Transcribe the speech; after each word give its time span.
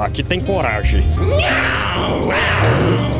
aqui 0.00 0.22
tem 0.22 0.40
coragem. 0.40 1.04
Yo, 1.16 3.19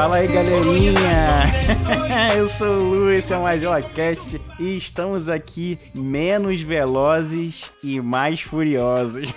Fala 0.00 0.16
aí, 0.16 0.28
galerinha! 0.28 1.44
Eu 2.34 2.46
sou 2.46 2.78
o 2.78 2.82
Lu, 2.82 3.12
esse 3.12 3.34
é 3.34 3.36
o 3.36 3.42
Major 3.42 3.82
Cast 3.92 4.40
e 4.58 4.78
estamos 4.78 5.28
aqui 5.28 5.78
menos 5.94 6.62
velozes 6.62 7.70
e 7.84 8.00
mais 8.00 8.40
furiosos. 8.40 9.34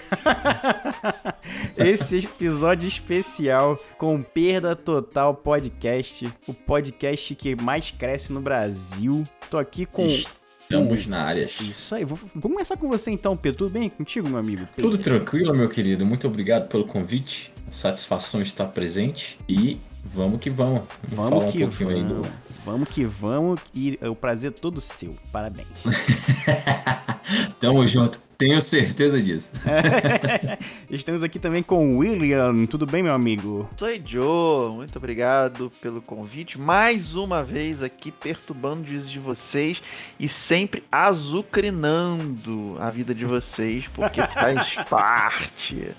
Esse 1.75 2.19
episódio 2.19 2.87
especial 2.87 3.77
com 3.97 4.23
Perda 4.23 4.73
Total 4.73 5.35
Podcast, 5.35 6.33
o 6.47 6.53
podcast 6.53 7.35
que 7.35 7.57
mais 7.57 7.91
cresce 7.91 8.31
no 8.31 8.39
Brasil. 8.39 9.21
Tô 9.49 9.57
aqui 9.57 9.85
com. 9.85 10.05
Estamos 10.05 11.05
na 11.07 11.23
área. 11.23 11.43
Isso 11.43 11.93
aí, 11.93 12.05
vou, 12.05 12.17
vou 12.33 12.49
começar 12.49 12.77
com 12.77 12.87
você 12.87 13.11
então, 13.11 13.35
Pedro. 13.35 13.57
Tudo 13.57 13.71
bem 13.71 13.89
contigo, 13.89 14.29
meu 14.29 14.39
amigo? 14.39 14.65
Pedro? 14.73 14.91
Tudo 14.91 15.03
tranquilo, 15.03 15.53
meu 15.53 15.67
querido. 15.67 16.05
Muito 16.05 16.25
obrigado 16.25 16.69
pelo 16.69 16.85
convite. 16.85 17.51
Satisfação 17.69 18.41
estar 18.41 18.67
presente 18.67 19.37
e 19.49 19.77
vamos 20.03 20.39
que 20.39 20.49
vamos. 20.49 20.83
Vamos 21.09 21.29
falar 21.29 21.45
um 21.45 21.51
que 21.51 21.59
pouquinho 21.59 21.89
vamos. 21.89 22.03
aí 22.03 22.03
do. 22.03 22.43
Vamos 22.65 22.89
que 22.89 23.05
vamos 23.05 23.59
e 23.73 23.97
é 24.01 24.09
o 24.09 24.15
prazer 24.15 24.51
é 24.51 24.53
todo 24.53 24.79
seu. 24.79 25.15
Parabéns. 25.31 25.67
Tamo 27.59 27.85
junto. 27.87 28.19
Tenho 28.37 28.59
certeza 28.61 29.21
disso. 29.21 29.53
Estamos 30.89 31.23
aqui 31.23 31.39
também 31.39 31.63
com 31.63 31.95
o 31.95 31.99
William. 31.99 32.65
Tudo 32.65 32.85
bem, 32.85 33.03
meu 33.03 33.13
amigo? 33.13 33.69
Sou 33.77 33.87
Joe, 34.05 34.75
muito 34.75 34.97
obrigado 34.97 35.71
pelo 35.81 36.01
convite. 36.01 36.59
Mais 36.59 37.15
uma 37.15 37.43
vez 37.43 37.81
aqui 37.81 38.11
perturbando 38.11 38.83
o 38.83 38.85
juízo 38.85 39.07
de 39.07 39.19
vocês 39.19 39.81
e 40.19 40.27
sempre 40.27 40.83
azucrinando 40.91 42.75
a 42.79 42.89
vida 42.89 43.13
de 43.15 43.25
vocês, 43.25 43.85
porque 43.93 44.21
faz 44.21 44.73
parte. 44.89 45.91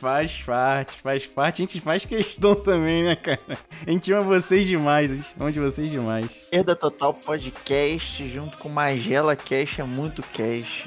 Faz 0.00 0.40
parte, 0.42 0.96
faz 0.96 1.26
parte. 1.26 1.62
A 1.62 1.64
gente 1.64 1.80
faz 1.80 2.04
questão 2.04 2.54
também, 2.62 3.02
né, 3.02 3.16
cara? 3.16 3.40
A 3.84 3.90
gente 3.90 4.12
ama 4.12 4.22
vocês 4.22 4.64
demais, 4.66 5.10
a 5.10 5.16
gente 5.16 5.34
ama 5.38 5.50
de 5.50 5.58
vocês 5.58 5.90
demais. 5.90 6.28
Perda 6.50 6.76
Total 6.76 7.12
Podcast 7.12 8.28
junto 8.28 8.56
com 8.58 8.68
Magela 8.68 9.34
Cash 9.34 9.80
é 9.80 9.82
muito 9.82 10.22
cash. 10.22 10.84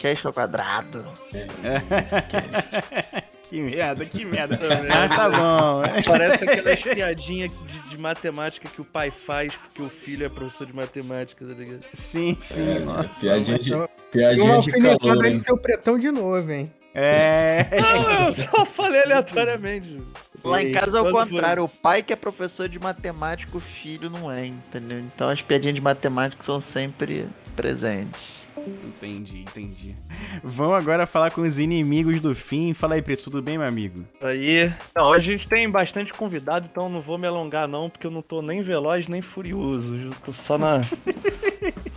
Cash 0.00 0.26
ao 0.26 0.32
quadrado. 0.32 1.04
que 3.48 3.60
merda, 3.60 4.04
que 4.04 4.24
merda. 4.24 4.58
Mas 4.88 5.10
tá 5.14 5.30
bom. 5.30 5.82
é. 5.84 6.02
Parece 6.02 6.44
aquelas 6.44 6.80
piadinhas 6.80 7.52
de, 7.52 7.90
de 7.90 7.98
matemática 7.98 8.68
que 8.68 8.80
o 8.80 8.84
pai 8.84 9.10
faz 9.10 9.54
porque 9.54 9.82
o 9.82 9.88
filho 9.88 10.26
é 10.26 10.28
professor 10.28 10.66
de 10.66 10.74
matemática, 10.74 11.46
tá 11.46 11.54
ligado? 11.54 11.86
Sim, 11.92 12.36
sim. 12.40 12.68
É, 12.68 12.78
nossa. 12.80 13.20
piadinha 13.20 13.58
de, 13.58 13.70
piadinha 14.10 14.58
de 14.58 14.72
calor, 14.72 15.24
hein? 15.24 15.38
seu 15.38 15.56
pretão 15.56 15.96
de 15.96 16.10
novo, 16.10 16.50
hein? 16.50 16.72
É. 16.94 17.66
Não, 17.80 18.26
eu 18.26 18.32
só 18.32 18.64
falei 18.66 19.02
aleatoriamente. 19.02 20.00
Lá 20.44 20.62
em 20.62 20.72
casa 20.72 20.98
é 20.98 21.00
o 21.00 21.10
contrário, 21.10 21.64
o 21.64 21.68
pai 21.68 22.02
que 22.02 22.12
é 22.12 22.16
professor 22.16 22.68
de 22.68 22.78
matemática, 22.78 23.56
o 23.56 23.60
filho 23.60 24.08
não 24.08 24.30
é, 24.30 24.46
entendeu? 24.46 24.98
Então 24.98 25.28
as 25.28 25.42
piadinhas 25.42 25.74
de 25.74 25.80
matemática 25.80 26.42
são 26.42 26.60
sempre 26.60 27.28
presentes. 27.56 28.38
Entendi, 28.66 29.40
entendi. 29.40 29.94
Vamos 30.42 30.76
agora 30.76 31.06
falar 31.06 31.30
com 31.30 31.42
os 31.42 31.58
inimigos 31.58 32.20
do 32.20 32.34
fim. 32.34 32.74
Fala 32.74 32.94
aí, 32.94 33.02
Preto, 33.02 33.24
tudo 33.24 33.42
bem, 33.42 33.58
meu 33.58 33.66
amigo? 33.66 34.04
Aí. 34.20 34.72
Não, 34.94 35.10
hoje 35.10 35.28
a 35.28 35.32
gente 35.36 35.48
tem 35.48 35.70
bastante 35.70 36.12
convidado, 36.12 36.68
então 36.70 36.88
não 36.88 37.00
vou 37.00 37.18
me 37.18 37.26
alongar 37.26 37.68
não, 37.68 37.88
porque 37.88 38.06
eu 38.06 38.10
não 38.10 38.22
tô 38.22 38.42
nem 38.42 38.62
veloz 38.62 39.06
nem 39.06 39.22
furioso. 39.22 39.94
Eu 39.94 40.10
tô 40.24 40.32
só 40.32 40.58
na. 40.58 40.80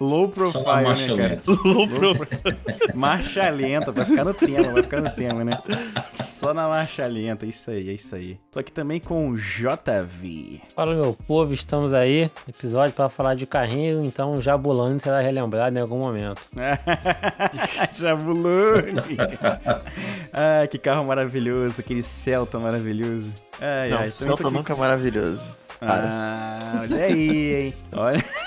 Low 0.00 0.32
Só 0.32 0.58
na 0.58 0.64
profile, 0.64 0.84
marcha 0.86 1.16
né, 1.16 1.22
cara? 1.22 1.34
lenta. 1.64 2.94
Marcha 2.94 3.50
lenta, 3.50 3.92
vai 3.92 4.04
ficar 4.04 4.24
no 4.24 4.34
tema, 4.34 4.72
vai 4.72 4.82
ficar 4.82 5.00
no 5.00 5.10
tema, 5.10 5.44
né? 5.44 5.58
Só 6.10 6.54
na 6.54 6.68
marcha 6.68 7.04
lenta, 7.06 7.44
isso 7.44 7.70
aí, 7.70 7.90
é 7.90 7.92
isso 7.94 8.14
aí. 8.14 8.38
Tô 8.52 8.60
aqui 8.60 8.70
também 8.70 9.00
com 9.00 9.28
o 9.28 9.36
JV. 9.36 10.60
Fala 10.74 10.94
meu 10.94 11.14
povo, 11.26 11.52
estamos 11.52 11.92
aí, 11.92 12.30
episódio 12.48 12.94
para 12.94 13.08
falar 13.08 13.34
de 13.34 13.44
carrinho, 13.46 14.04
então 14.04 14.40
Jabulani 14.40 15.00
será 15.00 15.20
relembrado 15.20 15.76
em 15.76 15.80
algum 15.80 15.98
momento. 15.98 16.42
Jabulani. 17.98 19.16
ah, 20.32 20.66
que 20.68 20.78
carro 20.78 21.04
maravilhoso, 21.04 21.80
aquele 21.80 22.02
Celta 22.02 22.58
maravilhoso. 22.58 23.32
Ai, 23.60 23.90
Não, 23.90 23.98
ai, 23.98 24.10
Celta 24.12 24.48
nunca 24.50 24.72
é 24.72 24.76
maravilhoso. 24.76 25.42
Ah, 25.80 26.80
olha 26.82 27.04
aí, 27.04 27.54
hein? 27.66 27.74
Olha. 27.92 28.24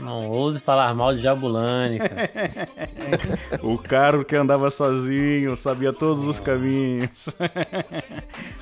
Não 0.00 0.28
ouse 0.28 0.60
falar 0.60 0.94
mal 0.94 1.14
de 1.14 1.20
Jabulani, 1.20 1.98
cara. 1.98 2.30
O 3.62 3.78
carro 3.78 4.24
que 4.24 4.34
andava 4.36 4.70
sozinho, 4.70 5.56
sabia 5.56 5.92
todos 5.92 6.26
os 6.26 6.40
caminhos. 6.40 7.28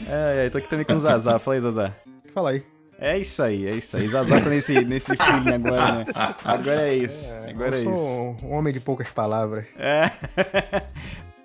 ai, 0.09 0.51
tô 0.51 0.59
aqui 0.59 0.69
também 0.69 0.85
com 0.85 0.95
o 0.95 1.01
Zazá. 1.01 1.39
Fala 1.39 1.57
aí, 1.57 1.61
Zazá. 1.61 1.93
Fala 2.35 2.51
aí. 2.51 2.63
É 2.99 3.19
isso 3.19 3.43
aí, 3.43 3.67
é 3.67 3.71
isso 3.73 3.97
aí. 3.97 4.07
Zazá 4.09 4.41
tá 4.41 4.51
nesse, 4.51 4.85
nesse 4.85 5.17
feeling 5.17 5.55
agora, 5.55 5.95
né? 5.95 6.07
Agora 6.45 6.89
é 6.89 6.95
isso. 6.95 7.33
Agora 7.49 7.77
é 7.77 7.85
eu 7.85 7.91
isso. 7.91 7.97
sou 7.97 8.37
um 8.45 8.53
homem 8.53 8.73
de 8.73 8.81
poucas 8.81 9.11
palavras. 9.11 9.65
É. 9.79 10.11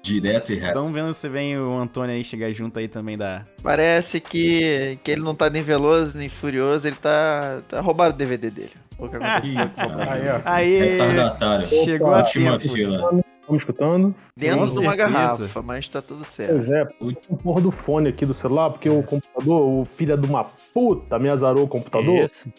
Direto 0.06 0.51
e 0.51 0.56
reto. 0.56 0.78
Estão 0.78 0.94
vendo 0.94 1.13
se 1.16 1.28
vem 1.28 1.57
o 1.57 1.79
Antônio 1.79 2.13
aí 2.13 2.24
chegar 2.24 2.51
junto 2.51 2.78
aí 2.78 2.88
também 2.88 3.18
da. 3.18 3.44
Parece 3.63 4.19
que, 4.19 5.00
que 5.03 5.12
ele 5.12 5.22
não 5.22 5.34
tá 5.34 5.50
nem 5.50 5.63
veloso 5.63 6.16
nem 6.16 6.29
furioso, 6.29 6.85
ele 6.85 6.95
tá, 6.95 7.62
tá 7.68 7.81
roubado 7.81 8.13
o 8.13 8.18
DVD 8.18 8.51
dele. 8.51 8.74
O 8.97 9.09
que 9.09 9.16
aconteceu. 9.17 9.61
Aí, 10.09 10.29
ó. 10.29 10.41
Aê! 10.45 10.79
Retardatário. 10.91 11.67
Chegou 11.67 12.13
a 12.13 12.17
Última 12.19 12.59
fila. 12.59 13.22
Estamos 13.45 13.61
escutando? 13.61 14.16
Dentro 14.35 14.56
de 14.56 14.59
uma 14.61 14.67
certeza. 14.67 14.95
garrafa, 14.95 15.61
mas 15.61 15.88
tá 15.88 16.01
tudo 16.01 16.23
certo. 16.25 16.53
Pois 16.56 16.67
é, 16.69 16.88
o 17.29 17.38
porra 17.38 17.61
do 17.61 17.69
fone 17.72 18.09
aqui 18.09 18.25
do 18.25 18.33
celular, 18.33 18.72
porque 18.72 18.89
o 18.89 19.03
computador, 19.03 19.61
o 19.78 19.85
filho 19.85 20.17
de 20.17 20.28
uma 20.28 20.45
puta, 20.73 21.19
me 21.19 21.29
azarou 21.29 21.63
o 21.63 21.67
computador. 21.67 22.25
Isso. 22.25 22.50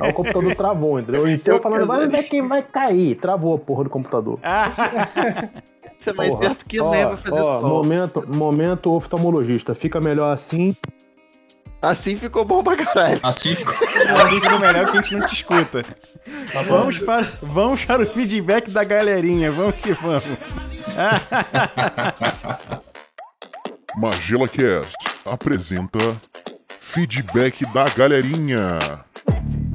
Aí 0.00 0.10
o 0.10 0.14
computador 0.14 0.54
travou, 0.54 0.98
entendeu? 0.98 1.28
Então 1.28 1.56
eu 1.56 1.60
falando, 1.60 1.86
vai 1.86 2.08
ver 2.08 2.22
quem 2.22 2.46
vai 2.48 2.62
cair. 2.62 3.16
Travou 3.16 3.54
a 3.54 3.58
porra 3.58 3.84
do 3.84 3.90
computador. 3.90 4.38
Isso 5.98 6.08
é 6.08 6.14
mais 6.14 6.30
Porra. 6.30 6.42
certo 6.44 6.64
que 6.64 6.80
Ó, 6.80 6.90
nem 6.90 7.04
vai 7.04 7.16
fazer 7.16 7.40
ó, 7.42 7.60
sol. 7.60 7.68
momento, 7.68 8.24
momento 8.34 8.90
oftalmologista. 8.94 9.74
Fica 9.74 10.00
melhor 10.00 10.32
assim. 10.32 10.74
Assim 11.82 12.18
ficou 12.18 12.44
bom 12.44 12.62
pra 12.62 12.76
caralho. 12.76 13.20
Assim 13.22 13.56
ficou. 13.56 13.74
Assim 14.20 14.40
fica 14.40 14.58
melhor 14.58 14.90
que 14.90 14.98
a 14.98 15.02
gente 15.02 15.16
não 15.16 15.26
te 15.26 15.34
escuta. 15.34 15.84
Vamos 16.68 16.98
para, 16.98 17.32
vamos 17.40 17.84
para 17.84 18.02
o 18.02 18.06
feedback 18.06 18.70
da 18.70 18.84
galerinha. 18.84 19.50
Vamos 19.50 19.74
que 19.76 19.92
vamos. 19.94 20.22
Magela 23.96 24.46
Cast 24.46 24.94
apresenta 25.24 25.98
Feedback 26.68 27.64
da 27.72 27.84
Galerinha. 27.96 28.78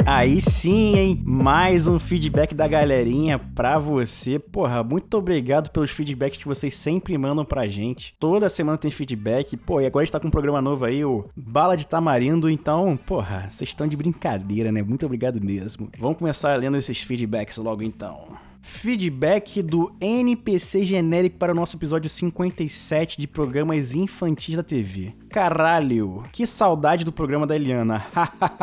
Aí 0.08 0.40
sim, 0.40 0.96
hein? 0.96 1.24
Mais 1.26 1.88
um 1.88 1.98
feedback 1.98 2.54
da 2.54 2.68
galerinha 2.68 3.40
pra 3.40 3.80
você. 3.80 4.38
Porra, 4.38 4.84
muito 4.84 5.18
obrigado 5.18 5.72
pelos 5.72 5.90
feedbacks 5.90 6.38
que 6.38 6.48
vocês 6.48 6.76
sempre 6.76 7.18
mandam 7.18 7.44
pra 7.44 7.68
gente. 7.68 8.16
Toda 8.20 8.48
semana 8.48 8.78
tem 8.78 8.92
feedback. 8.92 9.58
Pô, 9.58 9.82
e 9.82 9.86
agora 9.88 10.04
a 10.04 10.06
gente 10.06 10.12
tá 10.12 10.20
com 10.20 10.28
um 10.28 10.32
programa 10.32 10.62
novo 10.62 10.86
aí, 10.86 11.04
o 11.04 11.26
Bala 11.36 11.76
de 11.76 11.88
Tamarindo. 11.88 12.48
Então, 12.48 12.96
porra, 12.96 13.48
vocês 13.50 13.72
estão 13.72 13.88
de 13.88 13.98
brincadeira, 13.98 14.72
né? 14.72 14.84
Muito 14.84 15.08
obrigado 15.08 15.44
mesmo. 15.44 15.90
Vamos 15.98 16.20
começar 16.20 16.56
lendo 16.56 16.78
esses 16.78 17.02
feedbacks 17.02 17.58
logo 17.58 17.82
então. 17.82 18.28
Feedback 18.66 19.62
do 19.62 19.94
NPC 20.02 20.84
genérico 20.84 21.38
para 21.38 21.52
o 21.52 21.56
nosso 21.56 21.78
episódio 21.78 22.10
57 22.10 23.16
de 23.16 23.28
programas 23.28 23.94
infantis 23.94 24.56
da 24.56 24.64
TV. 24.64 25.14
Caralho, 25.30 26.24
que 26.32 26.48
saudade 26.48 27.06
do 27.06 27.12
programa 27.12 27.46
da 27.46 27.56
Eliana. 27.56 28.04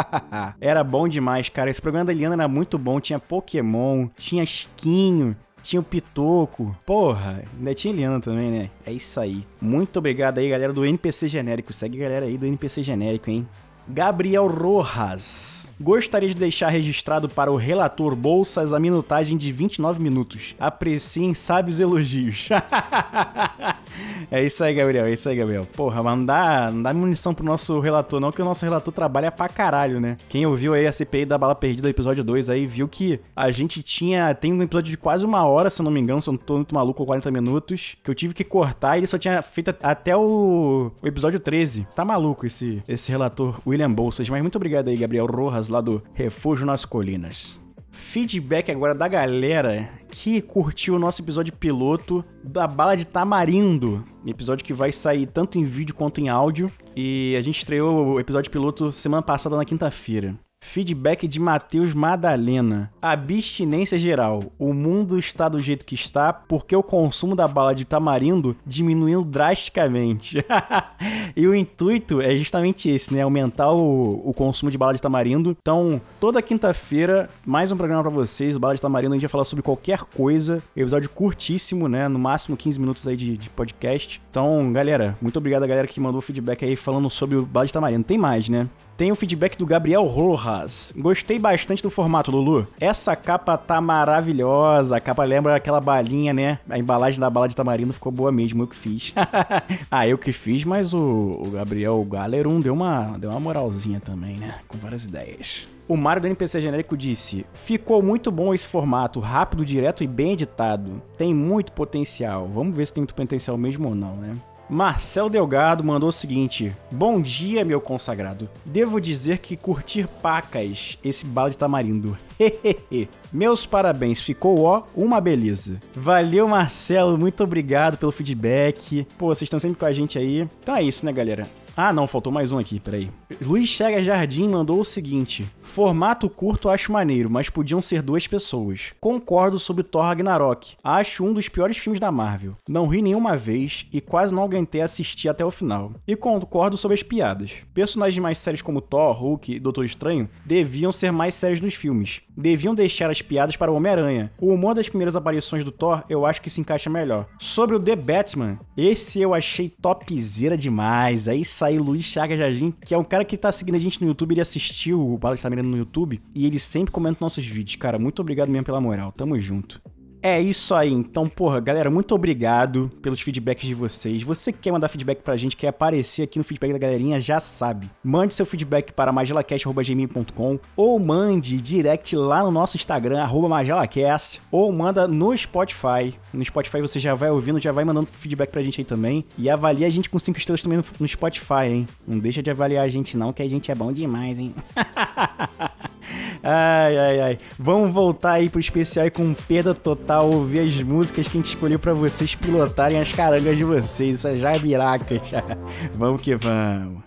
era 0.61 0.83
bom 0.83 1.07
demais, 1.07 1.49
cara. 1.49 1.71
Esse 1.71 1.81
programa 1.81 2.07
da 2.07 2.13
Eliana 2.13 2.35
era 2.35 2.49
muito 2.49 2.77
bom. 2.77 2.99
Tinha 2.99 3.21
Pokémon, 3.21 4.09
tinha 4.17 4.45
Chiquinho, 4.45 5.37
tinha 5.63 5.79
o 5.79 5.85
Pitoco. 5.85 6.77
Porra, 6.85 7.45
ainda 7.57 7.73
tinha 7.73 7.95
Eliana 7.95 8.21
também, 8.21 8.51
né? 8.51 8.71
É 8.85 8.93
isso 8.93 9.21
aí. 9.21 9.47
Muito 9.61 10.01
obrigado 10.01 10.39
aí, 10.39 10.51
galera 10.51 10.73
do 10.73 10.85
NPC 10.85 11.29
genérico. 11.29 11.73
Segue 11.73 11.99
a 12.01 12.09
galera 12.09 12.27
aí 12.27 12.37
do 12.37 12.45
NPC 12.45 12.83
genérico, 12.83 13.31
hein? 13.31 13.47
Gabriel 13.87 14.49
Rojas. 14.49 15.62
Gostaria 15.83 16.29
de 16.29 16.37
deixar 16.37 16.69
registrado 16.69 17.29
para 17.29 17.51
o 17.51 17.57
relator 17.57 18.15
Bolsas 18.15 18.73
a 18.73 18.79
minutagem 18.79 19.37
de 19.37 19.51
29 19.51 20.01
minutos. 20.01 20.55
Apreciem 20.61 21.35
sábios 21.35 21.81
elogios. 21.81 22.49
É 24.31 24.43
isso 24.43 24.65
aí, 24.65 24.73
Gabriel. 24.73 25.05
É 25.05 25.13
isso 25.13 25.29
aí, 25.29 25.37
Gabriel. 25.37 25.67
Porra, 25.77 26.03
mas 26.03 26.19
não 26.19 26.25
dá, 26.25 26.71
não 26.73 26.83
dá 26.83 26.95
munição 26.95 27.35
pro 27.35 27.45
nosso 27.45 27.79
relator, 27.81 28.19
não, 28.19 28.33
que 28.33 28.41
o 28.41 28.45
nosso 28.45 28.65
relator 28.65 28.93
trabalha 28.93 29.31
pra 29.31 29.47
caralho, 29.47 30.01
né? 30.01 30.17
Quem 30.29 30.47
ouviu 30.47 30.73
aí 30.73 30.87
a 30.87 30.93
CPI 30.93 31.27
da 31.27 31.37
Bala 31.37 31.55
Perdida, 31.55 31.91
episódio 31.91 32.25
2, 32.25 32.49
aí 32.49 32.67
viu 32.67 32.89
que 32.89 33.21
a 33.37 33.51
gente 33.51 33.83
tinha. 33.83 34.35
Tem 34.35 34.51
um 34.51 34.63
episódio 34.63 34.91
de 34.91 34.97
quase 34.97 35.27
uma 35.27 35.45
hora, 35.45 35.69
se 35.69 35.83
eu 35.83 35.85
não 35.85 35.91
me 35.91 36.01
engano, 36.01 36.23
se 36.23 36.31
eu 36.31 36.33
não 36.33 36.39
tô 36.39 36.55
muito 36.55 36.75
maluco, 36.75 37.03
ou 37.03 37.07
40 37.07 37.31
minutos, 37.31 37.97
que 38.03 38.11
eu 38.11 38.15
tive 38.15 38.33
que 38.33 38.45
cortar 38.45 38.97
e 38.97 39.01
ele 39.01 39.07
só 39.07 39.19
tinha 39.19 39.43
feito 39.43 39.75
até 39.83 40.17
o, 40.17 40.91
o 41.03 41.07
episódio 41.07 41.39
13. 41.39 41.87
Tá 41.95 42.05
maluco 42.05 42.47
esse, 42.47 42.83
esse 42.89 43.11
relator 43.11 43.61
William 43.67 43.93
Bolsas. 43.93 44.29
Mas 44.31 44.41
muito 44.41 44.57
obrigado 44.57 44.89
aí, 44.89 44.97
Gabriel 44.97 45.27
Rojas, 45.27 45.69
lá 45.73 45.81
do 45.81 46.03
Refúgio 46.13 46.67
nas 46.67 46.85
Colinas. 46.85 47.61
Feedback 47.91 48.71
agora 48.71 48.95
da 48.95 49.07
galera 49.07 49.89
que 50.11 50.41
curtiu 50.41 50.95
o 50.95 50.99
nosso 50.99 51.21
episódio 51.21 51.53
piloto 51.53 52.25
da 52.43 52.67
Bala 52.67 52.97
de 52.97 53.07
Tamarindo. 53.07 54.05
Episódio 54.27 54.65
que 54.65 54.73
vai 54.73 54.93
sair 54.93 55.27
tanto 55.27 55.59
em 55.59 55.65
vídeo 55.65 55.95
quanto 55.95 56.21
em 56.21 56.29
áudio. 56.29 56.71
E 56.97 57.35
a 57.39 57.43
gente 57.43 57.59
estreou 57.59 58.15
o 58.15 58.21
episódio 58.21 58.51
piloto 58.51 58.91
semana 58.93 59.23
passada 59.23 59.57
na 59.57 59.65
quinta-feira. 59.65 60.35
Feedback 60.63 61.27
de 61.27 61.41
Matheus 61.41 61.93
Madalena. 61.93 62.91
Abstinência 63.03 63.99
geral. 63.99 64.45
O 64.59 64.73
mundo 64.73 65.19
está 65.19 65.49
do 65.49 65.59
jeito 65.59 65.85
que 65.85 65.97
está 65.97 66.33
porque 66.33 66.75
o 66.75 66.83
consumo 66.85 67.35
da 67.35 67.49
bala 67.49 67.75
de 67.75 67.85
tamarindo 67.85 68.57
diminuiu 68.65 69.23
drasticamente. 69.25 70.43
e 71.37 71.47
o 71.47 71.55
intuito 71.55 72.23
é 72.23 72.35
justamente 72.37 72.89
esse, 72.89 73.13
né? 73.13 73.23
Aumentar 73.23 73.73
o, 73.73 74.23
o 74.25 74.33
consumo 74.33 74.71
de 74.71 74.79
bala 74.79 74.95
de 74.95 75.03
tamarindo. 75.03 75.55
Então, 75.61 76.01
toda 76.21 76.41
quinta-feira, 76.41 77.29
mais 77.45 77.73
um 77.73 77.77
programa 77.77 78.03
para 78.03 78.11
vocês. 78.11 78.57
O 78.57 78.61
Bala 78.61 78.75
de 78.75 78.81
Tamarindo, 78.81 79.13
a 79.13 79.17
gente 79.17 79.23
vai 79.23 79.31
falar 79.31 79.45
sobre 79.45 79.63
qualquer 79.63 80.05
coisa. 80.05 80.63
Episódio 80.77 81.11
curtíssimo, 81.11 81.89
né? 81.89 82.07
No 82.07 82.19
máximo 82.19 82.57
15 82.57 82.79
minutos 82.81 83.07
aí 83.07 83.17
de, 83.17 83.37
de 83.37 83.51
podcast. 83.51 84.23
Então, 84.31 84.73
galera, 84.73 85.19
muito 85.21 85.37
obrigado 85.37 85.65
a 85.65 85.67
galera 85.67 85.89
que 85.89 86.01
mandou 86.01 86.21
feedback 86.21 86.65
aí 86.65 86.77
falando 86.77 87.11
sobre 87.11 87.37
o 87.37 87.45
Bala 87.45 87.67
de 87.67 87.73
Tamarindo. 87.73 88.05
Tem 88.05 88.17
mais, 88.17 88.49
né? 88.49 88.69
Tem 89.03 89.11
o 89.11 89.17
feedback 89.17 89.59
do 89.59 89.67
Gabriel 89.67 90.05
Rojas. 90.05 90.95
Gostei 90.97 91.37
bastante 91.37 91.83
do 91.83 91.91
formato, 91.91 92.31
Lulu. 92.31 92.69
Essa 92.79 93.17
capa 93.17 93.59
tá 93.59 93.81
maravilhosa. 93.81 94.97
A 94.97 95.01
capa 95.01 95.25
lembra 95.25 95.57
aquela 95.57 95.81
balinha, 95.81 96.33
né? 96.33 96.61
A 96.71 96.79
embalagem 96.79 97.19
da 97.19 97.29
bala 97.29 97.49
de 97.49 97.57
tamarindo 97.57 97.93
ficou 97.93 98.13
boa 98.13 98.31
mesmo, 98.31 98.63
eu 98.63 98.69
que 98.69 98.77
fiz. 98.77 99.13
ah, 99.91 100.07
eu 100.07 100.17
que 100.17 100.31
fiz, 100.31 100.63
mas 100.63 100.95
o, 100.95 101.01
o 101.01 101.51
Gabriel 101.51 102.01
Galerum 102.05 102.61
deu 102.61 102.75
uma, 102.75 103.19
deu 103.19 103.31
uma 103.31 103.41
moralzinha 103.41 103.99
também, 103.99 104.37
né? 104.37 104.61
Com 104.69 104.79
várias 104.79 105.03
ideias. 105.03 105.67
O 105.89 105.97
Mário 105.97 106.23
do 106.23 106.29
NPC 106.29 106.61
Genérico 106.61 106.97
disse: 106.97 107.45
Ficou 107.53 108.01
muito 108.05 108.31
bom 108.31 108.55
esse 108.55 108.69
formato, 108.69 109.19
rápido, 109.19 109.67
direto 109.67 110.05
e 110.05 110.07
bem 110.07 110.35
editado. 110.35 111.03
Tem 111.19 111.35
muito 111.35 111.73
potencial. 111.73 112.47
Vamos 112.47 112.77
ver 112.77 112.87
se 112.87 112.93
tem 112.93 113.01
muito 113.01 113.17
potencial 113.17 113.59
mesmo 113.59 113.89
ou 113.89 113.97
não, 113.97 114.15
né? 114.15 114.37
Marcel 114.73 115.29
Delgado 115.29 115.85
mandou 115.85 116.09
o 116.09 116.13
seguinte: 116.13 116.75
Bom 116.91 117.21
dia, 117.21 117.63
meu 117.63 117.79
consagrado. 117.79 118.49
Devo 118.65 119.03
dizer 119.03 119.37
que 119.37 119.55
curtir 119.55 120.09
pacas 120.09 120.99
esse 121.05 121.27
bala 121.27 121.51
de 121.51 121.59
tamarindo. 121.59 122.17
Meus 123.31 123.67
parabéns, 123.67 124.23
ficou 124.23 124.63
ó, 124.63 124.85
uma 124.97 125.21
beleza. 125.21 125.79
Valeu, 125.95 126.49
Marcelo, 126.49 127.19
muito 127.19 127.45
obrigado 127.45 127.99
pelo 127.99 128.11
feedback. 128.11 129.07
Pô, 129.19 129.27
vocês 129.27 129.43
estão 129.43 129.61
sempre 129.61 129.79
com 129.79 129.85
a 129.85 129.93
gente 129.93 130.19
aí. 130.19 130.49
Então 130.63 130.75
é 130.75 130.83
isso, 130.83 131.05
né, 131.05 131.13
galera? 131.13 131.47
Ah, 131.77 131.93
não, 131.93 132.07
faltou 132.07 132.33
mais 132.33 132.51
um 132.51 132.59
aqui, 132.59 132.81
peraí. 132.81 133.11
Luiz 133.41 133.69
Chega 133.69 134.03
Jardim 134.03 134.49
mandou 134.49 134.81
o 134.81 134.85
seguinte: 134.85 135.47
Formato 135.63 136.29
curto 136.29 136.69
acho 136.69 136.93
maneiro, 136.93 137.31
mas 137.31 137.49
podiam 137.49 137.81
ser 137.81 138.03
duas 138.03 138.27
pessoas. 138.27 138.93
Concordo 139.01 139.59
sobre 139.59 139.83
Thor 139.83 140.03
Ragnarok. 140.03 140.77
Acho 140.85 141.25
um 141.25 141.33
dos 141.33 141.49
piores 141.49 141.79
filmes 141.79 141.99
da 141.99 142.13
Marvel. 142.13 142.53
Não 142.69 142.87
ri 142.87 143.01
nenhuma 143.01 143.37
vez 143.37 143.87
e 143.93 144.01
quase 144.01 144.35
não 144.35 144.43
aguentei 144.43 144.83
assistir 144.83 145.29
até 145.29 145.45
o 145.45 145.51
final. 145.51 145.93
E 146.07 146.15
concordo 146.15 146.77
sobre 146.77 146.95
as 146.95 147.03
piadas. 147.03 147.53
Personagens 147.73 148.23
mais 148.23 148.39
sérios 148.39 148.61
como 148.61 148.83
Thor, 148.83 149.13
Hulk 149.13 149.55
e 149.55 149.59
Doutor 149.59 149.85
Estranho 149.85 150.29
deviam 150.45 150.93
ser 150.93 151.11
mais 151.11 151.35
sérios 151.35 151.61
nos 151.61 151.75
filmes. 151.75 152.21
Deviam 152.37 152.75
deixar 152.75 153.11
as 153.11 153.23
piadas 153.23 153.57
para 153.57 153.71
o 153.71 153.75
Homem-Aranha. 153.75 154.33
O 154.39 154.53
humor 154.53 154.75
das 154.75 154.89
primeiras 154.89 155.17
aparições 155.17 155.65
do 155.65 155.73
Thor 155.73 156.05
eu 156.09 156.27
acho 156.27 156.43
que 156.43 156.51
se 156.51 156.61
encaixa 156.61 156.91
melhor. 156.91 157.27
Sobre 157.39 157.77
o 157.77 157.81
The 157.81 157.97
Batman, 157.97 158.59
esse 158.77 159.21
eu 159.21 159.33
achei 159.33 159.69
topzera 159.69 160.57
demais. 160.57 161.29
Aí 161.29 161.45
saiu 161.45 161.83
Luiz 161.83 162.05
Chagas 162.05 162.39
Jardim, 162.39 162.71
que 162.71 162.95
é 162.95 162.99
um 162.99 163.05
cara 163.05 163.22
que 163.25 163.37
tá 163.37 163.51
seguindo 163.53 163.75
a 163.75 163.79
gente 163.79 164.01
no 164.01 164.07
YouTube, 164.07 164.33
ele 164.33 164.41
assistiu 164.41 165.01
o 165.01 165.19
Bala 165.19 165.37
de 165.37 165.43
Tamirano 165.43 165.69
no 165.69 165.77
YouTube 165.77 166.21
e 166.35 166.47
ele 166.47 166.59
sempre 166.59 166.91
comenta 166.91 167.19
nossos 167.21 167.45
vídeos. 167.45 167.77
Cara, 167.77 167.99
muito 167.99 168.21
obrigado 168.21 168.49
mesmo 168.51 168.65
pela 168.65 168.81
moral. 168.81 169.13
Tamo 169.13 169.39
junto. 169.39 169.81
É 170.25 170.41
isso 170.41 170.73
aí, 170.73 170.93
então, 170.93 171.29
porra, 171.29 171.59
galera, 171.59 171.91
muito 171.91 172.15
obrigado 172.15 172.89
pelos 173.03 173.21
feedbacks 173.21 173.67
de 173.67 173.75
vocês. 173.75 174.23
Você 174.23 174.53
que 174.53 174.61
quer 174.61 174.71
mandar 174.71 174.87
feedback 174.87 175.21
pra 175.21 175.37
gente, 175.37 175.57
quer 175.57 175.67
aparecer 175.67 176.23
aqui 176.23 176.39
no 176.39 176.45
feedback 176.45 176.71
da 176.71 176.79
galerinha, 176.79 177.19
já 177.19 177.41
sabe. 177.41 177.91
Mande 178.05 178.33
seu 178.33 178.47
feedback 178.47 178.93
para 178.93 179.11
magelacast.gmail.com 179.11 180.61
ou 180.77 180.99
mande 181.01 181.61
direct 181.61 182.15
lá 182.15 182.45
no 182.45 182.53
nosso 182.53 182.77
Instagram, 182.77 183.21
arroba 183.21 183.49
magelacast, 183.49 184.41
ou 184.49 184.71
manda 184.71 185.09
no 185.09 185.37
Spotify. 185.37 186.15
No 186.33 186.45
Spotify 186.45 186.81
você 186.81 187.01
já 187.01 187.15
vai 187.15 187.31
ouvindo, 187.31 187.59
já 187.59 187.73
vai 187.73 187.85
mandando 187.85 188.07
feedback 188.07 188.53
pra 188.53 188.63
gente 188.63 188.81
aí 188.81 188.85
também. 188.85 189.25
E 189.37 189.51
avalia 189.51 189.89
a 189.89 189.91
gente 189.91 190.09
com 190.09 190.21
5 190.21 190.39
estrelas 190.39 190.63
também 190.63 190.79
no, 191.01 191.09
Spotify, 191.09 191.67
hein? 191.67 191.87
Não 192.07 192.21
deixa 192.21 192.41
de 192.41 192.49
avaliar 192.49 192.85
a 192.85 192.89
gente 192.89 193.17
não, 193.17 193.33
que 193.33 193.43
a 193.43 193.49
gente 193.51 193.73
é 193.73 193.75
bom 193.75 193.93
demais, 193.93 194.39
hein? 194.39 194.55
Ai, 196.43 196.99
ai, 196.99 197.21
ai. 197.21 197.39
Vamos 197.59 197.93
voltar 197.93 198.33
aí 198.33 198.49
pro 198.49 198.61
especial 198.61 199.11
com 199.11 199.33
perda 199.35 199.75
total, 199.75 200.31
ouvir 200.31 200.61
as 200.61 200.83
músicas 200.83 201.29
que 201.29 201.39
a 201.39 201.41
gente 201.41 201.51
escolheu 201.51 201.79
pra 201.79 201.95
vocês 201.95 202.35
pilotarem 202.35 202.99
as 202.99 203.13
carangas 203.13 203.57
de 203.57 203.65
vocês, 203.65 204.25
essas 204.25 204.41
jabiracas. 204.41 205.21
vamos 205.95 206.21
que 206.21 206.35
vamos. 206.37 207.03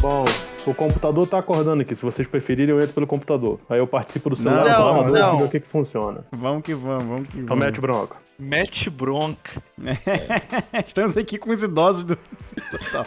Bom, 0.00 0.26
o 0.70 0.74
computador 0.74 1.26
tá 1.26 1.38
acordando 1.38 1.82
aqui. 1.82 1.94
Se 1.94 2.02
vocês 2.02 2.26
preferirem, 2.28 2.74
eu 2.74 2.80
entro 2.80 2.94
pelo 2.94 3.06
computador. 3.06 3.60
Aí 3.68 3.78
eu 3.78 3.86
participo 3.86 4.30
do 4.30 4.36
celular 4.36 4.64
Não, 4.64 4.86
do 4.86 4.92
computador 4.98 5.18
não. 5.20 5.28
e 5.28 5.32
digo 5.32 5.44
o 5.44 5.50
que 5.50 5.60
que 5.60 5.66
funciona. 5.68 6.24
Vamos 6.32 6.62
que 6.62 6.74
vamos, 6.74 7.04
vamos 7.04 7.28
que 7.28 7.38
Então 7.38 7.56
vamos. 7.56 7.66
mete 7.66 7.80
bronca. 7.80 8.16
Mete 8.38 8.90
bronca. 8.90 9.50
Estamos 10.86 11.16
aqui 11.16 11.38
com 11.38 11.50
os 11.50 11.62
idosos 11.62 12.04
do. 12.04 12.18
Total. 12.70 13.06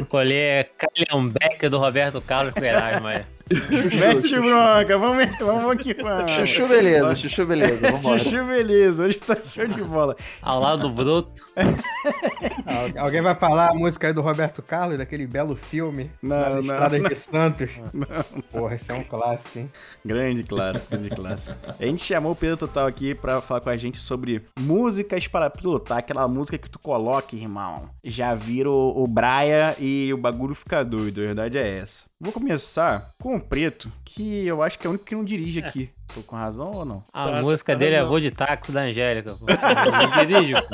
Escolher 0.00 0.70
Calhambeck 0.78 1.68
do 1.68 1.78
Roberto 1.78 2.20
Carlos 2.20 2.52
Ferraz, 2.54 3.00
mas. 3.02 3.24
Mete 3.50 4.38
bronca, 4.38 4.96
vamos, 4.98 5.26
vamos 5.40 5.76
que 5.78 5.94
vamos. 5.94 6.30
Chuchu, 6.32 6.68
beleza, 6.68 7.16
chuchu, 7.16 7.46
beleza. 7.46 7.90
Vambora. 7.90 8.18
Chuchu, 8.18 8.44
beleza, 8.44 9.04
hoje 9.04 9.16
tá 9.18 9.36
show 9.44 9.66
de 9.66 9.82
bola. 9.82 10.16
Ao 10.40 10.60
lado 10.60 10.82
do 10.82 10.90
Bruto. 10.90 11.42
Al- 11.56 13.04
Alguém 13.04 13.20
vai 13.20 13.34
falar 13.34 13.70
a 13.70 13.74
música 13.74 14.06
aí 14.06 14.12
do 14.12 14.20
Roberto 14.20 14.62
Carlos, 14.62 14.98
daquele 14.98 15.26
belo 15.26 15.56
filme 15.56 16.10
Não, 16.22 16.36
não, 16.50 16.60
Estradas 16.60 17.00
não. 17.02 17.08
de 17.08 17.14
Santos? 17.16 17.70
Porra, 18.50 18.74
esse 18.76 18.90
é 18.90 18.94
um 18.94 19.02
clássico, 19.04 19.58
hein? 19.58 19.70
Grande 20.04 20.42
clássico, 20.44 20.86
grande 20.90 21.10
clássico. 21.10 21.56
A 21.78 21.84
gente 21.84 22.02
chamou 22.04 22.32
o 22.32 22.36
Pedro 22.36 22.56
Total 22.56 22.86
aqui 22.86 23.14
pra 23.14 23.40
falar 23.40 23.60
com 23.60 23.70
a 23.70 23.76
gente 23.76 23.98
sobre 23.98 24.42
músicas 24.58 25.26
para 25.26 25.50
pilotar, 25.50 25.98
aquela 25.98 26.26
música 26.28 26.56
que 26.58 26.70
tu 26.70 26.78
coloca, 26.78 27.34
irmão. 27.34 27.90
Já 28.04 28.34
vira 28.34 28.70
o, 28.70 29.02
o 29.02 29.06
Braia 29.06 29.74
e 29.78 30.10
o 30.12 30.16
bagulho 30.16 30.54
fica 30.54 30.84
doido, 30.84 31.20
a 31.20 31.24
verdade 31.26 31.58
é 31.58 31.78
essa. 31.78 32.09
Vou 32.22 32.34
começar 32.34 33.14
com 33.18 33.34
o 33.34 33.40
Preto, 33.40 33.90
que 34.04 34.46
eu 34.46 34.62
acho 34.62 34.78
que 34.78 34.86
é 34.86 34.90
o 34.90 34.92
único 34.92 35.06
que 35.06 35.14
não 35.14 35.24
dirige 35.24 35.60
aqui. 35.60 35.90
Tô 36.14 36.22
com 36.22 36.36
razão 36.36 36.70
ou 36.72 36.84
não? 36.84 37.02
A 37.12 37.30
Tá, 37.30 37.42
música 37.42 37.72
tá 37.72 37.78
dele 37.78 37.96
é 37.96 38.00
não. 38.00 38.08
Voo 38.08 38.20
de 38.20 38.30
Táxi 38.30 38.72
da 38.72 38.80
Angélica. 38.82 39.34
Pô. 39.38 39.46
Não 39.46 40.26
dirige, 40.26 40.54
pô. 40.54 40.60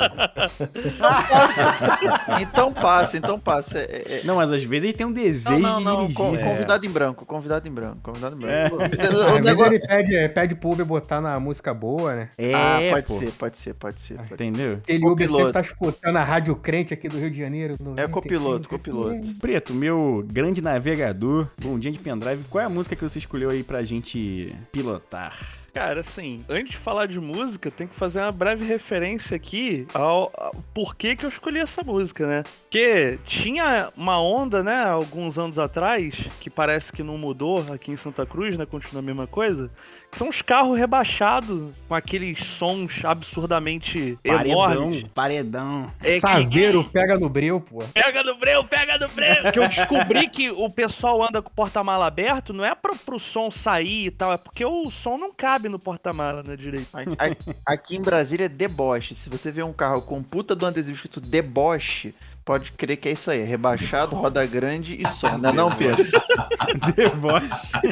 Então 2.41 2.73
passa, 2.73 3.17
então 3.17 3.37
passa. 3.39 3.79
É- 3.79 4.03
é- 4.05 4.21
Não, 4.23 4.37
mas 4.37 4.51
às 4.51 4.63
vezes 4.63 4.85
ele 4.85 4.93
tem 4.93 5.05
um 5.05 5.09
Não, 5.09 5.15
desejo 5.15 5.59
não, 5.59 5.79
de 5.79 5.85
não. 5.85 5.95
dirigir. 6.01 6.15
con- 6.15 6.35
É. 6.35 6.43
Convidado 6.43 6.85
em 6.85 6.89
branco, 6.89 7.25
convidado 7.25 7.67
em 7.67 7.71
branco, 7.71 7.97
convidado 8.01 8.35
em 8.39 8.45
É. 8.49 8.69
branco. 8.69 8.77
Às 8.83 9.09
O 9.09 9.33
vezes 9.33 9.45
negócio- 9.45 9.73
ele 9.73 9.87
pede, 9.87 10.29
pede 10.29 10.55
pro 10.55 10.71
Uber 10.71 10.85
botar 10.85 11.21
na 11.21 11.39
música 11.39 11.73
boa, 11.73 12.15
né? 12.15 12.29
É, 12.37 12.53
Ah, 12.53 12.79
pode 12.91 13.07
pô. 13.07 13.19
ser, 13.19 13.31
pode 13.31 13.57
ser, 13.59 13.73
pode 13.73 13.95
ser. 13.97 14.15
pode. 14.15 14.33
Entendeu? 14.33 14.73
Aquele 14.83 15.05
Uber 15.07 15.29
sempre 15.29 15.51
tá 15.51 15.61
escutando 15.61 16.15
a 16.17 16.23
Rádio 16.23 16.55
Crente 16.55 16.93
aqui 16.93 17.09
do 17.09 17.17
Rio 17.19 17.31
de 17.31 17.39
Janeiro. 17.39 17.75
É 17.97 18.07
copiloto, 18.07 18.67
copiloto. 18.69 19.17
Preto, 19.39 19.73
meu 19.73 20.23
grande 20.31 20.61
navegador, 20.61 21.47
bom 21.61 21.77
dia 21.77 21.91
de 21.91 21.99
pendrive, 21.99 22.43
qual 22.49 22.61
é 22.61 22.65
a 22.65 22.69
música 22.69 22.95
que 22.95 23.01
você 23.01 23.19
escolheu 23.19 23.49
aí 23.49 23.63
pra 23.63 23.81
gente 23.83 24.53
pilotar? 24.71 25.26
Cara, 25.73 25.99
assim, 25.99 26.43
antes 26.49 26.71
de 26.71 26.77
falar 26.77 27.05
de 27.05 27.19
música, 27.19 27.69
tem 27.69 27.85
que 27.85 27.93
fazer 27.93 28.19
uma 28.19 28.31
breve 28.31 28.65
referência 28.65 29.35
aqui 29.35 29.85
ao, 29.93 30.31
ao 30.35 30.51
porquê 30.73 31.15
que 31.15 31.23
eu 31.23 31.29
escolhi 31.29 31.59
essa 31.59 31.83
música, 31.83 32.25
né? 32.25 32.43
Porque 32.63 33.19
tinha 33.27 33.91
uma 33.95 34.19
onda, 34.19 34.63
né, 34.63 34.83
alguns 34.83 35.37
anos 35.37 35.59
atrás, 35.59 36.15
que 36.39 36.49
parece 36.49 36.91
que 36.91 37.03
não 37.03 37.15
mudou 37.15 37.63
aqui 37.71 37.91
em 37.91 37.97
Santa 37.97 38.25
Cruz, 38.25 38.57
né? 38.57 38.65
Continua 38.65 39.01
a 39.01 39.05
mesma 39.05 39.27
coisa. 39.27 39.69
Que 40.09 40.17
são 40.17 40.29
os 40.29 40.41
carros 40.41 40.77
rebaixados 40.79 41.75
com 41.87 41.93
aqueles 41.93 42.39
sons 42.39 43.03
absurdamente 43.03 44.17
Paredão, 44.25 44.71
enormes. 44.71 45.03
paredão. 45.13 45.91
É 46.01 46.13
que- 46.15 46.19
Saveiro 46.21 46.83
pega 46.85 47.19
no 47.19 47.27
breu, 47.29 47.59
pô. 47.59 47.83
Pega 47.93 48.23
no 48.23 48.35
breu, 48.37 48.63
pega 48.63 48.97
no 48.97 49.07
breu! 49.09 49.51
Que 49.51 49.59
eu 49.59 49.67
descobri 49.67 50.27
que 50.29 50.49
o 50.49 50.69
pessoal 50.69 51.21
anda 51.23 51.41
com 51.41 51.49
o 51.49 51.53
porta-mala 51.53 52.07
aberto, 52.07 52.53
não 52.53 52.63
é 52.65 52.73
pro, 52.73 52.95
pro 52.97 53.19
som 53.19 53.51
sair 53.51 54.05
e 54.07 54.11
tal, 54.11 54.31
é 54.33 54.37
porque 54.37 54.65
o 54.65 54.89
som 54.89 55.17
não 55.17 55.31
cabe 55.33 55.67
no 55.69 55.77
porta-mala, 55.77 56.41
né, 56.41 56.55
direito. 56.55 56.87
A- 56.95 57.73
Aqui 57.73 57.97
em 57.97 58.01
Brasília 58.01 58.45
é 58.45 58.49
deboche. 58.49 59.13
Se 59.13 59.29
você 59.29 59.51
vê 59.51 59.61
um 59.61 59.73
carro 59.73 60.01
com 60.01 60.23
puta 60.23 60.55
do 60.55 60.65
adesivo 60.65 60.95
escrito 60.95 61.19
deboche, 61.19 62.15
pode 62.47 62.71
crer 62.71 62.95
que 62.95 63.09
é 63.09 63.11
isso 63.11 63.29
aí. 63.29 63.41
é 63.41 63.43
Rebaixado, 63.43 64.15
roda 64.15 64.43
grande 64.45 64.93
e 64.95 65.03
som. 65.19 65.37
Não 65.37 65.49
é 65.49 65.53
não, 65.53 65.69
Pedro? 65.69 66.03
Deboche. 66.95 67.47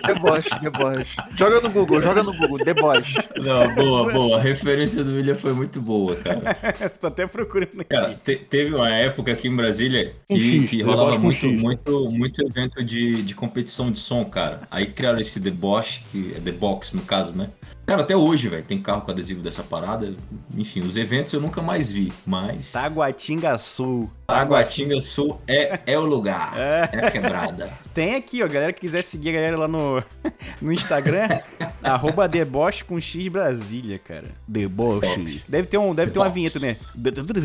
Deboche, 0.08 0.50
deboche. 0.62 1.10
Joga 1.38 1.60
no 1.60 1.70
Google, 1.70 2.02
joga 2.02 2.24
no 2.24 2.34
Google, 2.34 2.58
deboche. 2.60 3.14
Não, 3.42 3.76
boa, 3.76 4.12
boa. 4.12 4.38
A 4.38 4.42
referência 4.42 5.04
do 5.04 5.12
William 5.16 5.36
foi 5.36 5.54
muito 5.54 5.82
boa, 5.82 6.16
cara. 6.16 6.56
Tô 7.00 7.08
até 7.08 7.28
procurando 7.28 7.82
aqui. 7.82 7.90
Cara, 7.90 8.18
te- 8.24 8.38
teve 8.38 8.74
uma 8.74 8.90
época 8.90 9.34
aqui 9.34 9.50
em 9.50 9.56
Brasília 9.56 10.14
que, 10.28 10.62
X, 10.62 10.70
que 10.70 10.82
rolava 10.82 11.20
muito, 11.20 11.48
muito, 11.48 12.10
muito 12.10 12.42
evento 12.48 12.82
de, 12.84 13.22
de 13.22 13.36
competição 13.36 13.92
de 13.92 14.00
som, 14.00 14.24
cara. 14.24 14.62
Aí 14.72 14.86
criaram 14.86 15.20
esse 15.20 15.40
deboche, 15.40 16.04
que 16.12 16.34
é 16.36 16.40
The 16.40 16.52
Box 16.52 16.94
no 16.96 17.02
caso, 17.02 17.36
né? 17.38 17.50
Cara, 17.86 18.01
até 18.01 18.15
hoje, 18.15 18.50
velho, 18.50 18.63
tem 18.63 18.80
carro 18.80 19.01
com 19.01 19.12
adesivo 19.12 19.44
dessa 19.44 19.62
parada. 19.62 20.15
Enfim, 20.58 20.82
os 20.82 20.98
eventos 20.98 21.32
eu 21.34 21.39
nunca 21.39 21.62
mais 21.62 21.92
vi, 21.92 22.12
mas. 22.25 22.72
Taguatinga 22.72 23.58
Sul. 23.60 24.10
Taguatinga 24.25 25.00
Sul 25.00 25.39
é, 25.48 25.80
é 25.86 25.98
o 25.98 26.04
lugar. 26.04 26.54
É. 26.58 26.89
É 26.92 27.06
a 27.06 27.12
quebrada. 27.12 27.72
Tem 27.94 28.15
aqui, 28.15 28.42
ó. 28.42 28.48
Galera 28.48 28.74
que 28.74 28.82
quiser 28.82 29.04
seguir 29.04 29.30
a 29.30 29.34
galera 29.34 29.58
lá 29.58 29.68
no, 29.68 30.04
no 30.60 30.72
Instagram, 30.72 31.27
arroba 31.84 32.27
deboche 32.27 32.84
com 32.84 33.00
X 33.00 33.27
Brasília, 33.27 34.00
cara. 34.00 34.30
Deboche. 34.48 35.44
Deve 35.48 35.68
ter, 35.68 35.77
um, 35.77 35.94
deve 35.94 36.12
ter 36.12 36.18
uma 36.18 36.30
vinheta, 36.30 36.60
né? 36.60 36.77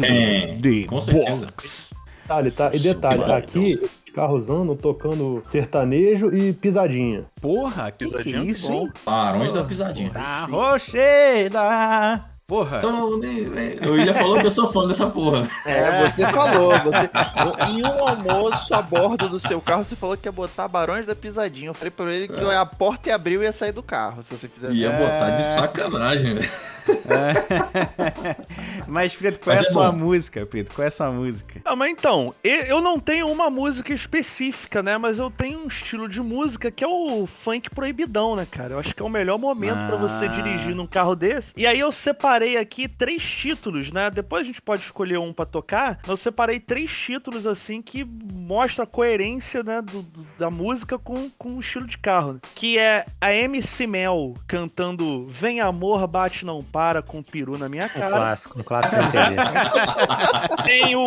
É, 0.03 0.87
com 0.87 1.01
certeza. 1.01 1.49
Detalhe, 2.31 2.51
tá? 2.51 2.71
E 2.73 2.79
detalhe, 2.79 3.25
tá 3.25 3.37
aqui, 3.37 3.91
andam 4.49 4.77
tocando 4.77 5.43
sertanejo 5.45 6.35
e 6.35 6.53
pisadinha. 6.53 7.27
Porra, 7.41 7.91
que, 7.91 8.09
que 8.09 8.15
é 8.15 8.23
Pisadinha, 8.23 8.51
isso, 8.51 8.73
hein? 8.73 8.91
Barões 9.05 9.53
da 9.53 9.65
Pisadinha. 9.65 10.11
Tá 10.11 10.47
rocheda. 10.47 12.30
Porra. 12.51 12.81
O 12.85 13.93
William 13.93 14.13
falou 14.13 14.41
que 14.41 14.47
eu 14.47 14.51
sou 14.51 14.67
fã 14.67 14.89
dessa 14.89 15.07
porra. 15.07 15.47
É, 15.65 16.11
você 16.11 16.27
falou. 16.33 16.73
Você, 16.81 17.09
em 17.71 17.87
um 17.87 18.09
almoço 18.09 18.75
a 18.75 18.83
bordo 18.83 19.29
do 19.29 19.39
seu 19.39 19.61
carro, 19.61 19.85
você 19.85 19.95
falou 19.95 20.17
que 20.17 20.27
ia 20.27 20.33
botar 20.33 20.67
Barões 20.67 21.07
da 21.07 21.15
Pisadinha. 21.15 21.69
Eu 21.69 21.75
falei 21.75 21.93
pra 21.93 22.13
ele 22.13 22.27
que 22.27 22.41
a 22.45 22.67
porta 22.67 23.09
ia 23.09 23.15
abrir 23.15 23.39
e 23.41 23.45
ia 23.45 23.53
sair 23.53 23.71
do 23.71 23.85
carro, 23.85 24.25
se 24.25 24.37
você 24.37 24.49
fizesse. 24.49 24.75
Ia 24.75 24.91
botar 24.91 25.31
de 25.31 25.43
sacanagem, 25.45 26.35
velho. 26.35 26.49
Mas, 28.87 29.15
Preto, 29.15 29.39
qual 29.39 29.55
Mas 29.55 29.65
é 29.65 29.67
a 29.67 29.71
é 29.71 29.73
sua 29.73 29.93
bom. 29.93 29.99
música, 29.99 30.45
Preto? 30.47 30.73
Qual 30.75 30.85
é 30.85 30.89
a 30.89 30.91
sua 30.91 31.11
música? 31.13 31.61
Ah, 31.65 31.77
mas 31.77 31.91
então, 31.93 32.35
eu 32.43 32.81
não 32.81 32.99
tenho 32.99 33.29
uma 33.29 33.49
música 33.51 33.93
específica, 33.93 34.83
né? 34.83 34.99
Mas 34.99 35.19
eu 35.19 35.31
tenho 35.31 35.61
um 35.65 35.69
estilo 35.69 36.09
de 36.09 36.21
música 36.21 36.71
que 36.71 36.83
é 36.83 36.89
o 36.89 37.29
funk 37.43 37.71
proibidão, 37.71 38.35
né, 38.35 38.47
cara? 38.51 38.73
Eu 38.73 38.81
acho 38.81 38.93
que 38.95 39.01
é 39.03 39.05
o 39.05 39.09
melhor 39.09 39.39
momento 39.39 39.87
pra 39.87 39.97
você 39.97 40.25
Ah. 40.25 40.29
dirigir 40.29 40.75
num 40.75 40.87
carro 40.87 41.15
desse. 41.15 41.49
E 41.57 41.67
aí 41.67 41.79
eu 41.79 41.93
separei 41.93 42.40
aqui 42.57 42.89
três 42.89 43.23
títulos, 43.23 43.91
né? 43.91 44.11
Depois 44.11 44.43
a 44.43 44.47
gente 44.47 44.61
pode 44.63 44.83
escolher 44.83 45.19
um 45.19 45.33
pra 45.33 45.45
tocar. 45.47 45.99
mas 46.03 46.09
Eu 46.09 46.17
separei 46.17 46.59
três 46.61 46.91
títulos, 46.91 47.47
assim, 47.47 47.81
que 47.83 48.05
mostram 48.05 48.85
a 48.85 48.87
coerência, 48.87 49.63
né, 49.63 49.81
do- 49.83 50.03
do- 50.03 50.27
da 50.39 50.51
música 50.51 50.99
com, 50.99 51.31
com 51.39 51.51
o 51.57 51.61
estilo 51.61 51.87
de 51.87 51.99
carro. 51.99 52.35
né? 52.35 52.41
Que 52.55 52.79
é 52.79 53.05
a 53.21 53.33
MC 53.33 53.87
Mel 53.87 54.35
cantando 54.47 55.27
Vem 55.29 55.61
Amor, 55.61 56.07
Bate 56.07 56.45
Não 56.45 56.63
Para 56.63 57.03
com 57.03 57.23
peru 57.23 57.57
na 57.59 57.69
minha 57.69 57.85
Um 57.85 57.89
cara. 57.89 58.17
clássico, 58.17 58.61
um 58.61 58.63
clássico 58.63 58.97
da 58.97 59.03
TV. 59.11 59.37
Tem 60.65 60.97
o 60.97 61.07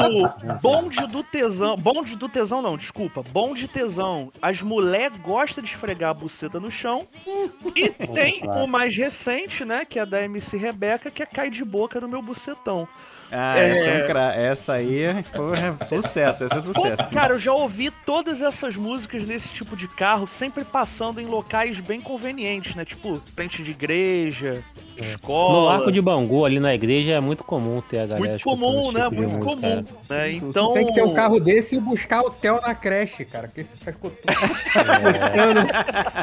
bonde 0.61 1.05
do 1.07 1.23
tesão. 1.23 1.75
Bonde 1.75 2.15
do 2.15 2.29
tesão, 2.29 2.61
não, 2.61 2.77
desculpa. 2.77 3.23
Bonde 3.23 3.67
tesão. 3.67 4.27
As 4.41 4.61
mulher 4.61 5.11
gostam 5.19 5.63
de 5.63 5.71
esfregar 5.71 6.11
a 6.11 6.13
buceta 6.13 6.59
no 6.59 6.71
chão. 6.71 7.05
E 7.75 7.89
tem 7.89 8.41
o 8.45 8.67
mais 8.67 8.95
recente, 8.95 9.65
né? 9.65 9.83
Que 9.85 9.97
é 9.99 10.05
da 10.05 10.21
MC 10.23 10.57
Rebeca, 10.57 11.09
que 11.09 11.22
é 11.22 11.22
cai 11.25 11.49
de 11.49 11.63
boca 11.63 11.99
no 11.99 12.07
meu 12.07 12.21
bucetão. 12.21 12.87
Ah, 13.35 13.57
essa, 13.57 13.89
é 13.89 14.03
um 14.03 14.07
cra- 14.07 14.35
essa 14.35 14.73
aí, 14.73 15.23
porra, 15.35 15.75
sucesso. 15.85 16.43
Essa 16.43 16.57
é 16.57 16.61
sucesso. 16.61 17.09
Cara, 17.09 17.33
eu 17.33 17.39
já 17.39 17.51
ouvi 17.51 17.89
todas 18.05 18.39
essas 18.39 18.75
músicas 18.75 19.23
nesse 19.23 19.47
tipo 19.49 19.75
de 19.75 19.87
carro, 19.87 20.27
sempre 20.37 20.63
passando 20.63 21.19
em 21.19 21.25
locais 21.25 21.79
bem 21.79 21.99
convenientes, 21.99 22.75
né? 22.75 22.85
Tipo, 22.85 23.19
frente 23.35 23.63
de 23.63 23.71
igreja, 23.71 24.63
escola. 24.95 25.59
No 25.61 25.67
Arco 25.69 25.91
de 25.91 25.99
Bangu, 26.01 26.45
ali 26.45 26.59
na 26.59 26.75
igreja, 26.75 27.13
é 27.13 27.19
muito 27.19 27.43
comum 27.43 27.81
ter 27.81 27.99
a 28.01 28.05
galera 28.05 28.29
Muito 28.29 28.43
comum, 28.43 28.81
esse 28.89 28.93
né? 28.97 29.03
tipo 29.09 29.15
de 29.15 29.21
Muito 29.21 29.43
música, 29.45 29.61
comum. 29.61 29.85
é. 30.09 30.13
Né? 30.31 30.39
Tu 30.39 30.45
Então. 30.45 30.73
tem 30.73 30.85
que 30.85 30.93
ter 30.93 31.03
um 31.03 31.13
carro 31.13 31.39
desse 31.39 31.75
e 31.77 31.79
buscar 31.79 32.21
hotel 32.21 32.61
na 32.61 32.75
creche, 32.75 33.25
cara. 33.25 33.47
Porque 33.47 33.63
você 33.63 33.77
tá 33.77 33.89
escutando 33.91 34.37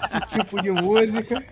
esse 0.06 0.38
tipo 0.38 0.62
de 0.62 0.70
música. 0.70 1.42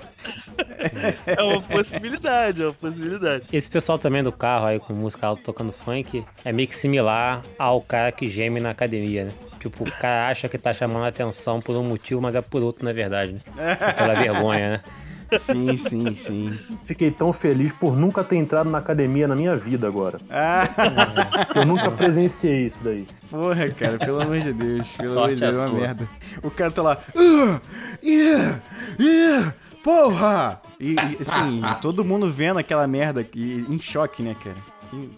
É 1.27 1.43
uma 1.43 1.61
possibilidade, 1.61 2.63
é 2.63 2.65
uma 2.67 2.75
possibilidade. 2.75 3.45
Esse 3.53 3.69
pessoal 3.69 3.99
também 3.99 4.23
do 4.23 4.31
carro 4.33 4.67
aí 4.67 4.79
com 4.79 4.93
música 4.93 5.27
alta 5.27 5.48
tocando 5.49 5.73
funk 5.73 6.23
é 6.45 6.53
meio 6.53 6.69
que 6.69 6.77
similar 6.77 7.41
ao 7.59 7.81
cara 7.81 8.13
que 8.13 8.29
geme 8.31 8.61
na 8.61 8.69
academia, 8.71 9.25
né? 9.25 9.31
Tipo, 9.59 9.85
o 9.89 9.91
cara 9.93 10.29
acha 10.29 10.47
que 10.47 10.59
tá 10.59 10.75
chamando 10.75 11.05
a 11.05 11.09
atenção 11.09 11.59
por 11.59 11.75
um 11.75 11.83
motivo, 11.83 12.21
mas 12.21 12.35
é 12.35 12.43
por 12.43 12.63
outro, 12.63 12.85
na 12.85 12.93
verdade, 12.93 13.33
né? 13.33 13.75
Pela 13.97 14.15
vergonha, 14.15 14.71
né? 14.71 14.81
Sim, 15.39 15.75
sim, 15.77 16.15
sim. 16.15 16.59
Fiquei 16.85 17.11
tão 17.11 17.33
feliz 17.35 17.71
por 17.75 17.95
nunca 17.97 18.23
ter 18.25 18.37
entrado 18.37 18.71
na 18.71 18.79
academia 18.79 19.27
na 19.29 19.35
minha 19.37 19.57
vida 19.57 19.87
agora. 19.87 20.19
Ah, 20.31 20.67
Eu 21.55 21.65
nunca 21.67 21.91
presenciei 21.91 22.67
isso 22.67 22.79
daí. 22.83 23.07
porra, 23.31 23.69
cara, 23.71 23.99
pelo 23.99 24.23
amor 24.23 24.39
de 24.41 24.53
Deus. 24.53 24.89
Pelo 24.93 25.13
Sorte 25.13 25.35
amor 25.35 25.35
de 25.35 25.41
Deus, 25.41 25.57
é 25.57 25.61
uma 25.61 25.69
sua. 25.71 25.81
merda. 25.81 26.09
O 26.43 26.51
cara 26.51 26.71
tá 26.71 26.83
lá. 26.83 26.99
"Ah, 27.17 27.61
yeah, 28.03 28.61
yeah, 29.01 29.55
porra! 29.85 30.61
E, 30.81 30.93
e, 30.95 31.19
assim, 31.21 31.61
todo 31.83 32.05
mundo 32.05 32.31
vendo 32.31 32.59
aquela 32.59 32.87
merda 32.87 33.21
aqui, 33.21 33.67
em 33.69 33.79
choque, 33.81 34.23
né, 34.23 34.35
cara? 34.43 34.57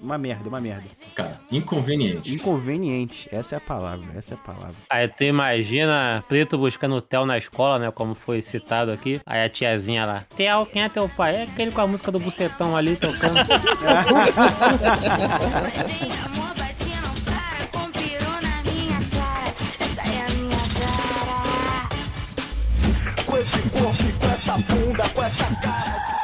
Uma 0.03 0.19
merda, 0.19 0.49
uma 0.49 0.61
merda. 0.61 0.85
Cara, 1.15 1.41
inconveniente. 1.50 2.35
Inconveniente. 2.35 3.29
Essa 3.33 3.57
é 3.57 3.59
a 3.59 3.61
palavra, 3.61 4.07
essa 4.17 4.35
é 4.35 4.37
a 4.37 4.41
palavra. 4.41 4.75
Aí 4.89 5.09
tu 5.09 5.25
imagina 5.25 6.25
Preto 6.29 6.59
buscando 6.59 6.97
o 6.97 7.00
Theo 7.00 7.27
na 7.27 7.39
escola, 7.39 7.79
né? 7.79 7.91
Como 7.91 8.15
foi 8.15 8.43
citado 8.43 8.91
aqui. 8.91 9.21
Aí 9.25 9.45
a 9.45 9.49
tiazinha 9.49 10.05
lá, 10.05 10.25
Theo, 10.37 10.67
quem 10.67 10.83
é 10.83 10.89
teu 10.89 11.09
pai? 11.09 11.37
É 11.37 11.43
aquele 11.45 11.71
com 11.71 11.81
a 11.81 11.87
música 11.87 12.11
do 12.11 12.19
Bucetão 12.19 12.77
ali 12.77 12.97
tocando. 12.97 13.41
Com 23.27 23.37
esse 23.37 23.61
corpo 23.69 24.03
e 24.03 24.12
com 24.12 24.33
essa 24.33 24.59
bunda, 24.59 25.09
com 25.11 25.23
essa 25.23 25.45
cara. 25.57 26.21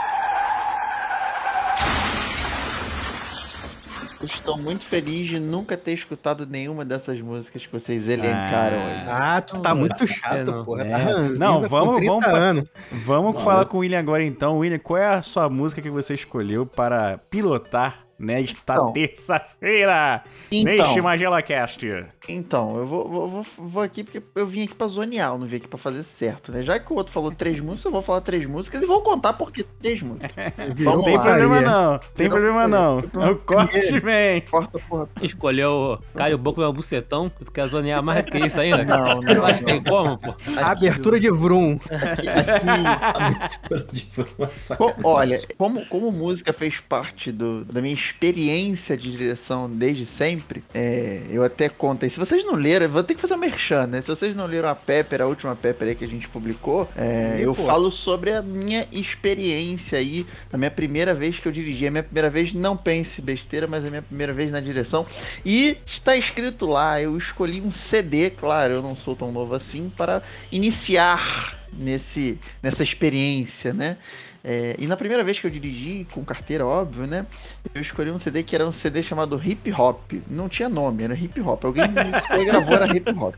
Eu 4.21 4.29
estou 4.57 4.65
muito 4.65 4.85
feliz 4.87 5.27
de 5.29 5.39
nunca 5.39 5.77
ter 5.77 5.93
escutado 5.93 6.47
nenhuma 6.47 6.85
dessas 6.85 7.21
músicas 7.21 7.65
que 7.67 7.73
vocês 7.73 8.09
elencaram 8.09 8.83
aí. 8.83 9.05
Ah, 9.09 9.41
tu 9.41 9.59
tá 9.61 9.75
muito 9.75 10.07
chato, 10.07 10.45
não. 10.51 10.65
porra. 10.65 10.85
É. 10.85 10.91
Tá 10.93 11.21
Não, 11.39 11.61
vamos- 11.69 11.97
30 11.97 12.11
vamos 12.13 12.25
pra- 12.25 12.37
anos. 12.39 12.65
Vamos 12.93 13.43
falar 13.43 13.65
com 13.67 13.77
o 13.79 13.81
William 13.81 13.99
agora 13.99 14.23
então. 14.23 14.59
William, 14.59 14.79
qual 14.79 14.99
é 14.99 15.07
a 15.09 15.23
sua 15.23 15.49
música 15.49 15.81
que 15.83 15.91
você 15.91 16.15
escolheu 16.15 16.65
para 16.67 17.19
pilotar 17.31 18.06
nesta 18.19 18.73
Então. 18.75 18.93
terça-feira 18.93 20.23
Então. 20.51 20.75
neste 20.87 21.01
MagelaCast? 21.01 22.07
Então, 22.29 22.77
eu 22.79 22.87
vou, 22.87 23.09
vou, 23.09 23.29
vou, 23.31 23.47
vou 23.59 23.83
aqui 23.83 24.03
porque 24.03 24.23
eu 24.35 24.47
vim 24.47 24.65
aqui 24.65 24.75
pra 24.75 24.87
zonear, 24.89 25.33
eu 25.33 25.39
não 25.39 25.47
vim 25.47 25.57
aqui 25.57 25.69
pra 25.69 25.79
fazer 25.79 26.03
certo, 26.03 26.51
né? 26.51 26.63
Já 26.63 26.79
que 26.79 26.93
o 26.93 26.97
outro 26.97 27.13
falou 27.13 27.31
três 27.31 27.61
músicas, 27.61 27.85
eu 27.87 27.93
vou 27.93 28.03
falar 28.03 28.21
três 28.23 28.45
músicas 28.47 28.83
e 28.83 28.87
vou 28.87 29.01
contar 29.03 29.35
por 29.35 29.53
que 29.53 29.63
três 29.63 30.01
músicas. 30.03 30.31
Não 30.79 31.03
tem 31.03 31.17
lá. 31.17 31.23
problema 31.23 31.57
putaria. 31.57 31.69
não, 31.71 31.99
tem 31.99 32.29
Virou 32.29 32.31
problema 32.31 32.69
não. 32.69 32.99
O 33.33 33.39
corte 33.41 34.01
vem. 34.01 34.41
Corta, 34.43 34.79
porra. 34.89 35.09
Escolheu 35.23 35.99
Calha 36.15 36.35
o 36.35 36.39
Boco 36.39 36.61
meu 36.61 36.73
Bucetão. 36.73 37.29
Tu 37.45 37.53
quer 37.53 37.67
zonear 37.67 38.03
mais 38.03 38.25
do 38.25 38.31
que 38.31 38.39
isso 38.39 38.61
ainda? 38.61 38.85
Não, 38.85 39.21
não, 39.21 39.43
Mas 39.43 39.61
tem 39.63 39.83
como, 39.83 40.17
pô? 40.19 40.35
Abertura 40.63 41.19
de 41.21 41.31
Vroom. 41.31 41.79
Aqui, 41.91 42.29
aqui- 42.29 43.87
De 43.93 44.77
Co- 44.77 44.95
olha, 45.05 45.39
como, 45.59 45.85
como 45.87 46.11
música 46.13 46.53
fez 46.53 46.79
parte 46.81 47.31
do- 47.33 47.65
da 47.65 47.81
minha 47.81 47.95
experiência 48.07 48.97
de 48.97 49.11
direção 49.11 49.69
desde 49.69 50.07
sempre, 50.07 50.63
é, 50.73 51.23
eu 51.31 51.43
até 51.43 51.69
conto 51.69 52.05
aí. 52.05 52.11
Se 52.11 52.19
vocês 52.19 52.45
não 52.45 52.55
leram, 52.55 52.89
vou 52.89 53.03
ter 53.03 53.15
que 53.15 53.21
fazer 53.21 53.35
um 53.35 53.39
merchan, 53.39 53.87
né? 53.87 54.01
Se 54.01 54.09
vocês 54.09 54.35
não 54.35 54.47
leram 54.47 54.69
a 54.69 54.75
Pepper, 54.75 55.23
a 55.23 55.27
última 55.27 55.57
Pepper 55.57 55.89
aí 55.89 55.95
que 55.95 56.05
a 56.05 56.09
gente 56.09 56.29
publicou, 56.29 56.89
é, 56.97 57.39
eu 57.41 57.55
pô. 57.55 57.67
falo 57.67 57.91
sobre 57.91 58.33
a 58.33 58.41
minha 58.41 58.87
experiência 58.93 59.99
aí, 59.99 60.27
a 60.53 60.57
minha 60.57 60.71
primeira 60.71 61.15
vez 61.15 61.39
que 61.39 61.47
eu 61.47 61.53
dirigi, 61.53 61.87
a 61.87 61.91
minha 61.91 62.03
primeira 62.03 62.31
vez, 62.31 62.53
não 62.55 62.77
pense 62.77 63.21
besteira, 63.21 63.67
mas 63.67 63.85
a 63.85 63.89
minha 63.91 64.03
primeira 64.03 64.33
vez 64.33 64.51
na 64.51 64.61
direção. 64.61 65.05
E 65.45 65.77
está 65.85 66.17
escrito 66.17 66.67
lá, 66.67 67.01
eu 67.01 67.17
escolhi 67.17 67.61
um 67.61 67.73
CD, 67.73 68.31
claro, 68.31 68.75
eu 68.75 68.83
não 68.83 68.95
sou 68.95 69.17
tão 69.17 69.33
novo 69.33 69.55
assim, 69.55 69.91
para 69.91 70.23
iniciar 70.51 71.57
nesse, 71.73 72.39
nessa 72.63 72.83
experiência, 72.83 73.73
né? 73.73 73.97
É, 74.49 74.77
e 74.79 74.87
na 74.87 74.97
primeira 74.97 75.25
vez 75.25 75.41
que 75.41 75.47
eu 75.49 75.51
dirigi, 75.51 76.07
com 76.13 76.25
carteira, 76.25 76.65
óbvio, 76.65 77.05
né? 77.05 77.27
Eu 77.75 77.81
escolhi 77.83 78.11
um 78.11 78.19
CD 78.19 78.43
que 78.43 78.55
era 78.55 78.67
um 78.67 78.73
CD 78.73 79.03
chamado 79.03 79.41
Hip 79.45 79.71
Hop. 79.73 80.13
Não 80.31 80.49
tinha 80.49 80.69
nome, 80.69 81.05
era 81.05 81.15
Hip 81.15 81.41
Hop. 81.41 81.65
Alguém 81.65 81.85
me 81.89 82.45
gravou, 82.45 82.75
era 82.75 82.87
Hip 82.97 83.11
Hop. 83.11 83.35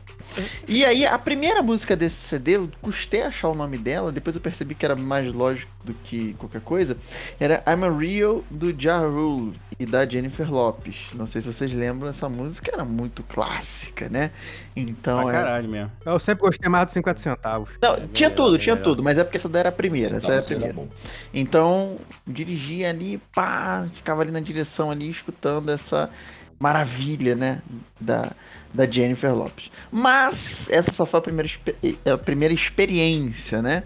E 0.67 0.85
aí, 0.85 1.05
a 1.05 1.17
primeira 1.19 1.61
música 1.61 1.95
desse 1.95 2.15
CD, 2.27 2.55
eu 2.57 2.69
custei 2.81 3.21
achar 3.23 3.49
o 3.49 3.55
nome 3.55 3.77
dela, 3.77 4.11
depois 4.11 4.35
eu 4.35 4.41
percebi 4.41 4.75
que 4.75 4.85
era 4.85 4.95
mais 4.95 5.31
lógico 5.33 5.71
do 5.83 5.93
que 5.93 6.33
qualquer 6.35 6.61
coisa. 6.61 6.95
Era 7.39 7.63
I'm 7.67 7.83
a 7.85 7.89
Real, 7.91 8.43
do 8.49 8.71
Ja 8.79 8.99
Rule 8.99 9.53
e 9.79 9.85
da 9.85 10.05
Jennifer 10.05 10.49
Lopes. 10.51 11.07
Não 11.15 11.27
sei 11.27 11.41
se 11.41 11.47
vocês 11.51 11.73
lembram, 11.73 12.09
essa 12.09 12.29
música 12.29 12.71
era 12.73 12.85
muito 12.85 13.23
clássica, 13.23 14.07
né? 14.09 14.31
Então, 14.75 15.23
Pra 15.23 15.29
é- 15.31 15.33
caralho 15.33 15.69
mesmo. 15.69 15.91
Eu 16.05 16.19
sempre 16.19 16.45
gostei 16.45 16.69
mais 16.69 16.85
dos 16.85 16.93
50 16.93 17.19
centavos. 17.19 17.69
não, 17.81 18.07
tinha 18.09 18.29
melhor, 18.29 18.43
tudo, 18.45 18.55
é 18.55 18.59
tinha 18.59 18.75
melhor. 18.75 18.83
tudo, 18.89 19.03
mas 19.03 19.17
é 19.17 19.23
porque 19.23 19.37
essa 19.37 19.49
daí 19.49 19.59
era 19.61 19.69
a 19.69 19.71
primeira, 19.73 20.17
essa 20.17 20.31
era 20.31 20.41
a 20.41 20.43
primeira. 20.43 20.73
bom. 20.73 20.87
Então, 21.33 21.97
dirigia 22.25 22.89
ali, 22.89 23.19
pá, 23.33 23.87
ficava 23.95 24.18
ali 24.21 24.31
na 24.31 24.39
direção 24.39 24.91
ali, 24.91 25.09
escutando 25.09 25.69
essa 25.69 26.09
maravilha, 26.59 27.35
né, 27.35 27.61
da, 27.99 28.31
da 28.73 28.85
Jennifer 28.85 29.33
Lopes. 29.33 29.71
Mas, 29.91 30.69
essa 30.69 30.93
só 30.93 31.05
foi 31.05 31.19
a 31.19 31.23
primeira, 31.23 31.49
a 32.13 32.17
primeira 32.17 32.53
experiência, 32.53 33.61
né? 33.61 33.83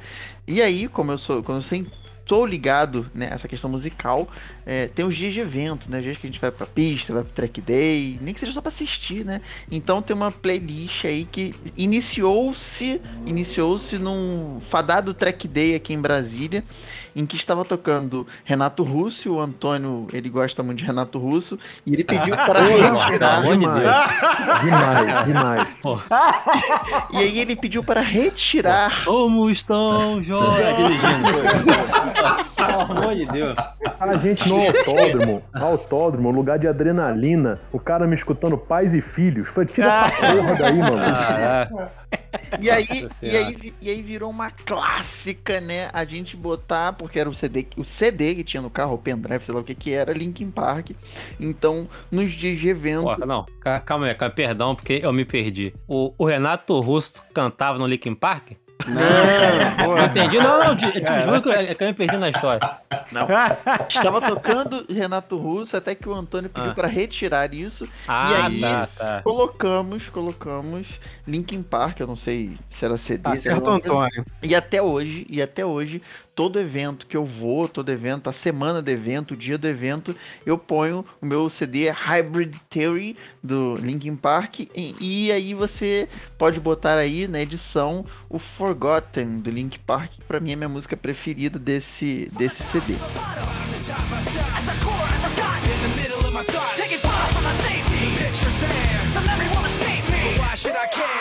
E 0.47 0.61
aí, 0.61 0.87
como 0.87 1.11
eu 1.11 1.17
sou, 1.17 1.43
como 1.43 1.59
eu 1.59 1.61
sempre 1.61 1.91
sou 2.25 2.45
ligado 2.45 3.09
né, 3.13 3.29
essa 3.31 3.47
questão 3.47 3.69
musical, 3.69 4.27
é, 4.65 4.87
tem 4.87 5.05
os 5.05 5.15
dias 5.15 5.33
de 5.33 5.39
evento, 5.39 5.89
né? 5.89 6.01
Dias 6.01 6.17
que 6.17 6.25
a 6.25 6.29
gente 6.29 6.39
vai 6.39 6.51
pra 6.51 6.65
pista, 6.65 7.13
vai 7.13 7.23
pro 7.23 7.31
track 7.31 7.61
day, 7.61 8.17
nem 8.21 8.33
que 8.33 8.39
seja 8.39 8.53
só 8.53 8.61
pra 8.61 8.69
assistir, 8.69 9.25
né? 9.25 9.41
Então 9.69 10.01
tem 10.01 10.15
uma 10.15 10.31
playlist 10.31 11.05
aí 11.05 11.25
que 11.25 11.53
iniciou-se, 11.75 13.01
iniciou-se 13.25 13.97
num 13.97 14.61
fadado 14.69 15.13
track 15.13 15.47
day 15.47 15.75
aqui 15.75 15.93
em 15.93 16.01
Brasília, 16.01 16.63
em 17.15 17.25
que 17.25 17.35
estava 17.35 17.63
tocando 17.63 18.25
Renato 18.43 18.83
Russo, 18.83 19.33
o 19.33 19.41
Antônio, 19.41 20.07
ele 20.13 20.29
gosta 20.29 20.63
muito 20.63 20.79
de 20.79 20.85
Renato 20.85 21.17
Russo, 21.19 21.57
e 21.85 21.93
ele 21.93 22.03
pediu 22.03 22.35
para 22.35 22.61
retirar. 22.61 23.37
amor 23.39 23.57
de 23.57 23.65
Deus. 23.65 23.95
Demais, 24.63 25.25
demais. 25.25 25.73
E 27.11 27.17
aí 27.17 27.39
ele 27.39 27.55
pediu 27.55 27.83
para 27.83 28.01
retirar 28.01 28.97
Somos 28.97 29.63
tão 29.63 30.21
jovens. 30.21 30.75
dirigindo. 30.75 31.33
Pelo 32.55 32.81
amor 32.81 33.15
de 33.15 33.25
Deus. 33.25 33.55
A 33.99 34.17
gente 34.17 34.47
no 34.49 34.57
autódromo, 34.57 35.43
autódromo, 35.53 36.31
lugar 36.31 36.59
de 36.59 36.67
adrenalina, 36.67 37.59
o 37.71 37.79
cara 37.79 38.05
me 38.05 38.15
escutando 38.15 38.57
pais 38.57 38.93
e 38.93 39.01
filhos. 39.01 39.47
Foi, 39.47 39.65
tira 39.65 39.87
essa 39.87 40.33
porra 40.33 40.55
daí, 40.55 40.77
mano. 40.77 41.13
Caraca. 41.13 41.91
E 42.59 42.69
aí, 42.69 42.85
e, 43.21 43.37
aí, 43.37 43.73
e 43.81 43.89
aí 43.89 44.01
virou 44.01 44.29
uma 44.29 44.51
clássica, 44.51 45.59
né? 45.59 45.89
A 45.93 46.05
gente 46.05 46.35
botar, 46.35 46.93
porque 46.93 47.19
era 47.19 47.29
o 47.29 47.33
CD, 47.33 47.67
o 47.77 47.83
CD 47.83 48.35
que 48.35 48.43
tinha 48.43 48.61
no 48.61 48.69
carro, 48.69 48.93
o 48.93 48.97
pendrive, 48.97 49.43
sei 49.43 49.53
lá 49.53 49.61
o 49.61 49.63
que 49.63 49.73
que 49.75 49.91
era, 49.93 50.13
Linkin 50.13 50.51
Park. 50.51 50.91
Então, 51.39 51.87
nos 52.11 52.31
dias 52.31 52.59
de 52.59 52.69
evento. 52.69 53.03
Porra, 53.03 53.25
não, 53.25 53.45
ca- 53.59 53.79
calma 53.79 54.05
aí, 54.07 54.15
calma, 54.15 54.33
perdão, 54.35 54.75
porque 54.75 54.99
eu 55.03 55.11
me 55.11 55.25
perdi. 55.25 55.73
O, 55.87 56.13
o 56.17 56.25
Renato 56.25 56.79
Russo 56.79 57.23
cantava 57.33 57.77
no 57.79 57.87
Linkin 57.87 58.13
Park? 58.15 58.51
Não, 58.85 59.95
Não 59.95 60.05
entendi, 60.05 60.37
não, 60.37 60.59
não, 60.63 60.75
te, 60.75 60.91
te 60.91 61.23
juro 61.23 61.41
que 61.41 61.47
eu, 61.49 61.53
é 61.53 61.73
que 61.75 61.83
eu 61.83 61.87
me 61.87 61.93
perdi 61.93 62.17
na 62.17 62.29
história. 62.29 62.59
Estava 63.89 64.21
tocando 64.27 64.85
Renato 64.89 65.37
Russo, 65.37 65.75
até 65.77 65.95
que 65.95 66.07
o 66.07 66.13
Antônio 66.13 66.49
pediu 66.49 66.71
Ah. 66.71 66.73
para 66.73 66.87
retirar 66.87 67.53
isso. 67.53 67.87
Ah, 68.07 68.31
e 68.31 68.35
aí, 68.35 68.61
tá, 68.61 68.87
tá. 68.87 69.21
colocamos, 69.23 70.09
colocamos 70.09 70.99
Linkin 71.27 71.61
Park, 71.63 71.99
eu 71.99 72.07
não 72.07 72.15
sei 72.15 72.57
se 72.69 72.83
era 72.85 72.97
CD, 72.97 73.21
Tá 73.23 73.35
se 73.37 73.47
era 73.47 73.55
certo, 73.57 73.67
alguma 73.67 73.79
coisa 73.81 74.05
Antônio. 74.07 74.25
E 74.41 74.55
até 74.55 74.81
hoje, 74.81 75.25
e 75.29 75.41
até 75.41 75.65
hoje, 75.65 76.01
todo 76.35 76.59
evento 76.59 77.05
que 77.05 77.15
eu 77.15 77.25
vou, 77.25 77.67
todo 77.67 77.91
evento, 77.91 78.29
a 78.29 78.33
semana 78.33 78.81
do 78.81 78.89
evento, 78.89 79.33
o 79.33 79.37
dia 79.37 79.57
do 79.57 79.67
evento, 79.67 80.15
eu 80.45 80.57
ponho 80.57 81.05
o 81.21 81.25
meu 81.25 81.49
CD 81.49 81.89
Hybrid 81.89 82.55
Theory 82.69 83.15
do 83.41 83.75
Linkin 83.75 84.15
Park 84.15 84.59
e, 84.59 84.95
e 84.99 85.31
aí 85.31 85.53
você 85.53 86.07
pode 86.37 86.59
botar 86.59 86.97
aí 86.97 87.27
na 87.27 87.41
edição 87.41 88.05
o 88.29 88.39
Forgotten 88.39 89.37
do 89.37 89.49
Linkin 89.49 89.79
Park, 89.85 90.11
que 90.13 90.25
pra 90.25 90.39
mim 90.39 90.51
é 90.51 90.55
minha 90.55 90.69
música 90.69 90.97
preferida 90.97 91.59
desse, 91.59 92.29
desse 92.37 92.63
CD. 92.63 92.95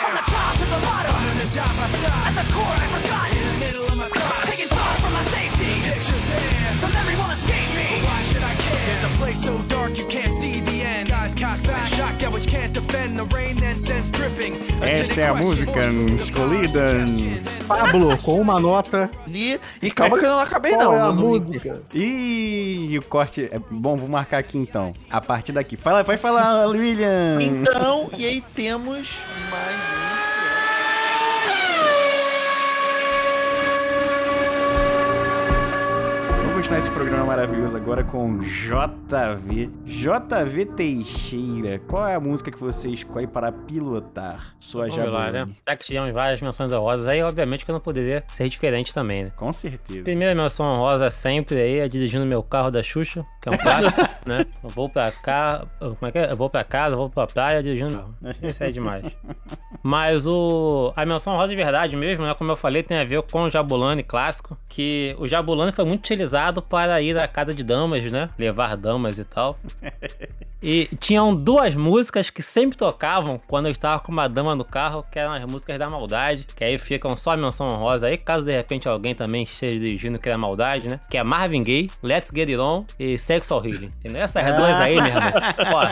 From 0.03 0.15
the 0.15 0.21
top 0.31 0.57
to 0.57 0.65
the 0.65 0.79
bottom, 0.83 1.13
the 1.37 1.43
I 1.43 1.87
stop. 1.89 2.27
At 2.27 2.35
the 2.35 2.53
core 2.53 2.63
I 2.63 2.87
forgot. 2.87 3.31
In 3.33 3.47
the 3.47 3.65
middle 3.65 3.92
from 6.83 6.95
every 6.95 7.15
won't 7.15 7.31
escape 7.31 7.69
me. 7.79 7.87
Why 8.03 8.21
should 8.29 8.43
I 8.43 8.53
care? 8.55 8.85
There's 8.87 9.03
a 9.03 9.13
place 9.17 9.39
so 9.43 9.57
dark 9.69 9.97
you 9.97 10.05
can't 10.07 10.33
see 10.33 10.59
the 10.59 10.81
end. 10.81 11.07
Skies 11.07 11.33
cocked 11.35 11.63
back, 11.65 11.87
shotgun 11.87 12.33
which 12.33 12.47
can't 12.47 12.73
defend. 12.73 13.17
The 13.17 13.25
rain 13.35 13.55
then 13.57 13.79
sends 13.79 14.11
dripping. 14.11 14.53
Esta 14.81 15.21
é 15.21 15.27
a 15.27 15.33
música 15.33 15.81
escolhida. 16.19 16.87
Pablo, 17.67 18.17
com 18.17 18.41
uma 18.41 18.59
nota. 18.59 19.09
E, 19.27 19.59
e 19.81 19.91
calma 19.91 20.19
que 20.19 20.25
eu 20.25 20.29
não 20.29 20.39
acabei 20.39 20.73
Qual 20.73 20.83
não. 20.83 20.95
é 20.95 20.99
a 20.99 21.05
não- 21.07 21.15
música? 21.15 21.81
Ih, 21.93 22.97
o 22.97 23.01
corte. 23.03 23.47
É 23.51 23.59
bom, 23.71 23.95
vou 23.95 24.09
marcar 24.09 24.39
aqui 24.39 24.57
então. 24.57 24.91
A 25.09 25.21
partir 25.21 25.53
daqui. 25.53 25.77
Fala, 25.77 26.03
vai 26.03 26.17
falar, 26.17 26.67
William. 26.67 27.41
Então, 27.41 28.09
e 28.17 28.25
aí 28.25 28.43
temos 28.53 29.09
mais 29.49 30.09
um. 30.09 30.12
Continuar 36.63 36.79
esse 36.79 36.91
programa 36.91 37.25
maravilhoso 37.25 37.75
agora 37.75 38.05
com 38.05 38.39
JV. 38.39 39.69
JV 39.83 40.65
Teixeira, 40.67 41.79
qual 41.89 42.07
é 42.07 42.15
a 42.15 42.21
música 42.21 42.49
que 42.49 42.57
você 42.57 42.87
escolhe 42.87 43.27
para 43.27 43.51
pilotar 43.51 44.55
sua 44.61 44.83
lá, 44.83 44.87
né? 44.87 44.95
Jabulani? 44.95 45.57
Já 45.67 45.75
que 45.75 45.83
tivemos 45.83 46.13
várias 46.13 46.39
menções 46.39 46.71
honrosas, 46.71 47.05
aí 47.09 47.21
obviamente 47.21 47.65
que 47.65 47.71
eu 47.71 47.73
não 47.73 47.81
poderia 47.81 48.23
ser 48.29 48.47
diferente 48.47 48.93
também, 48.93 49.25
né? 49.25 49.31
Com 49.35 49.51
certeza. 49.51 50.03
Primeira 50.03 50.33
menção 50.33 50.65
honrosa 50.65 51.09
sempre 51.09 51.59
aí 51.59 51.79
é 51.79 51.89
dirigindo 51.89 52.25
meu 52.25 52.41
carro 52.41 52.71
da 52.71 52.81
Xuxa, 52.81 53.25
que 53.41 53.49
é 53.49 53.51
um 53.51 53.57
clássico, 53.57 54.01
né? 54.25 54.45
Eu 54.63 54.69
vou 54.69 54.87
pra 54.87 55.11
cá, 55.11 55.65
como 55.79 55.97
é 56.03 56.11
que 56.13 56.17
é? 56.17 56.31
Eu 56.31 56.37
vou 56.37 56.49
pra 56.49 56.63
casa, 56.63 56.93
eu 56.93 56.99
vou 56.99 57.09
pra 57.09 57.27
praia 57.27 57.61
dirigindo 57.61 57.93
carro. 57.93 58.15
Isso 58.41 58.63
é 58.63 58.71
demais. 58.71 59.03
Mas 59.83 60.25
o 60.25 60.93
a 60.95 61.05
menção 61.05 61.33
honrosa 61.33 61.49
de 61.49 61.57
verdade 61.57 61.97
mesmo, 61.97 62.25
né? 62.25 62.33
Como 62.33 62.49
eu 62.49 62.55
falei, 62.55 62.83
tem 62.83 62.99
a 62.99 63.03
ver 63.03 63.21
com 63.23 63.43
o 63.43 63.49
Jabulani 63.49 64.01
clássico, 64.01 64.57
que 64.69 65.13
o 65.19 65.27
Jabulani 65.27 65.73
foi 65.73 65.83
muito 65.83 65.99
utilizado 65.99 66.52
para 66.61 67.01
ir 67.01 67.17
à 67.17 67.27
casa 67.27 67.53
de 67.53 67.63
damas, 67.63 68.11
né? 68.11 68.29
Levar 68.37 68.77
damas 68.77 69.19
e 69.19 69.23
tal. 69.23 69.57
E 70.63 70.87
tinham 70.97 71.35
duas 71.35 71.75
músicas 71.75 72.29
que 72.29 72.41
sempre 72.41 72.77
tocavam 72.77 73.37
quando 73.47 73.65
eu 73.65 73.71
estava 73.73 73.99
com 73.99 74.13
uma 74.13 74.29
dama 74.29 74.55
no 74.55 74.63
carro, 74.63 75.05
que 75.11 75.19
eram 75.19 75.33
as 75.33 75.43
músicas 75.43 75.77
da 75.77 75.89
maldade, 75.89 76.47
que 76.55 76.63
aí 76.63 76.77
ficam 76.77 77.17
só 77.17 77.31
a 77.31 77.37
menção 77.37 77.67
honrosa 77.67 78.07
aí, 78.07 78.17
caso 78.17 78.45
de 78.45 78.55
repente 78.55 78.87
alguém 78.87 79.13
também 79.13 79.43
esteja 79.43 79.77
dirigindo 79.77 80.17
que 80.17 80.29
é 80.29 80.37
maldade, 80.37 80.87
né? 80.87 81.01
Que 81.09 81.17
é 81.17 81.23
Marvin 81.23 81.63
Gaye, 81.63 81.91
Let's 82.01 82.31
Get 82.33 82.47
It 82.47 82.57
On 82.57 82.85
e 82.97 83.19
Sexual 83.19 83.65
Healing, 83.65 83.91
entendeu? 83.99 84.21
Essas 84.21 84.55
duas 84.55 84.79
aí, 84.79 84.95
meu 84.95 85.07
irmão. 85.07 85.33
Ó, 85.73 85.83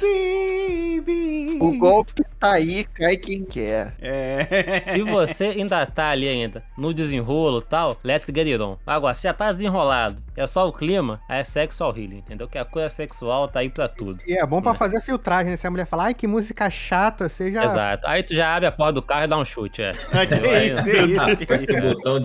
Baby. 0.00 1.58
O 1.60 1.76
golpe 1.78 2.22
tá 2.38 2.52
aí, 2.52 2.84
cai 2.84 3.16
quem 3.16 3.44
quer. 3.44 3.94
É. 4.00 4.92
se 4.94 5.02
você 5.02 5.44
ainda 5.46 5.84
tá 5.86 6.10
ali 6.10 6.28
ainda, 6.28 6.62
no 6.78 6.94
desenrolo 6.94 7.58
e 7.58 7.68
tal, 7.68 7.96
Let's 8.04 8.26
Get 8.26 8.46
It 8.46 8.60
On. 8.60 8.76
Agora, 8.86 9.14
se 9.14 9.24
já 9.24 9.34
tá 9.34 9.51
desenrolado, 9.52 10.22
é 10.36 10.46
só 10.46 10.68
o 10.68 10.72
clima, 10.72 11.20
aí 11.28 11.40
é 11.40 11.44
Sexual 11.44 11.96
Healing, 11.96 12.18
entendeu? 12.18 12.48
Que 12.48 12.58
a 12.58 12.64
coisa 12.64 12.88
sexual 12.88 13.48
tá 13.48 13.60
aí 13.60 13.68
pra 13.68 13.88
tudo. 13.88 14.22
E 14.26 14.34
é 14.34 14.44
bom 14.46 14.60
pra 14.60 14.74
fazer 14.74 14.98
a 14.98 15.00
filtragem, 15.00 15.50
né? 15.50 15.56
Se 15.56 15.66
a 15.66 15.70
mulher 15.70 15.86
falar, 15.86 16.04
ai, 16.04 16.14
que 16.14 16.26
música 16.26 16.68
chata, 16.70 17.28
você 17.28 17.52
já. 17.52 17.64
Exato. 17.64 18.06
Aí 18.06 18.22
tu 18.22 18.34
já 18.34 18.54
abre 18.54 18.66
a 18.66 18.72
porta 18.72 18.92
do 18.94 19.02
carro 19.02 19.24
e 19.24 19.28
dá 19.28 19.38
um 19.38 19.44
chute, 19.44 19.82
é. 19.82 19.92
Ah, 20.12 20.26
que 20.26 20.34
isso, 20.34 20.84
que 20.84 20.90
isso, 20.90 21.36
que 21.36 21.72
isso. 21.72 21.86
o 21.86 21.94
botão. 21.94 22.20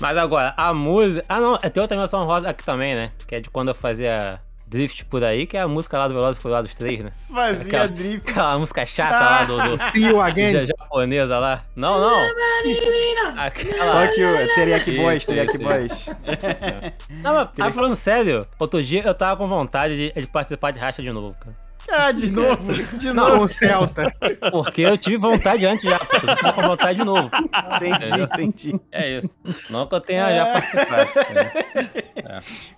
Mas 0.00 0.16
agora, 0.16 0.52
a 0.56 0.74
música. 0.74 1.24
Ah, 1.28 1.40
não, 1.40 1.56
tem 1.56 1.80
outra 1.80 1.96
menção 1.96 2.24
rosa 2.26 2.50
aqui 2.50 2.64
também, 2.64 2.94
né? 2.94 3.12
Que 3.26 3.36
é 3.36 3.40
de 3.40 3.48
quando 3.48 3.68
eu 3.68 3.74
fazia 3.74 4.38
Drift 4.74 5.04
por 5.06 5.22
aí, 5.22 5.46
que 5.46 5.56
é 5.56 5.60
a 5.60 5.68
música 5.68 5.96
lá 5.96 6.08
do 6.08 6.14
Velozes 6.14 6.36
e 6.36 6.40
Furiosos 6.42 6.74
3, 6.74 7.04
né? 7.04 7.10
Fazia 7.32 7.66
Aquela- 7.66 7.86
drift. 7.88 8.30
Aquela 8.30 8.58
música 8.58 8.84
chata 8.84 9.18
lá 9.18 9.44
do, 9.44 9.56
do 9.56 9.76
ja- 10.36 10.66
japonesa 10.66 11.38
lá. 11.38 11.62
Não, 11.76 12.00
não. 12.00 12.20
Aquela... 13.38 14.06
Toque 14.06 14.24
o 14.24 14.54
Teriyaki 14.54 14.90
Boys, 14.96 15.22
isso, 15.28 15.58
Boys. 15.58 16.06
Não, 17.22 17.34
mas 17.34 17.48
aí 17.66 17.72
falando 17.72 17.94
sério, 17.94 18.46
outro 18.58 18.82
dia 18.82 19.02
eu 19.04 19.14
tava 19.14 19.36
com 19.36 19.46
vontade 19.48 19.96
de, 20.12 20.20
de 20.20 20.26
participar 20.26 20.72
de 20.72 20.80
racha 20.80 21.02
de 21.02 21.10
novo, 21.12 21.34
cara. 21.38 21.56
Ah, 21.86 22.10
de 22.12 22.32
novo, 22.32 22.72
de 22.96 23.12
Não. 23.12 23.28
novo. 23.28 23.46
Celta. 23.48 24.10
Porque 24.50 24.80
eu 24.80 24.96
tive 24.96 25.18
vontade 25.18 25.66
antes 25.66 25.84
já, 25.88 25.98
porque 25.98 26.16
eu 26.16 26.34
tava 26.36 26.52
com 26.54 26.62
vontade 26.62 26.98
de 26.98 27.04
novo. 27.04 27.30
Entendi, 27.76 28.22
entendi. 28.22 28.80
É 28.90 29.18
isso. 29.18 29.30
Não 29.68 29.86
que 29.86 29.94
eu 29.94 30.00
tenha 30.00 30.34
já 30.34 30.46
participado. 30.46 31.10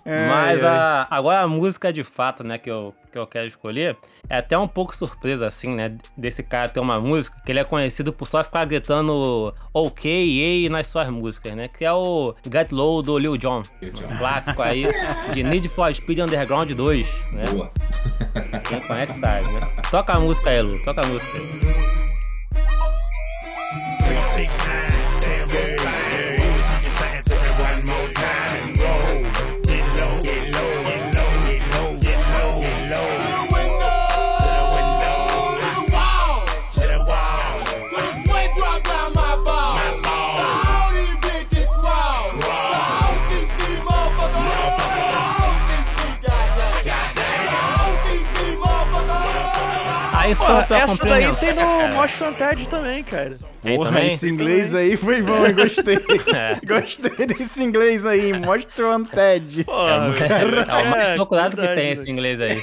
É. 0.05 0.27
Mas 0.27 0.63
a, 0.63 1.07
agora 1.09 1.41
a 1.41 1.47
música 1.47 1.91
de 1.91 2.03
fato, 2.03 2.43
né, 2.43 2.57
que 2.57 2.69
eu, 2.69 2.93
que 3.11 3.17
eu 3.17 3.25
quero 3.25 3.47
escolher, 3.47 3.97
é 4.29 4.37
até 4.37 4.57
um 4.57 4.67
pouco 4.67 4.95
surpresa, 4.95 5.47
assim, 5.47 5.75
né, 5.75 5.95
desse 6.15 6.43
cara 6.43 6.69
ter 6.69 6.79
uma 6.79 6.99
música 6.99 7.37
que 7.45 7.51
ele 7.51 7.59
é 7.59 7.63
conhecido 7.63 8.11
por 8.11 8.27
só 8.27 8.43
ficar 8.43 8.65
gritando 8.65 9.53
ok, 9.73 10.11
ei 10.11 10.69
nas 10.69 10.87
suas 10.87 11.09
músicas, 11.09 11.53
né, 11.53 11.67
que 11.67 11.85
é 11.85 11.91
o 11.91 12.35
Get 12.51 12.71
Low 12.71 13.01
do 13.01 13.17
Lil 13.17 13.37
Jon. 13.37 13.63
Lil 13.81 13.93
Jon. 13.93 14.07
Um 14.07 14.17
clássico 14.17 14.61
aí 14.61 14.85
de 15.33 15.43
Need 15.43 15.69
for 15.69 15.93
Speed 15.93 16.19
Underground 16.19 16.71
2, 16.71 17.07
né? 17.33 17.45
Boa. 17.51 17.71
Quem 18.67 18.79
conhece 18.81 19.19
sabe, 19.19 19.47
né? 19.51 19.61
Toca 19.89 20.13
a 20.13 20.19
música 20.19 20.49
aí, 20.49 20.61
Lu, 20.61 20.83
toca 20.83 21.01
a 21.01 21.07
música 21.07 21.37
aí. 21.37 21.96
Aí 50.27 50.35
Pô, 50.35 50.45
só 50.45 50.61
pra 50.63 50.77
essa 50.77 50.87
daí 50.87 51.25
complementar. 51.25 51.35
tem 51.39 51.53
no. 51.53 51.95
Most 51.95 52.23
Wanted 52.23 52.65
também, 52.67 53.03
cara. 53.03 53.29
Tem 53.63 53.75
Porra, 53.77 53.89
também? 53.89 54.07
esse 54.07 54.29
inglês 54.29 54.75
aí 54.75 54.97
foi 54.97 55.21
bom, 55.21 55.45
hein? 55.45 55.53
Gostei. 55.55 55.97
É. 56.35 56.57
Gostei 56.65 57.25
desse 57.25 57.63
inglês 57.63 58.05
aí. 58.05 58.33
Mostra 58.33 58.97
o 58.97 59.05
Ted. 59.05 59.63
Porra, 59.63 60.13
É 60.69 60.83
o 60.83 60.89
mais 60.89 61.03
É, 61.09 61.13
procurado 61.15 61.55
que 61.55 61.61
verdade, 61.61 61.81
tem 61.81 61.91
esse 61.91 62.11
inglês 62.11 62.41
aí. 62.41 62.61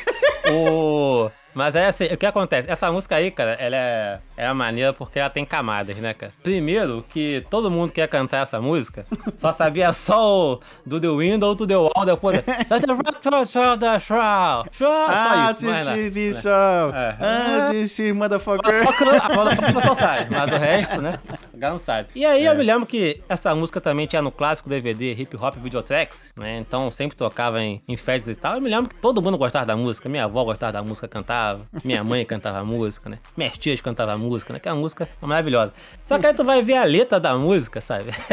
O... 0.53 1.31
Mas 1.55 1.77
é 1.77 1.87
assim, 1.87 2.07
o 2.07 2.17
que 2.17 2.27
acontece? 2.27 2.71
Essa 2.71 2.91
música 2.91 3.17
aí, 3.17 3.31
cara, 3.31 3.53
ela 3.53 3.77
é, 3.77 4.21
é 4.37 4.53
maneira 4.53 4.93
porque 4.93 5.19
ela 5.19 5.31
tem 5.31 5.45
camadas, 5.45 5.97
né, 5.97 6.13
cara? 6.13 6.33
Primeiro, 6.43 7.05
que 7.09 7.45
todo 7.49 7.71
mundo 7.71 7.93
que 7.93 8.01
ia 8.01 8.09
cantar 8.09 8.43
essa 8.43 8.61
música 8.61 9.05
só 9.37 9.53
sabia 9.53 9.93
só 9.95 10.55
o 10.55 10.61
do 10.85 11.01
The 11.01 11.09
Window 11.09 11.55
to 11.55 11.67
the 11.67 11.77
Wall, 11.77 12.05
depois. 12.05 12.43
Let 12.47 12.81
the 12.81 12.93
rock 12.93 13.21
throw 13.23 13.79
the 13.79 14.01
shroud. 14.01 14.69
Shroud, 14.73 15.11
Ah, 15.11 15.53
this 15.53 16.13
this 16.13 16.45
É. 16.47 17.17
Ah, 17.21 17.69
this 17.71 17.99
motherfucker. 18.13 18.83
A 19.23 19.35
motherfucker 19.35 19.83
só 19.83 19.95
sabe, 19.95 20.27
mas 20.31 20.53
o 20.53 20.57
resto, 20.57 21.01
né? 21.01 21.19
O 21.55 21.61
cara 21.61 21.73
não 21.73 21.79
sabe. 21.79 22.09
E 22.15 22.25
aí 22.25 22.45
eu 22.45 22.57
me 22.57 22.63
lembro 22.63 22.87
que 22.87 23.23
essa 23.29 23.55
música 23.55 23.81
também 23.81 24.07
tinha 24.07 24.21
no 24.21 24.33
clássico 24.33 24.69
DVD 24.69 25.13
Hip 25.13 25.37
Hop 25.37 25.55
Videotracks, 25.57 26.33
né? 26.37 26.59
Então 26.59 26.91
sempre 26.91 27.17
tocava 27.17 27.63
em, 27.63 27.81
em 27.87 27.97
festas 27.97 28.29
e 28.29 28.35
tal. 28.35 28.55
Eu 28.55 28.61
me 28.61 28.69
lembro 28.69 28.89
que 28.89 28.97
todo 28.97 29.23
mundo 29.23 29.39
gostava 29.39 29.65
da 29.65 29.77
música. 29.77 30.09
Minha 30.09 30.25
avó 30.25 30.45
gostava 30.45 30.73
da 30.73 30.83
música, 30.83 31.07
cantava. 31.07 31.67
Minha 31.85 32.03
mãe 32.03 32.25
cantava 32.27 32.59
a 32.59 32.65
música, 32.65 33.09
né? 33.09 33.19
Minhas 33.37 33.57
tias 33.57 33.81
cantavam 33.81 34.15
a 34.15 34.19
música, 34.19 34.53
né? 34.53 34.59
Que 34.59 34.69
a 34.69 34.75
música 34.75 35.09
é 35.23 35.27
maravilhosa. 35.27 35.73
Só 36.05 36.19
que 36.19 36.27
aí 36.27 36.35
tu 36.35 36.45
vai 36.45 36.63
ver 36.63 36.77
a 36.77 36.85
letra 36.85 37.21
da 37.21 37.37
música, 37.37 37.81
sabe? 37.81 38.11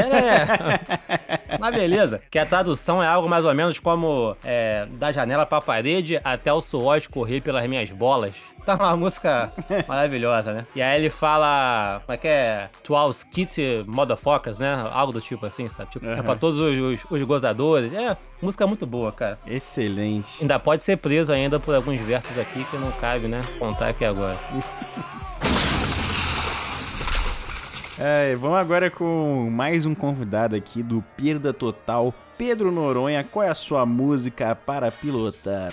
É 1.51 1.57
uma 1.57 1.71
beleza. 1.71 2.21
Que 2.29 2.39
a 2.39 2.45
tradução 2.45 3.03
é 3.03 3.07
algo 3.07 3.29
mais 3.29 3.45
ou 3.45 3.53
menos 3.53 3.79
como 3.79 4.35
é, 4.43 4.87
da 4.93 5.11
janela 5.11 5.45
pra 5.45 5.61
parede 5.61 6.19
até 6.23 6.51
o 6.51 6.61
suor 6.61 6.97
escorrer 6.97 7.41
pelas 7.41 7.67
minhas 7.67 7.89
bolas. 7.91 8.33
Tá 8.65 8.75
uma 8.75 8.95
música 8.95 9.51
maravilhosa, 9.87 10.53
né? 10.53 10.65
E 10.75 10.81
aí 10.81 10.99
ele 10.99 11.09
fala. 11.09 12.01
Como 12.05 12.13
é 12.13 12.17
que 12.17 12.27
é? 12.27 12.69
To 12.83 12.95
all 12.95 13.09
skit 13.09 13.83
motherfuckers, 13.87 14.59
né? 14.59 14.87
Algo 14.91 15.11
do 15.13 15.19
tipo 15.21 15.45
assim, 15.45 15.67
sabe? 15.67 15.89
Tipo, 15.91 16.05
é 16.05 16.21
pra 16.21 16.35
todos 16.35 16.59
os, 16.59 16.75
os- 17.03 17.11
os 17.11 17.23
gozadores. 17.23 17.91
É, 17.91 18.15
música 18.41 18.67
muito 18.67 18.85
boa, 18.85 19.11
cara. 19.11 19.39
Excelente. 19.47 20.29
Ainda 20.41 20.59
pode 20.59 20.83
ser 20.83 20.97
preso 20.97 21.33
ainda 21.33 21.59
por 21.59 21.73
alguns 21.73 21.99
versos 21.99 22.37
aqui 22.37 22.63
que 22.65 22.77
não 22.77 22.91
cabe, 22.93 23.27
né? 23.27 23.41
Contar 23.57 23.89
aqui 23.89 24.05
agora. 24.05 24.37
É, 28.03 28.35
vamos 28.35 28.57
agora 28.57 28.89
com 28.89 29.47
mais 29.51 29.85
um 29.85 29.93
convidado 29.93 30.55
aqui 30.55 30.81
do 30.81 31.03
Perda 31.15 31.53
Total. 31.53 32.11
Pedro 32.35 32.71
Noronha, 32.71 33.23
qual 33.23 33.43
é 33.45 33.49
a 33.49 33.53
sua 33.53 33.85
música 33.85 34.55
para 34.55 34.91
pilotar? 34.91 35.71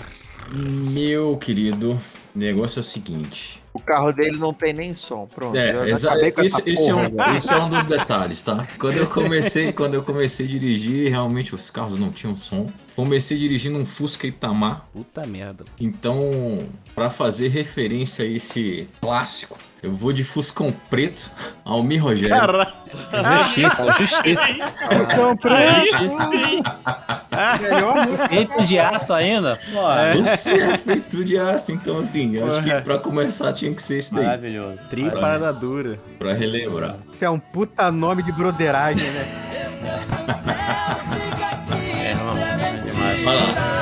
Meu 0.53 1.39
querido, 1.39 1.99
o 2.39 2.41
negócio 2.41 2.79
é 2.79 2.83
o 2.83 2.85
seguinte. 2.85 3.61
O 3.75 3.81
carro 3.81 4.13
dele 4.13 4.39
não 4.39 4.55
tem 4.55 4.73
nem 4.73 4.95
som. 4.95 5.27
Pronto. 5.27 5.57
É, 5.57 5.73
com 5.73 5.85
esse, 5.85 6.07
essa 6.07 6.71
esse 6.71 6.89
é 6.89 6.95
um, 6.95 7.35
esse 7.35 7.53
é 7.53 7.57
um 7.57 7.69
dos 7.69 7.85
detalhes, 7.87 8.45
tá? 8.45 8.67
Quando 8.79 8.97
eu 8.97 9.09
comecei, 9.09 9.73
quando 9.75 9.95
eu 9.95 10.05
comecei 10.05 10.47
a 10.47 10.49
dirigir, 10.49 11.11
realmente 11.11 11.53
os 11.53 11.69
carros 11.69 11.99
não 11.99 12.13
tinham 12.13 12.37
som. 12.37 12.71
Comecei 12.95 13.37
dirigindo 13.37 13.77
um 13.77 13.85
Fusca 13.85 14.27
Itamar, 14.27 14.87
Puta 14.93 15.27
merda. 15.27 15.65
então 15.81 16.55
para 16.95 17.11
fazer 17.11 17.49
referência 17.49 18.25
a 18.25 18.29
esse 18.29 18.89
clássico, 19.01 19.59
eu 19.83 19.93
vou 19.93 20.13
de 20.13 20.25
Fuscão 20.25 20.73
Preto, 20.91 21.31
Almir 21.65 22.03
Rogério. 22.03 22.37
Caralho. 22.37 22.73
Justiça, 23.45 23.93
justiça. 23.93 24.51
Estão 24.51 25.37
pretos. 25.37 26.17
Melhor 27.61 28.07
música. 28.07 28.29
Feito 28.29 28.65
de 28.65 28.79
aço 28.79 29.13
ainda? 29.13 29.59
Você 30.17 30.55
é 30.55 30.77
feito 30.77 31.25
de 31.25 31.39
aço, 31.39 31.73
então 31.73 31.99
assim, 31.99 32.35
eu 32.35 32.51
acho 32.51 32.63
que 32.63 32.81
pra 32.81 32.99
começar 32.99 33.53
tinha 33.53 33.73
que 33.75 33.83
ser 33.83 33.99
esse 33.99 34.15
daí, 34.15 34.25
Maravilhoso. 34.25 34.79
Tri 34.91 35.11
parada 35.11 35.53
dura. 35.53 35.99
pra 36.19 36.33
relembrar. 36.33 36.97
Isso 37.13 37.25
é 37.25 37.31
um 37.31 37.39
puta 37.39 37.91
nome 37.93 38.23
de 38.23 38.33
broderagem, 38.33 39.09
né? 39.09 39.27
É, 42.03 42.11
irmão. 42.11 42.37
é 42.39 42.83
demais. 42.85 43.23
Vai 43.25 43.37
lá. 43.37 43.78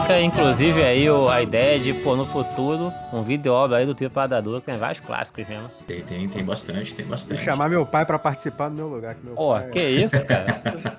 Fica, 0.00 0.20
inclusive, 0.20 0.82
aí 0.82 1.08
o- 1.10 1.28
a 1.28 1.42
ideia 1.42 1.78
de, 1.78 1.92
pô, 1.94 2.16
no 2.16 2.26
futuro, 2.26 2.92
um 3.12 3.22
vídeo 3.22 3.52
obra 3.52 3.78
aí 3.78 3.86
do 3.86 3.94
Trio 3.94 4.10
Padador, 4.10 4.60
que 4.60 4.66
tem 4.66 4.78
vários 4.78 5.00
clássicos 5.00 5.46
mesmo. 5.48 5.70
Tem, 5.86 6.00
tem, 6.02 6.28
tem 6.28 6.44
bastante, 6.44 6.94
tem 6.94 7.04
Vou 7.04 7.12
bastante. 7.12 7.42
chamar 7.44 7.68
meu 7.68 7.84
pai 7.86 8.04
pra 8.04 8.18
participar 8.18 8.68
do 8.68 8.74
meu 8.74 8.86
lugar. 8.88 9.14
Que 9.14 9.24
meu 9.26 9.34
Pô, 9.34 9.52
pai, 9.54 9.70
que 9.70 9.82
isso, 9.82 10.24
cara? 10.26 10.46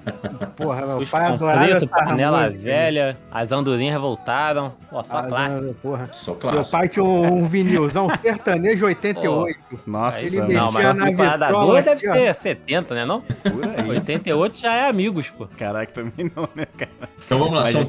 Porra, 0.55 0.85
meu 0.87 0.97
Os 0.97 1.09
pai 1.09 1.25
adorava 1.25 1.87
panela 1.87 2.45
música. 2.45 2.63
velha, 2.63 3.17
as 3.31 3.51
andorinhas 3.51 4.01
voltaram. 4.01 4.73
Pô, 4.89 5.03
só 5.03 5.17
Ah, 5.19 5.23
clássico. 5.23 5.73
Porra. 5.75 6.09
Só 6.11 6.31
Meu 6.31 6.39
clássico. 6.39 6.77
pai 6.77 6.89
tinha 6.89 7.03
um, 7.05 7.37
um 7.39 7.45
vinilzão 7.45 8.07
sertanejo 8.21 8.85
88. 8.87 9.59
Nossa, 9.85 10.25
Ele 10.25 10.53
Não, 10.55 10.71
mas 10.71 10.83
na 10.95 11.11
Padador 11.15 11.83
deve 11.83 12.07
aqui, 12.07 12.09
ó. 12.09 12.13
ser 12.13 12.33
70, 12.35 12.95
né 12.95 13.05
não? 13.05 13.21
por 13.21 13.67
aí. 13.77 13.87
88 13.89 14.57
já 14.57 14.73
é 14.73 14.89
amigos, 14.89 15.29
pô. 15.29 15.47
Caraca, 15.57 15.91
também 15.91 16.31
não, 16.35 16.49
né, 16.55 16.65
cara? 16.75 16.91
Então 17.23 17.37
vamos 17.37 17.53
lá, 17.53 17.61
Mas 17.61 17.69
são 17.69 17.81
já 17.83 17.87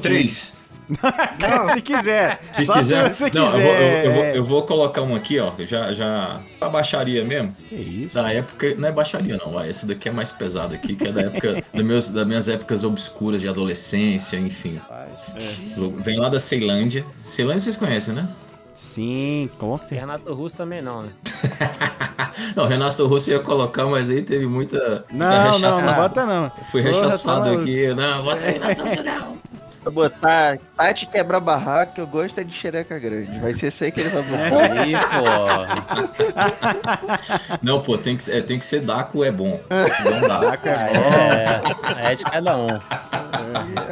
três. 1.39 1.71
se 1.73 1.81
quiser. 1.81 2.39
Se 2.51 2.65
Só 2.65 2.73
quiser. 2.73 3.13
se 3.13 3.19
você 3.29 3.39
não, 3.39 3.45
quiser. 3.45 3.59
eu 3.59 3.61
vou, 3.61 3.73
eu, 3.73 4.03
eu 4.03 4.11
vou, 4.11 4.23
é. 4.23 4.37
eu 4.37 4.43
vou 4.43 4.61
colocar 4.63 5.01
um 5.01 5.15
aqui, 5.15 5.39
ó. 5.39 5.51
Já, 5.59 5.93
já. 5.93 6.41
Pra 6.59 6.69
baixaria 6.69 7.23
mesmo. 7.23 7.55
Que 7.67 7.75
isso? 7.75 8.15
Da 8.15 8.31
época. 8.31 8.75
Não 8.75 8.89
é 8.89 8.91
baixaria, 8.91 9.37
não, 9.37 9.53
vai. 9.53 9.69
Esse 9.69 9.85
daqui 9.85 10.09
é 10.09 10.11
mais 10.11 10.31
pesado 10.31 10.73
aqui, 10.73 10.95
que 10.95 11.07
é 11.07 11.11
da 11.11 11.21
época. 11.21 11.63
dos 11.73 11.85
meus, 11.85 12.09
das 12.09 12.25
minhas 12.27 12.47
épocas 12.49 12.83
obscuras 12.83 13.41
de 13.41 13.47
adolescência, 13.47 14.37
enfim. 14.37 14.79
Vem 15.99 16.19
lá 16.19 16.29
da 16.29 16.39
Ceilândia. 16.39 17.05
Ceilândia 17.17 17.61
vocês 17.61 17.77
conhecem, 17.77 18.13
né? 18.13 18.27
Sim, 18.73 19.49
com 19.59 19.77
certeza. 19.77 20.01
Renato 20.01 20.33
Russo 20.33 20.57
também 20.57 20.81
não, 20.81 21.03
né? 21.03 21.11
Não, 22.55 22.65
Renato 22.65 23.05
Russo 23.07 23.29
ia 23.29 23.39
colocar, 23.39 23.85
mas 23.85 24.09
aí 24.09 24.21
teve 24.21 24.45
muita. 24.45 25.05
muita 25.11 25.51
Não, 25.51 25.59
não, 25.59 25.81
não 25.81 25.93
bota 25.93 26.25
não. 26.25 26.51
Fui 26.71 26.81
Porra, 26.81 26.93
rechaçado 26.93 27.53
tá 27.53 27.59
aqui. 27.59 27.87
Não, 27.93 28.23
bota 28.23 28.45
Renato 28.45 28.81
Russo 28.81 29.03
não. 29.03 29.38
Vou 29.83 29.93
botar 29.93 30.57
Tati 30.75 31.05
quebra 31.05 31.39
barraco, 31.39 32.01
eu 32.01 32.07
gosto 32.07 32.37
é 32.39 32.43
de 32.43 32.53
xereca 32.53 32.97
grande. 32.99 33.39
Vai 33.39 33.53
ser 33.53 33.67
esse 33.67 33.85
aí 33.85 33.91
que 33.91 34.01
ele 34.01 34.09
vai 34.09 34.23
botar. 34.23 34.49
Aí, 34.81 34.93
pô. 34.93 34.99
Não, 37.63 37.81
pô, 37.81 37.97
tem 37.97 38.17
que, 38.17 38.23
ser- 38.23 38.37
é, 38.37 38.41
tem 38.41 38.59
que 38.59 38.65
ser 38.65 38.81
Daco 38.81 39.23
é 39.23 39.31
bom. 39.31 39.59
Não 39.69 40.21
dá. 40.27 40.57
Caraca, 40.57 40.69
é 40.69 40.93
bom. 40.93 41.99
É, 41.99 42.11
é 42.11 42.15
de 42.15 42.23
cada 42.23 42.57
um. 42.57 42.67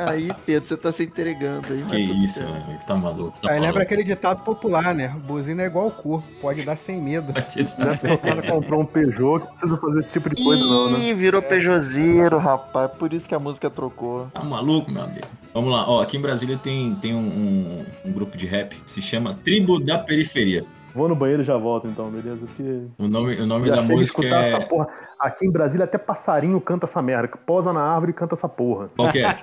Aí, 0.07 0.29
Pedro, 0.45 0.67
você 0.69 0.77
tá 0.77 0.91
se 0.91 1.03
entregando 1.03 1.73
aí. 1.73 1.83
Que 1.83 1.97
isso, 1.97 2.43
mano. 2.43 2.77
Tá 2.85 2.95
maluco. 2.95 3.39
Tá 3.39 3.51
Aí 3.51 3.59
lembra 3.59 3.83
aquele 3.83 4.03
ditado 4.03 4.43
popular, 4.43 4.93
né? 4.93 5.13
Buzina 5.25 5.63
é 5.63 5.65
igual 5.65 5.89
cu, 5.91 6.23
pode 6.41 6.63
dar 6.63 6.77
sem 6.77 7.01
medo. 7.01 7.33
Não 7.77 7.91
é 7.91 8.13
o 8.13 8.17
cara 8.17 8.41
comprou 8.43 8.81
um 8.81 8.85
Peugeot 8.85 9.39
que 9.41 9.47
precisa 9.47 9.77
fazer 9.77 9.99
esse 9.99 10.11
tipo 10.11 10.29
de 10.29 10.43
coisa, 10.43 10.63
não, 10.63 10.91
né? 10.91 10.99
Ih, 10.99 11.13
virou 11.13 11.41
pejozeiro, 11.41 12.37
rapaz. 12.37 12.91
Por 12.91 13.13
isso 13.13 13.27
que 13.27 13.35
a 13.35 13.39
música 13.39 13.69
trocou. 13.69 14.27
Tá 14.33 14.43
maluco, 14.43 14.91
meu 14.91 15.03
amigo? 15.03 15.27
Vamos 15.53 15.71
lá, 15.71 15.76
ó, 15.87 16.01
aqui 16.01 16.17
em 16.17 16.21
Brasília 16.21 16.57
tem, 16.57 16.95
tem 16.95 17.13
um, 17.13 17.19
um- 17.19 17.85
um 18.05 18.11
grupo 18.11 18.37
de 18.37 18.45
rap 18.45 18.75
que 18.75 18.89
se 18.89 19.01
chama 19.01 19.37
Tribo 19.43 19.79
da 19.79 19.97
Periferia. 19.99 20.63
Vou 20.95 21.07
no 21.07 21.15
banheiro 21.15 21.43
e 21.43 21.45
já 21.45 21.55
volto 21.57 21.87
então, 21.87 22.09
beleza? 22.09 22.45
Porque. 22.47 22.81
O 22.97 23.07
nome, 23.07 23.35
o 23.35 23.45
nome 23.45 23.67
Já 23.67 23.75
da 23.75 23.81
música 23.83 24.21
escutar 24.21 24.43
é. 24.43 24.47
essa 24.47 24.61
porra. 24.65 24.87
Aqui 25.19 25.45
em 25.45 25.51
Brasília 25.51 25.83
até 25.83 25.97
passarinho 25.97 26.59
canta 26.59 26.85
essa 26.87 27.01
merda. 27.03 27.27
que 27.27 27.37
Posa 27.37 27.71
na 27.71 27.81
árvore 27.81 28.11
e 28.11 28.13
canta 28.15 28.33
essa 28.33 28.49
porra. 28.49 28.89
Qual 28.97 29.11
que 29.11 29.19
é? 29.19 29.27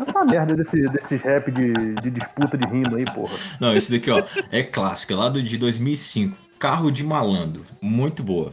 Essa 0.00 0.24
merda 0.24 0.54
desse, 0.54 0.88
desses 0.88 1.20
rap 1.20 1.50
de, 1.50 1.72
de 1.96 2.10
disputa 2.10 2.56
de 2.56 2.64
rima 2.66 2.96
aí, 2.96 3.04
porra. 3.04 3.34
Não, 3.60 3.74
esse 3.76 3.90
daqui, 3.92 4.10
ó, 4.10 4.22
é 4.50 4.62
clássico, 4.62 5.12
é 5.12 5.16
lá 5.16 5.28
do, 5.28 5.42
de 5.42 5.58
2005. 5.58 6.34
Carro 6.58 6.90
de 6.90 7.04
Malandro. 7.04 7.62
Muito 7.82 8.22
boa. 8.22 8.52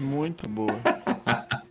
Muito 0.00 0.48
boa. 0.48 0.74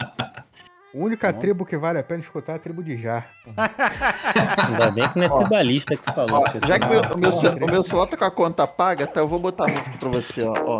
A 0.93 0.97
única 0.97 1.31
tribo 1.31 1.65
que 1.65 1.77
vale 1.77 1.99
a 1.99 2.03
pena 2.03 2.19
escutar 2.19 2.53
é 2.53 2.55
a 2.57 2.59
tribo 2.59 2.83
de 2.83 3.01
Já. 3.01 3.25
Ainda 4.67 4.91
bem 4.91 5.07
que 5.09 5.19
não 5.19 5.25
é 5.25 5.39
tribalista 5.39 5.95
que 5.95 6.03
tu 6.03 6.13
falou. 6.13 6.39
Ó, 6.39 6.43
porque 6.43 6.67
já 6.67 6.77
que 6.77 6.85
senão- 6.85 7.01
o 7.13 7.17
meu, 7.17 7.31
o 7.67 7.71
meu 7.71 7.83
celular 7.83 8.07
tá 8.07 8.17
com 8.17 8.25
a 8.25 8.31
conta 8.31 8.67
paga, 8.67 9.07
tá, 9.07 9.21
eu 9.21 9.27
vou 9.27 9.39
botar 9.39 9.65
a 9.65 9.67
música 9.69 9.97
pra 9.99 10.09
você, 10.09 10.43
ó. 10.43 10.53
ó. 10.65 10.77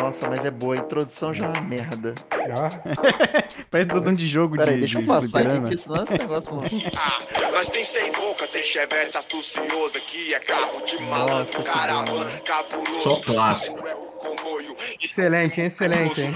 Nossa, 0.00 0.28
mas 0.28 0.44
é 0.44 0.50
boa. 0.50 0.74
A 0.74 0.78
introdução 0.78 1.34
já 1.34 1.46
é 1.46 1.48
uma 1.48 1.60
merda. 1.62 2.14
Já. 2.30 2.68
Parece 3.70 3.88
introdução 3.88 4.14
de 4.14 4.26
jogo 4.28 4.56
Peraí, 4.56 4.74
de, 4.74 4.80
deixa 4.80 4.98
eu 4.98 5.02
de 5.02 5.06
passar 5.08 5.46
aqui, 5.46 5.60
porque 5.60 5.76
senão 5.76 6.02
esse 6.04 6.12
negócio 6.12 6.54
não... 6.54 7.50
Nós 7.52 7.68
tem 7.68 7.84
seis 7.84 8.14
boca, 8.14 8.46
tem 8.46 8.62
chevette 8.62 9.16
astucioso 9.16 9.96
aqui, 9.96 10.34
é 10.34 10.40
carro 10.40 10.84
de 10.86 11.02
malandro, 11.02 11.52
que 11.52 11.62
caramba, 11.64 12.28
cabuloso. 12.44 13.00
Só 13.00 13.20
clássico. 13.20 13.97
É 15.00 15.04
Excelente, 15.04 15.60
hein? 15.60 15.66
Excelente, 15.68 16.20
hein? 16.20 16.34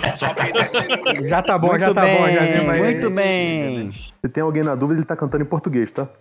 Já 1.29 1.43
tá 1.43 1.59
bom, 1.59 1.77
já 1.79 1.93
tá 1.93 2.03
bom, 2.07 2.29
já 2.31 2.75
muito 2.75 3.11
bem. 3.11 3.93
Se 4.21 4.29
tem 4.29 4.41
alguém 4.43 4.63
na 4.63 4.75
dúvida, 4.77 5.01
ele 5.01 5.07
tá 5.07 5.17
cantando 5.17 5.43
em 5.43 5.47
português, 5.47 5.91
tá? 5.91 6.07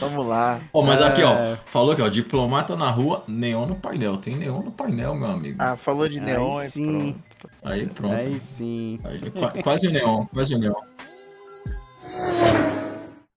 Vamos 0.00 0.26
lá. 0.26 0.60
Ó, 0.72 0.82
mas 0.82 1.02
aqui, 1.02 1.20
É. 1.20 1.24
ó, 1.26 1.56
falou 1.66 1.92
aqui, 1.92 2.00
ó, 2.02 2.08
diplomata 2.08 2.74
na 2.74 2.90
rua, 2.90 3.22
neon 3.28 3.66
no 3.66 3.74
painel. 3.74 4.16
Tem 4.16 4.34
neon 4.34 4.62
no 4.62 4.70
painel, 4.70 5.14
meu 5.14 5.30
amigo. 5.30 5.56
Ah, 5.58 5.76
falou 5.76 6.08
de 6.08 6.18
neon 6.20 6.56
Aí 6.58 6.68
sim. 6.68 7.16
pronto. 7.38 7.54
Aí 7.64 7.86
pronto. 7.86 8.24
Aí 8.24 8.38
sim. 8.38 8.98
Aí, 9.04 9.30
qua- 9.30 9.52
quase 9.62 9.88
o 9.88 9.90
neon, 9.90 10.24
quase 10.26 10.54
o 10.54 10.58
neon. 10.58 10.72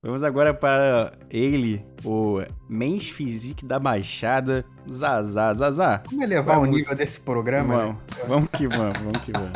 Vamos 0.03 0.21
agora 0.21 0.53
para 0.53 1.13
ele, 1.29 1.81
o 2.03 2.41
Mens 2.67 3.09
Physique 3.09 3.65
da 3.65 3.79
Baixada, 3.79 4.65
Zazá. 4.91 5.53
Zazá, 5.53 6.03
Vamos 6.11 6.25
elevar 6.25 6.57
o 6.57 6.61
Vamos. 6.61 6.75
nível 6.75 6.93
desse 6.93 7.21
programa, 7.21 7.77
né? 7.77 7.83
vamos, 7.83 8.27
vamos 8.27 8.49
que 8.49 8.67
vamos, 8.67 8.97
vamos 8.99 9.21
que 9.21 9.31
vamos. 9.31 9.51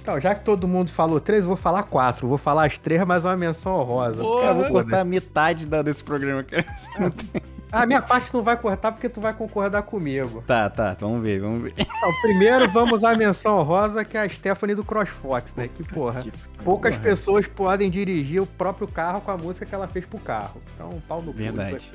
Então, 0.00 0.20
já 0.20 0.34
que 0.36 0.44
todo 0.44 0.68
mundo 0.68 0.90
falou 0.90 1.20
três, 1.20 1.42
eu 1.42 1.48
vou 1.48 1.56
falar 1.56 1.82
quatro. 1.82 2.28
Vou 2.28 2.38
falar 2.38 2.66
as 2.66 2.78
três, 2.78 3.04
mas 3.04 3.24
uma 3.24 3.36
menção 3.36 3.72
honrosa. 3.74 4.22
Cara, 4.40 4.50
eu 4.52 4.54
vou 4.54 4.70
cortar 4.70 5.04
metade 5.04 5.66
da- 5.66 5.82
desse 5.82 6.02
programa, 6.04 6.42
cara. 6.44 6.64
Não 6.98 7.10
tem- 7.10 7.42
A 7.70 7.86
minha 7.86 8.00
parte 8.00 8.32
não 8.32 8.42
vai 8.42 8.56
cortar 8.56 8.92
porque 8.92 9.08
tu 9.08 9.20
vai 9.20 9.32
concordar 9.34 9.82
comigo. 9.82 10.42
Tá, 10.46 10.70
tá, 10.70 10.96
vamos 10.98 11.22
ver, 11.22 11.40
vamos 11.40 11.62
ver. 11.62 11.74
Então, 11.76 12.12
primeiro 12.22 12.70
vamos 12.70 13.04
à 13.04 13.14
menção 13.14 13.58
honrosa, 13.58 14.04
que 14.04 14.16
é 14.16 14.22
a 14.22 14.28
Stephanie 14.28 14.74
do 14.74 14.84
CrossFox, 14.84 15.54
né? 15.54 15.68
Que, 15.68 15.84
porra, 15.84 16.24
poucas 16.64 16.92
Porra. 16.92 17.02
pessoas 17.02 17.46
podem 17.46 17.90
dirigir 17.90 18.40
o 18.40 18.46
próprio 18.46 18.88
carro 18.88 19.20
com 19.20 19.30
a 19.30 19.36
música 19.36 19.66
que 19.66 19.74
ela 19.74 19.86
fez 19.88 20.06
pro 20.06 20.18
carro. 20.18 20.60
Então, 20.74 21.02
pau 21.06 21.20
no 21.20 21.32
cu. 21.32 21.38
Verdade, 21.38 21.92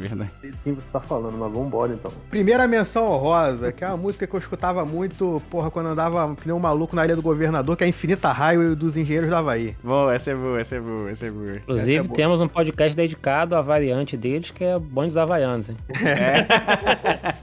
verdade. 0.00 0.30
Sei 0.40 0.50
de 0.50 0.58
quem 0.58 0.72
você 0.74 0.88
tá 0.90 1.00
falando, 1.00 1.36
mas 1.38 1.52
vambora 1.52 1.92
então. 1.92 2.10
Primeira 2.30 2.66
menção 2.66 3.06
honrosa, 3.06 3.72
que 3.72 3.84
é 3.84 3.88
uma 3.88 3.96
música 3.96 4.26
que 4.26 4.34
eu 4.34 4.38
escutava 4.40 4.84
muito, 4.84 5.42
porra, 5.50 5.70
quando 5.70 5.88
andava 5.88 6.34
que 6.36 6.46
nem 6.46 6.54
um 6.56 6.58
maluco 6.60 6.94
na 6.96 7.04
Ilha 7.04 7.16
do 7.16 7.22
Governador, 7.22 7.76
que 7.76 7.84
é 7.84 7.86
a 7.86 7.88
Infinita 7.90 8.30
Raio 8.32 8.74
dos 8.76 8.96
Engenheiros 8.96 9.28
do 9.28 9.36
Havaí. 9.36 9.76
Bom, 9.82 10.10
essa 10.10 10.30
é 10.30 10.34
boa, 10.34 10.60
essa 10.60 10.76
é 10.76 10.80
boa, 10.80 11.10
essa 11.10 11.26
é 11.26 11.30
boa. 11.30 11.56
Inclusive, 11.56 11.94
é 11.96 12.02
boa. 12.02 12.14
temos 12.14 12.40
um 12.40 12.48
podcast 12.48 12.96
dedicado 12.96 13.54
à 13.56 13.62
variante 13.62 14.16
deles, 14.16 14.50
que 14.50 14.64
é 14.64 14.78
Bondes 14.78 15.16
Havaianos, 15.16 15.68
hein? 15.68 15.76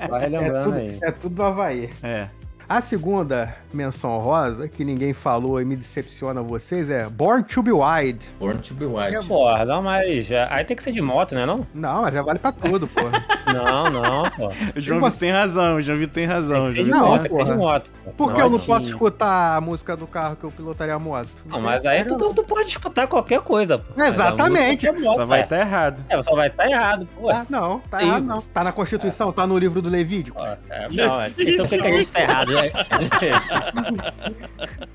Vai 0.10 0.26
É 0.26 0.28
lembrando 0.30 0.64
tudo, 0.66 0.76
aí. 0.78 1.00
é 1.02 1.12
tudo 1.12 1.36
do 1.36 1.44
Havaí. 1.44 1.90
É. 2.02 2.28
A 2.74 2.82
segunda 2.82 3.56
menção 3.72 4.18
honrosa, 4.18 4.68
que 4.68 4.84
ninguém 4.84 5.14
falou 5.14 5.62
e 5.62 5.64
me 5.64 5.76
decepciona 5.76 6.42
vocês, 6.42 6.90
é 6.90 7.08
Born 7.08 7.44
to 7.44 7.62
be 7.62 7.72
Wild. 7.72 8.26
Born 8.40 8.58
to 8.58 8.74
be 8.74 8.86
White. 8.86 9.28
Porra, 9.28 9.64
não, 9.64 9.84
mas 9.84 10.28
aí 10.50 10.66
tem 10.66 10.76
que 10.76 10.82
ser 10.82 10.92
de 10.92 11.00
moto, 11.00 11.36
né 11.36 11.46
não? 11.46 11.68
Não, 11.72 12.02
mas 12.02 12.16
é 12.16 12.24
vale 12.24 12.40
pra 12.40 12.52
tudo, 12.52 12.88
porra. 12.88 13.24
Não, 13.54 13.90
não, 13.90 14.30
pô. 14.32 14.48
O 14.76 14.82
João 14.82 15.02
Vitor 15.02 15.20
tem 15.20 15.32
razão, 15.32 15.76
o 15.76 15.82
João 15.82 15.98
Vitor 15.98 16.14
tem 16.14 16.26
razão. 16.26 16.66
Tem 16.66 16.74
que 16.74 16.84
ser 16.84 16.90
Não, 16.90 17.08
moto, 17.08 17.30
tem 17.30 17.46
de 17.46 17.54
moto. 17.54 17.90
Por 18.18 18.34
que 18.34 18.42
eu 18.42 18.50
não 18.50 18.60
posso 18.60 18.88
escutar 18.88 19.58
a 19.58 19.62
música 19.62 19.96
do 19.96 20.08
carro 20.08 20.36
que 20.36 20.44
eu 20.44 20.52
pilotaria 20.52 20.96
a 20.96 21.00
moto? 21.00 21.30
Não, 21.46 21.62
mas 21.62 21.86
aí 21.86 22.04
tu, 22.04 22.18
tu, 22.18 22.34
tu 22.34 22.44
pode 22.44 22.70
escutar 22.70 23.08
qualquer 23.08 23.42
coisa, 23.42 23.78
pô. 23.78 24.02
Exatamente. 24.02 24.86
música 24.86 24.88
é 24.88 25.00
moto, 25.00 25.16
Só 25.16 25.26
vai 25.26 25.42
estar 25.42 25.60
errado. 25.60 26.04
É, 26.10 26.22
só 26.22 26.36
vai 26.36 26.48
estar 26.48 26.70
errado, 26.70 27.08
pô. 27.16 27.30
Ah, 27.30 27.46
não, 27.50 27.80
tá 27.80 28.00
Sim. 28.00 28.08
errado 28.08 28.26
não. 28.26 28.42
Tá 28.42 28.64
na 28.64 28.72
Constituição, 28.72 29.32
tá 29.32 29.48
no 29.48 29.58
livro 29.58 29.82
do 29.82 29.90
Levítico. 29.90 30.42
É, 30.70 30.88
não, 30.92 31.22
é, 31.22 31.32
então 31.38 31.66
o 31.66 31.70
que, 31.70 31.78
que 31.78 31.88
a 31.88 31.92
gente 31.92 32.12
tá 32.12 32.22
errado? 32.22 32.54
né? 32.54 32.72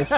Esse, 0.00 0.14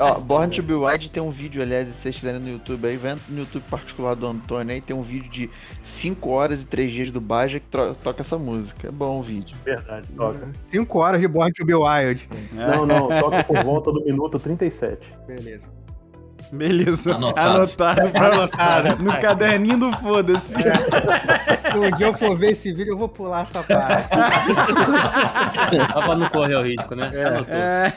ó, 0.00 0.18
Born 0.18 0.54
to 0.54 0.62
be 0.62 0.74
Wild 0.74 1.10
tem 1.10 1.22
um 1.22 1.30
vídeo, 1.30 1.62
aliás, 1.62 1.88
se 1.88 1.94
vocês 1.94 2.14
estiverem 2.14 2.40
no 2.40 2.48
YouTube 2.48 2.86
aí, 2.86 2.96
vendo 2.96 3.20
no 3.28 3.40
YouTube 3.40 3.64
particular 3.70 4.14
do 4.14 4.26
Antônio 4.26 4.74
aí, 4.74 4.80
tem 4.80 4.94
um 4.94 5.02
vídeo 5.02 5.30
de 5.30 5.50
5 5.82 6.28
horas 6.28 6.62
e 6.62 6.64
3 6.64 6.92
dias 6.92 7.10
do 7.10 7.20
Baja 7.20 7.60
que 7.60 7.66
toca 7.68 8.20
essa 8.20 8.38
música. 8.38 8.88
É 8.88 8.90
bom 8.90 9.20
o 9.20 9.22
vídeo. 9.22 9.56
Verdade, 9.64 10.08
toca. 10.12 10.50
Cinco 10.68 10.98
horas 10.98 11.20
de 11.20 11.28
Born 11.28 11.52
to 11.52 11.64
be 11.64 11.74
Wild. 11.74 12.28
Não, 12.52 12.84
não, 12.86 13.08
toca 13.08 13.44
por 13.44 13.64
volta 13.64 13.92
do 13.92 14.04
minuto 14.04 14.38
37. 14.38 15.10
Beleza. 15.26 15.85
Beleza. 16.52 17.14
Anotado. 17.14 17.56
Anotado, 17.56 18.10
pra 18.10 18.26
anotar. 18.28 19.02
No 19.02 19.20
caderninho 19.20 19.78
do 19.78 19.92
foda-se. 19.92 20.54
Se 20.54 21.78
um 21.78 21.90
dia 21.92 22.06
eu 22.06 22.14
for 22.14 22.36
ver 22.36 22.52
esse 22.52 22.72
vídeo, 22.72 22.92
eu 22.92 22.98
vou 22.98 23.08
pular 23.08 23.42
essa 23.42 23.62
parte. 23.62 24.08
Só 25.92 26.02
pra 26.02 26.16
não 26.16 26.28
correr 26.28 26.54
o 26.54 26.62
risco, 26.62 26.94
né? 26.94 27.06
Anotou. 27.06 27.54
É. 27.54 27.92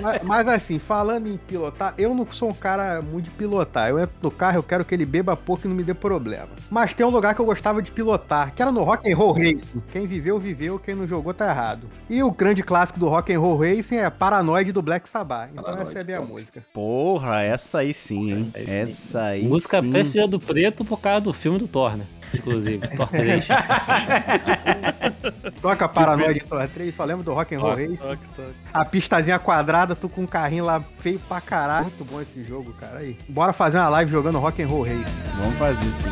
mas, 0.00 0.22
mas 0.22 0.48
assim, 0.48 0.78
falando 0.78 1.26
em 1.26 1.36
pilotar, 1.36 1.94
eu 1.98 2.14
não 2.14 2.26
sou 2.26 2.50
um 2.50 2.54
cara 2.54 3.00
muito 3.02 3.24
de 3.26 3.30
pilotar. 3.30 3.88
Eu 3.88 3.98
entro 3.98 4.14
no 4.22 4.30
carro, 4.30 4.58
eu 4.58 4.62
quero 4.62 4.84
que 4.84 4.94
ele 4.94 5.06
beba 5.06 5.36
pouco 5.36 5.66
e 5.66 5.68
não 5.68 5.76
me 5.76 5.82
dê 5.82 5.94
problema. 5.94 6.48
Mas 6.70 6.94
tem 6.94 7.04
um 7.04 7.10
lugar 7.10 7.34
que 7.34 7.40
eu 7.40 7.46
gostava 7.46 7.82
de 7.82 7.90
pilotar, 7.90 8.52
que 8.54 8.62
era 8.62 8.70
no 8.70 8.82
Rock 8.82 9.10
and 9.10 9.16
Roll 9.16 9.32
Racing. 9.32 9.82
Quem 9.92 10.06
viveu, 10.06 10.38
viveu. 10.38 10.78
Quem 10.78 10.94
não 10.94 11.06
jogou, 11.06 11.32
tá 11.32 11.48
errado. 11.48 11.88
E 12.08 12.22
o 12.22 12.30
grande 12.30 12.62
clássico 12.62 12.98
do 12.98 13.08
Rock 13.08 13.32
and 13.32 13.40
Roll 13.40 13.56
Racing 13.56 13.96
é 13.96 14.10
Paranoid 14.10 14.72
do 14.72 14.82
Black 14.82 15.08
Sabbath. 15.08 15.50
Então 15.52 15.64
Paranoid, 15.64 15.88
essa 15.88 15.98
é 15.98 16.02
a 16.02 16.04
minha 16.04 16.18
top. 16.18 16.32
música. 16.32 16.64
Porra, 16.72 17.21
essa 17.40 17.80
aí 17.80 17.94
sim, 17.94 18.32
hein? 18.32 18.52
Aí 18.54 18.66
sim. 18.66 18.72
Essa 18.72 19.22
aí 19.22 19.42
Música 19.42 19.80
sim. 19.80 19.90
Preto 19.90 20.28
do 20.28 20.40
Preto 20.40 20.84
por 20.84 21.00
causa 21.00 21.20
do 21.20 21.32
filme 21.32 21.58
do 21.58 21.68
Thor, 21.68 21.96
né? 21.96 22.06
Inclusive, 22.34 22.88
Thor 22.96 23.08
3. 23.08 23.44
Toca 25.60 25.88
Paranoid 25.88 26.34
de 26.34 26.46
Thor 26.46 26.66
3, 26.66 26.94
só 26.94 27.04
lembro 27.04 27.22
do 27.22 27.32
Rock 27.32 27.54
and 27.54 27.60
Roll 27.60 27.76
Racing. 27.76 27.96
Toque, 27.96 28.22
toque. 28.36 28.52
A 28.72 28.84
pistazinha 28.84 29.38
quadrada, 29.38 29.94
tu 29.94 30.08
com 30.08 30.22
um 30.22 30.26
carrinho 30.26 30.64
lá 30.64 30.82
feio 30.98 31.20
pra 31.28 31.40
caralho. 31.40 31.84
Muito 31.84 32.04
bom 32.04 32.20
esse 32.20 32.42
jogo, 32.44 32.72
cara. 32.74 32.98
Aí. 32.98 33.16
Bora 33.28 33.52
fazer 33.52 33.78
uma 33.78 33.88
live 33.88 34.10
jogando 34.10 34.38
Rock 34.38 34.62
and 34.62 34.66
Roll 34.66 34.82
Racing. 34.82 35.04
Vamos 35.36 35.58
fazer 35.58 35.92
sim. 35.92 36.10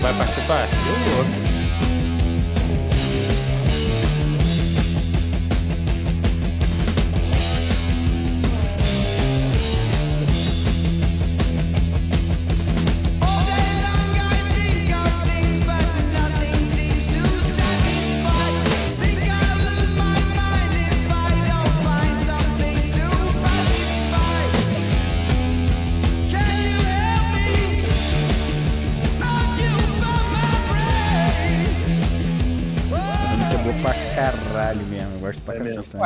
Vai 0.00 0.16
participar? 0.16 0.64
Eu 0.64 1.24
vou. 1.24 1.53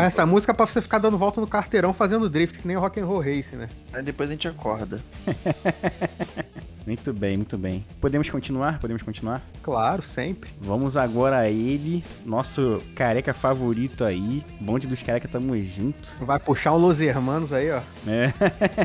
Essa 0.08 0.26
música 0.26 0.52
é 0.52 0.54
pra 0.54 0.66
você 0.66 0.82
ficar 0.82 0.98
dando 0.98 1.16
volta 1.16 1.40
no 1.40 1.46
carteirão 1.46 1.94
fazendo 1.94 2.28
drift, 2.28 2.58
que 2.58 2.66
nem 2.66 2.76
o 2.76 2.80
Rock 2.80 3.00
and 3.00 3.06
Roll 3.06 3.20
Race, 3.20 3.54
né? 3.54 3.68
Aí 3.92 4.02
depois 4.02 4.28
a 4.28 4.32
gente 4.32 4.48
acorda. 4.48 5.00
Muito 6.88 7.12
bem, 7.12 7.36
muito 7.36 7.58
bem. 7.58 7.84
Podemos 8.00 8.30
continuar? 8.30 8.78
Podemos 8.78 9.02
continuar? 9.02 9.42
Claro, 9.62 10.02
sempre. 10.02 10.48
Vamos 10.58 10.96
agora 10.96 11.36
a 11.36 11.50
ele, 11.50 12.02
nosso 12.24 12.82
careca 12.94 13.34
favorito 13.34 14.04
aí. 14.04 14.42
Bonde 14.58 14.86
dos 14.86 15.02
careca, 15.02 15.28
tamo 15.28 15.54
junto. 15.62 16.14
Vai 16.18 16.38
puxar 16.38 16.72
um 16.72 16.78
Los 16.78 16.98
Hermanos 16.98 17.52
aí, 17.52 17.70
ó. 17.70 17.82
É. 18.06 18.28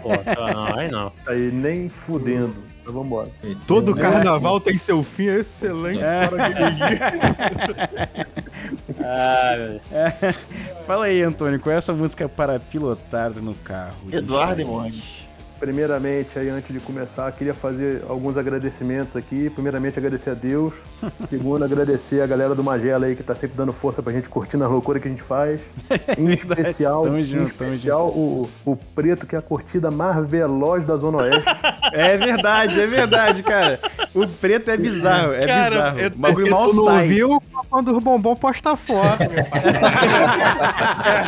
Pô, 0.01 0.09
não, 0.53 0.77
aí 0.77 0.91
não. 0.91 1.13
Aí 1.25 1.49
nem 1.49 1.87
fudendo. 1.87 2.53
Então 2.83 2.93
vambora. 2.93 3.29
Todo 3.65 3.97
É. 3.97 4.01
carnaval 4.01 4.59
tem 4.59 4.77
seu 4.77 5.01
fim, 5.03 5.27
é 5.29 5.39
excelente. 5.39 5.99
É. 6.03 6.29
Ah, 9.03 9.55
Deus. 9.55 9.81
Fala 10.85 11.05
aí, 11.05 11.21
Antônio, 11.21 11.59
qual 11.59 11.73
é 11.73 11.77
a 11.77 11.81
sua 11.81 11.95
música 11.95 12.27
para 12.29 12.59
pilotar 12.59 13.31
no 13.31 13.55
carro? 13.55 13.95
Eduardo 14.11 14.61
e 14.61 14.65
gente. 14.65 15.22
Primeiramente, 15.63 16.37
aí 16.37 16.49
antes 16.49 16.73
de 16.73 16.79
começar, 16.81 17.31
queria 17.31 17.53
fazer 17.53 18.03
alguns 18.09 18.37
agradecimentos 18.37 19.15
aqui. 19.15 19.49
Primeiramente, 19.49 19.97
agradecer 19.97 20.31
a 20.31 20.33
Deus. 20.33 20.73
Segundo, 21.29 21.63
agradecer 21.63 22.21
a 22.21 22.27
galera 22.27 22.53
do 22.53 22.61
Magela 22.61 23.05
aí 23.05 23.15
que 23.15 23.23
tá 23.23 23.33
sempre 23.33 23.55
dando 23.55 23.71
força 23.71 24.03
pra 24.03 24.11
gente 24.11 24.27
curtir 24.27 24.57
nas 24.57 24.69
loucuras 24.69 25.01
que 25.01 25.07
a 25.07 25.11
gente 25.11 25.23
faz. 25.23 25.61
Em 26.17 26.25
verdade. 26.25 26.61
especial, 26.63 27.03
Tamo 27.03 27.17
em 27.17 27.23
junto, 27.23 27.53
tamo 27.53 27.71
especial 27.71 28.07
o, 28.09 28.49
o 28.65 28.75
Preto, 28.75 29.25
que 29.25 29.35
é 29.37 29.39
a 29.39 29.41
curtida 29.41 29.89
mais 29.89 30.27
veloz 30.27 30.83
da 30.85 30.97
Zona 30.97 31.19
Oeste. 31.19 31.43
É 31.95 32.17
verdade, 32.17 32.81
é 32.81 32.87
verdade, 32.87 33.43
cara. 33.43 33.79
O 34.15 34.25
preto 34.27 34.71
é 34.71 34.77
bizarro, 34.77 35.31
é 35.31 35.45
Cara, 35.45 35.69
bizarro. 35.69 35.99
eu- 35.99 36.07
o 36.07 36.15
bagulho 36.15 36.49
mal 36.49 36.67
tu 36.67 36.75
não 36.75 36.85
sai. 36.85 37.07
viu 37.07 37.43
quando 37.69 37.95
o 37.95 38.01
bombom 38.01 38.35
posta 38.35 38.75
foto, 38.75 39.19
meu 39.19 39.45
pai. 39.45 39.61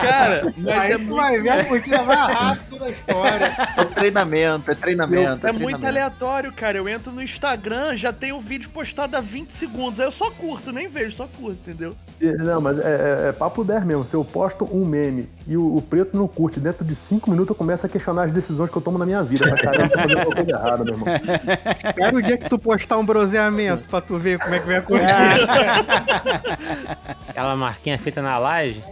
Cara, 0.01 0.53
mas 0.57 0.67
Aí 0.79 0.91
é 0.91 0.95
tu 0.95 1.01
muito, 1.03 1.15
vai 1.15 1.39
ver 1.39 1.49
a 1.49 1.65
curtida 1.65 2.01
mais 2.03 2.19
rápida 2.19 2.74
da 2.85 2.91
história. 2.91 3.55
É 3.75 3.83
treinamento, 3.85 4.71
é 4.71 4.75
treinamento. 4.75 5.45
é 5.47 5.51
muito 5.51 5.63
treinamento. 5.77 5.85
aleatório, 5.87 6.51
cara. 6.53 6.77
Eu 6.77 6.87
entro 6.87 7.11
no 7.11 7.21
Instagram, 7.21 7.95
já 7.97 8.13
tem 8.13 8.31
o 8.31 8.39
vídeo 8.39 8.69
postado 8.69 9.15
há 9.17 9.21
20 9.21 9.49
segundos. 9.53 9.99
Aí 9.99 10.05
eu 10.05 10.11
só 10.11 10.29
curto, 10.31 10.71
nem 10.71 10.87
vejo, 10.87 11.15
só 11.17 11.27
curto, 11.27 11.57
entendeu? 11.67 11.95
E- 12.21 12.31
Não, 12.43 12.61
mas 12.61 12.79
é, 12.79 13.25
é- 13.25 13.29
é 13.29 13.31
papo 13.31 13.63
10 13.63 13.83
mesmo. 13.83 14.05
Se 14.05 14.13
eu 14.13 14.23
posto 14.23 14.65
um 14.65 14.85
meme 14.85 15.27
e 15.47 15.57
o, 15.57 15.75
o 15.75 15.81
Preto 15.81 16.15
não 16.15 16.27
curte, 16.27 16.59
dentro 16.59 16.85
de 16.85 16.95
5 16.95 17.29
minutos 17.29 17.49
eu 17.49 17.55
começo 17.55 17.85
a 17.85 17.89
questionar 17.89 18.23
as 18.25 18.31
decisões 18.31 18.69
que 18.69 18.77
eu 18.77 18.81
tomo 18.81 18.97
na 18.97 19.05
minha 19.05 19.23
vida. 19.23 19.47
Pra 19.47 19.57
caramba, 19.61 19.83
eu 19.83 19.89
tô 19.89 19.99
fazendo 19.99 20.35
coisa 20.35 20.51
errada, 20.51 20.83
meu 20.83 20.93
irmão. 20.93 21.07
Pega 21.95 22.17
o 22.17 22.21
dia 22.21 22.37
que 22.37 22.49
tu 22.49 22.57
postar 22.59 22.97
um 22.97 23.05
bronzeamento 23.05 23.87
pra 23.87 23.99
tu 24.01 24.17
ver 24.17 24.39
como 24.39 24.55
é 24.55 24.59
que 24.59 24.67
vai 24.67 24.77
acontecer. 24.77 25.45
Aquela 27.29 27.55
marquinha 27.55 27.97
feita 27.97 28.21
na 28.21 28.37
laje. 28.37 28.83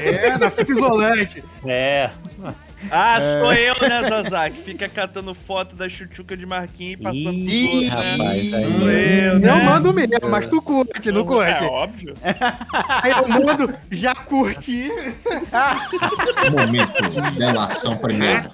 É, 0.00 0.36
na 0.38 0.50
fita 0.50 0.70
isolante. 0.72 1.42
É. 1.66 2.10
Ah, 2.90 3.18
sou 3.40 3.52
eu, 3.52 3.74
né, 3.88 4.08
Zazak? 4.08 4.56
Fica 4.62 4.88
catando 4.88 5.34
foto 5.34 5.74
da 5.74 5.88
chuchuca 5.88 6.36
de 6.36 6.46
Marquinhos 6.46 7.00
e 7.00 7.02
passando 7.02 7.32
Ih, 7.32 7.66
outro, 7.66 7.80
né? 7.80 8.10
rapaz, 8.12 8.52
aí. 8.52 8.78
Sou 8.78 8.90
eu, 8.90 9.38
né? 9.40 9.50
Eu 9.50 9.56
mando 9.64 9.92
mesmo, 9.92 10.30
mas 10.30 10.46
tu 10.46 10.62
curte, 10.62 11.10
não 11.10 11.24
curte? 11.24 11.64
É 11.64 11.66
óbvio. 11.66 12.14
Aí 13.02 13.10
eu 13.10 13.28
mando, 13.28 13.74
já 13.90 14.14
curti. 14.14 14.90
Momento 16.52 17.08
de 17.10 17.38
delação 17.38 17.96
primeiro. 17.96 18.50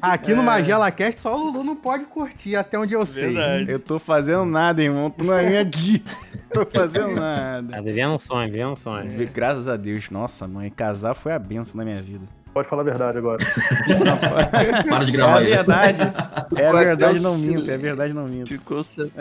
Aqui 0.00 0.34
no 0.34 0.42
Magela 0.42 0.90
Cast 0.90 1.20
só 1.20 1.36
o 1.36 1.44
Lulu 1.44 1.64
não 1.64 1.76
pode 1.76 2.04
curtir, 2.04 2.56
até 2.56 2.78
onde 2.78 2.94
eu 2.94 3.04
sei. 3.04 3.34
Verdade. 3.34 3.70
Eu 3.70 3.80
tô 3.80 3.98
fazendo 3.98 4.44
nada, 4.46 4.82
irmão. 4.82 5.10
Tô 5.10 5.24
na 5.24 5.42
minha 5.42 5.60
aqui. 5.60 6.02
tô 6.52 6.64
fazendo 6.64 7.12
nada. 7.12 7.72
Tá 7.72 7.80
vivendo 7.80 8.05
um 8.14 8.18
sonho, 8.18 8.50
vivendo 8.50 8.72
um 8.72 8.76
sonho. 8.76 9.10
Graças 9.32 9.68
a 9.68 9.76
Deus. 9.76 10.10
Nossa, 10.10 10.46
mãe, 10.48 10.70
casar 10.70 11.14
foi 11.14 11.32
a 11.32 11.38
benção 11.38 11.76
na 11.76 11.84
minha 11.84 11.96
vida. 12.02 12.24
Pode 12.52 12.68
falar 12.68 12.82
a 12.82 12.84
verdade 12.86 13.18
agora. 13.18 13.36
Para 14.88 15.04
de 15.04 15.10
É 15.12 15.16
gravar 15.16 15.34
a 15.34 15.38
aí. 15.40 15.46
verdade. 15.46 16.02
É 16.56 16.66
a 16.68 16.72
verdade, 16.72 17.20
não 17.20 17.36
minto. 17.36 17.70
É 17.70 17.74
a 17.74 17.78
verdade, 17.78 18.14
não 18.14 18.24
minto. 18.26 18.48
Ficou 18.48 18.82
certo. 18.82 19.12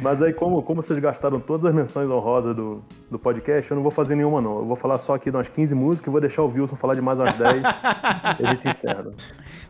Mas 0.00 0.22
aí, 0.22 0.32
como, 0.32 0.62
como 0.62 0.80
vocês 0.80 0.98
gastaram 1.00 1.40
todas 1.40 1.64
as 1.66 1.74
menções 1.74 2.08
honrosas 2.08 2.54
do, 2.54 2.84
do 3.10 3.18
podcast, 3.18 3.68
eu 3.70 3.74
não 3.74 3.82
vou 3.82 3.90
fazer 3.90 4.14
nenhuma, 4.14 4.40
não. 4.40 4.58
Eu 4.58 4.64
vou 4.64 4.76
falar 4.76 4.96
só 4.98 5.14
aqui 5.14 5.28
de 5.30 5.36
umas 5.36 5.48
15 5.48 5.74
músicas 5.74 6.06
e 6.08 6.10
vou 6.10 6.20
deixar 6.20 6.42
o 6.42 6.46
Wilson 6.52 6.76
falar 6.76 6.94
de 6.94 7.00
mais 7.00 7.18
umas 7.18 7.34
10 7.34 7.62
e 7.62 8.46
a 8.46 8.50
gente 8.54 8.68
encerra. 8.68 9.06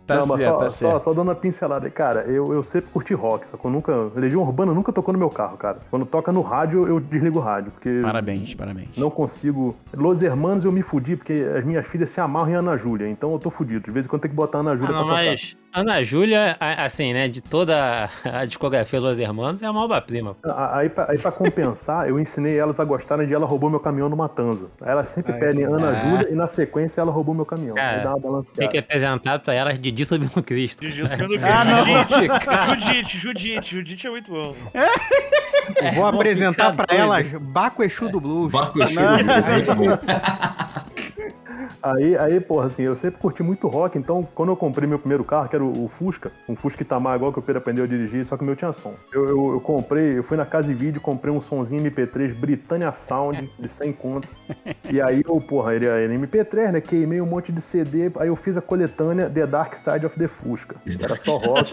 Tá 0.09 0.17
não, 0.17 0.27
mas 0.27 0.41
certo, 0.41 0.53
só, 0.55 0.59
tá 0.59 0.69
só, 0.71 0.77
certo. 0.91 1.01
só 1.03 1.13
dando 1.13 1.29
uma 1.29 1.35
pincelada. 1.35 1.85
aí, 1.87 1.91
Cara, 1.93 2.21
eu, 2.23 2.51
eu 2.53 2.63
sempre 2.63 2.91
curti 2.91 3.13
rock, 3.13 3.47
sacou? 3.47 3.71
Nunca, 3.71 3.93
Legião 4.17 4.41
Urbana 4.43 4.73
nunca 4.73 4.91
tocou 4.91 5.13
no 5.13 5.19
meu 5.19 5.29
carro, 5.29 5.59
cara. 5.59 5.79
Quando 5.91 6.07
toca 6.07 6.33
no 6.33 6.41
rádio, 6.41 6.89
eu 6.89 6.99
desligo 6.99 7.39
o 7.39 7.43
rádio, 7.43 7.71
porque 7.73 8.01
Parabéns, 8.03 8.55
parabéns. 8.55 8.89
não 8.97 9.11
consigo. 9.11 9.77
Los 9.95 10.23
Hermanos 10.23 10.65
eu 10.65 10.73
me 10.73 10.81
fudi, 10.81 11.15
porque 11.15 11.35
as 11.35 11.63
minhas 11.63 11.87
filhas 11.87 12.09
se 12.09 12.21
amarram 12.23 12.49
em 12.51 12.55
Ana 12.55 12.77
Júlia, 12.79 13.07
então 13.09 13.33
eu 13.33 13.39
tô 13.39 13.51
fudido. 13.51 13.85
De 13.85 13.91
vez 13.91 14.07
em 14.07 14.09
quando 14.09 14.23
tem 14.23 14.31
que 14.31 14.37
botar 14.37 14.59
Ana 14.61 14.73
Ah, 14.73 14.77
Júlia 14.77 14.93
não, 14.95 15.05
pra 15.05 15.15
tocar. 15.19 15.35
Ana 15.75 16.03
Júlia, 16.03 16.57
assim, 16.61 17.13
né, 17.13 17.29
de 17.29 17.41
toda 17.41 18.09
a 18.25 18.45
discografia 18.45 19.01
dos 19.01 19.19
Hermanos, 19.19 19.63
é 19.63 19.67
a 19.67 19.73
maior 19.73 20.01
prima. 20.01 20.37
A- 20.45 20.79
Aí 20.79 20.89
pra, 20.89 21.07
aí 21.11 21.19
pra 21.19 21.31
compensar, 21.31 22.09
eu 22.09 22.19
ensinei 22.19 22.59
elas 22.59 22.79
a 22.81 22.85
gostarem 22.85 23.27
de 23.27 23.35
Ela 23.35 23.47
Roubou 23.47 23.69
Meu 23.71 23.79
Caminhão 23.81 24.09
no 24.09 24.17
Matanza. 24.17 24.69
Aí 24.81 24.91
elas 24.91 25.09
sempre 25.11 25.33
Ai, 25.33 25.39
pedem 25.41 25.65
Ana 25.65 25.91
ah. 25.91 25.95
Júlia 25.95 26.29
e 26.31 26.35
na 26.35 26.47
sequência 26.47 27.01
Ela 27.01 27.13
Roubou 27.13 27.35
Meu 27.35 27.45
Caminhão. 27.45 27.75
Cara, 27.75 28.03
dá 28.03 28.15
uma 28.15 28.43
Tem 28.57 28.69
que 28.69 28.79
apresentar 28.79 29.39
pra 29.41 29.55
elas 29.55 29.79
Didi 29.81 30.05
subindo 30.07 30.43
Cristo. 30.43 30.83
Jiu-jitsu 30.89 31.17
pelo 31.17 31.35
Ah, 31.45 31.65
não. 31.65 31.85
Judite, 32.89 33.19
Judite, 33.19 33.71
Judite 33.77 34.07
é 34.07 34.11
muito 34.11 34.31
bom. 34.31 34.55
Eu 35.83 35.93
vou 35.93 36.07
apresentar 36.07 36.75
pra 36.75 36.87
doido. 36.87 37.01
elas 37.01 37.27
Baco 37.41 37.83
Exu 37.83 38.09
do 38.09 38.21
Blues. 38.21 38.51
Barco 38.51 38.83
Exu, 38.83 39.01
muito 39.01 39.75
bom. 39.75 39.85
Aí, 41.83 42.17
aí, 42.17 42.41
porra, 42.41 42.67
assim, 42.67 42.83
eu 42.83 42.97
sempre 42.97 43.21
curti 43.21 43.43
muito 43.43 43.69
rock, 43.69 43.97
então 43.99 44.27
quando 44.35 44.51
eu 44.51 44.57
comprei 44.57 44.89
meu 44.89 44.99
primeiro 44.99 45.25
carro, 45.25 45.49
que 45.49 45.55
era 45.55 45.65
o, 45.65 45.85
o 45.85 45.89
Fusca, 45.89 46.31
um 46.49 46.57
Fusca 46.57 46.83
Itamar, 46.83 47.17
igual 47.17 47.33
que 47.33 47.39
o 47.39 47.43
Pedro 47.43 47.61
aprendeu 47.61 47.85
a 47.85 47.87
dirigir, 47.87 48.25
só 48.25 48.37
que 48.37 48.43
o 48.43 48.47
meu 48.47 48.57
tinha 48.57 48.73
som. 48.73 48.95
Eu, 49.13 49.29
eu, 49.29 49.53
eu 49.53 49.61
comprei, 49.61 50.19
eu 50.19 50.23
fui 50.23 50.37
na 50.37 50.45
casa 50.45 50.69
de 50.69 50.75
vídeo, 50.75 51.01
comprei 51.01 51.33
um 51.33 51.41
sonzinho 51.41 51.83
MP3 51.83 52.35
Britannia 52.35 52.93
Sound 52.93 53.51
de 53.59 53.69
100 53.69 53.93
conto. 53.93 54.29
E 54.91 55.01
aí 55.01 55.23
eu, 55.27 55.41
porra, 55.41 55.75
ele 55.75 55.87
era 55.87 56.13
MP3, 56.13 56.73
né? 56.73 56.81
Queimei 56.81 57.21
um 57.21 57.27
monte 57.27 57.53
de 57.53 57.61
CD, 57.61 58.11
aí 58.19 58.29
eu 58.29 58.37
fiz 58.37 58.57
a 58.57 58.61
coletânea 58.61 59.29
The 59.29 59.47
Dark 59.47 59.75
Side 59.75 60.05
of 60.05 60.19
the 60.19 60.29
Fusca. 60.29 60.77
Era 61.01 61.17
só 61.17 61.35
rock. 61.37 61.73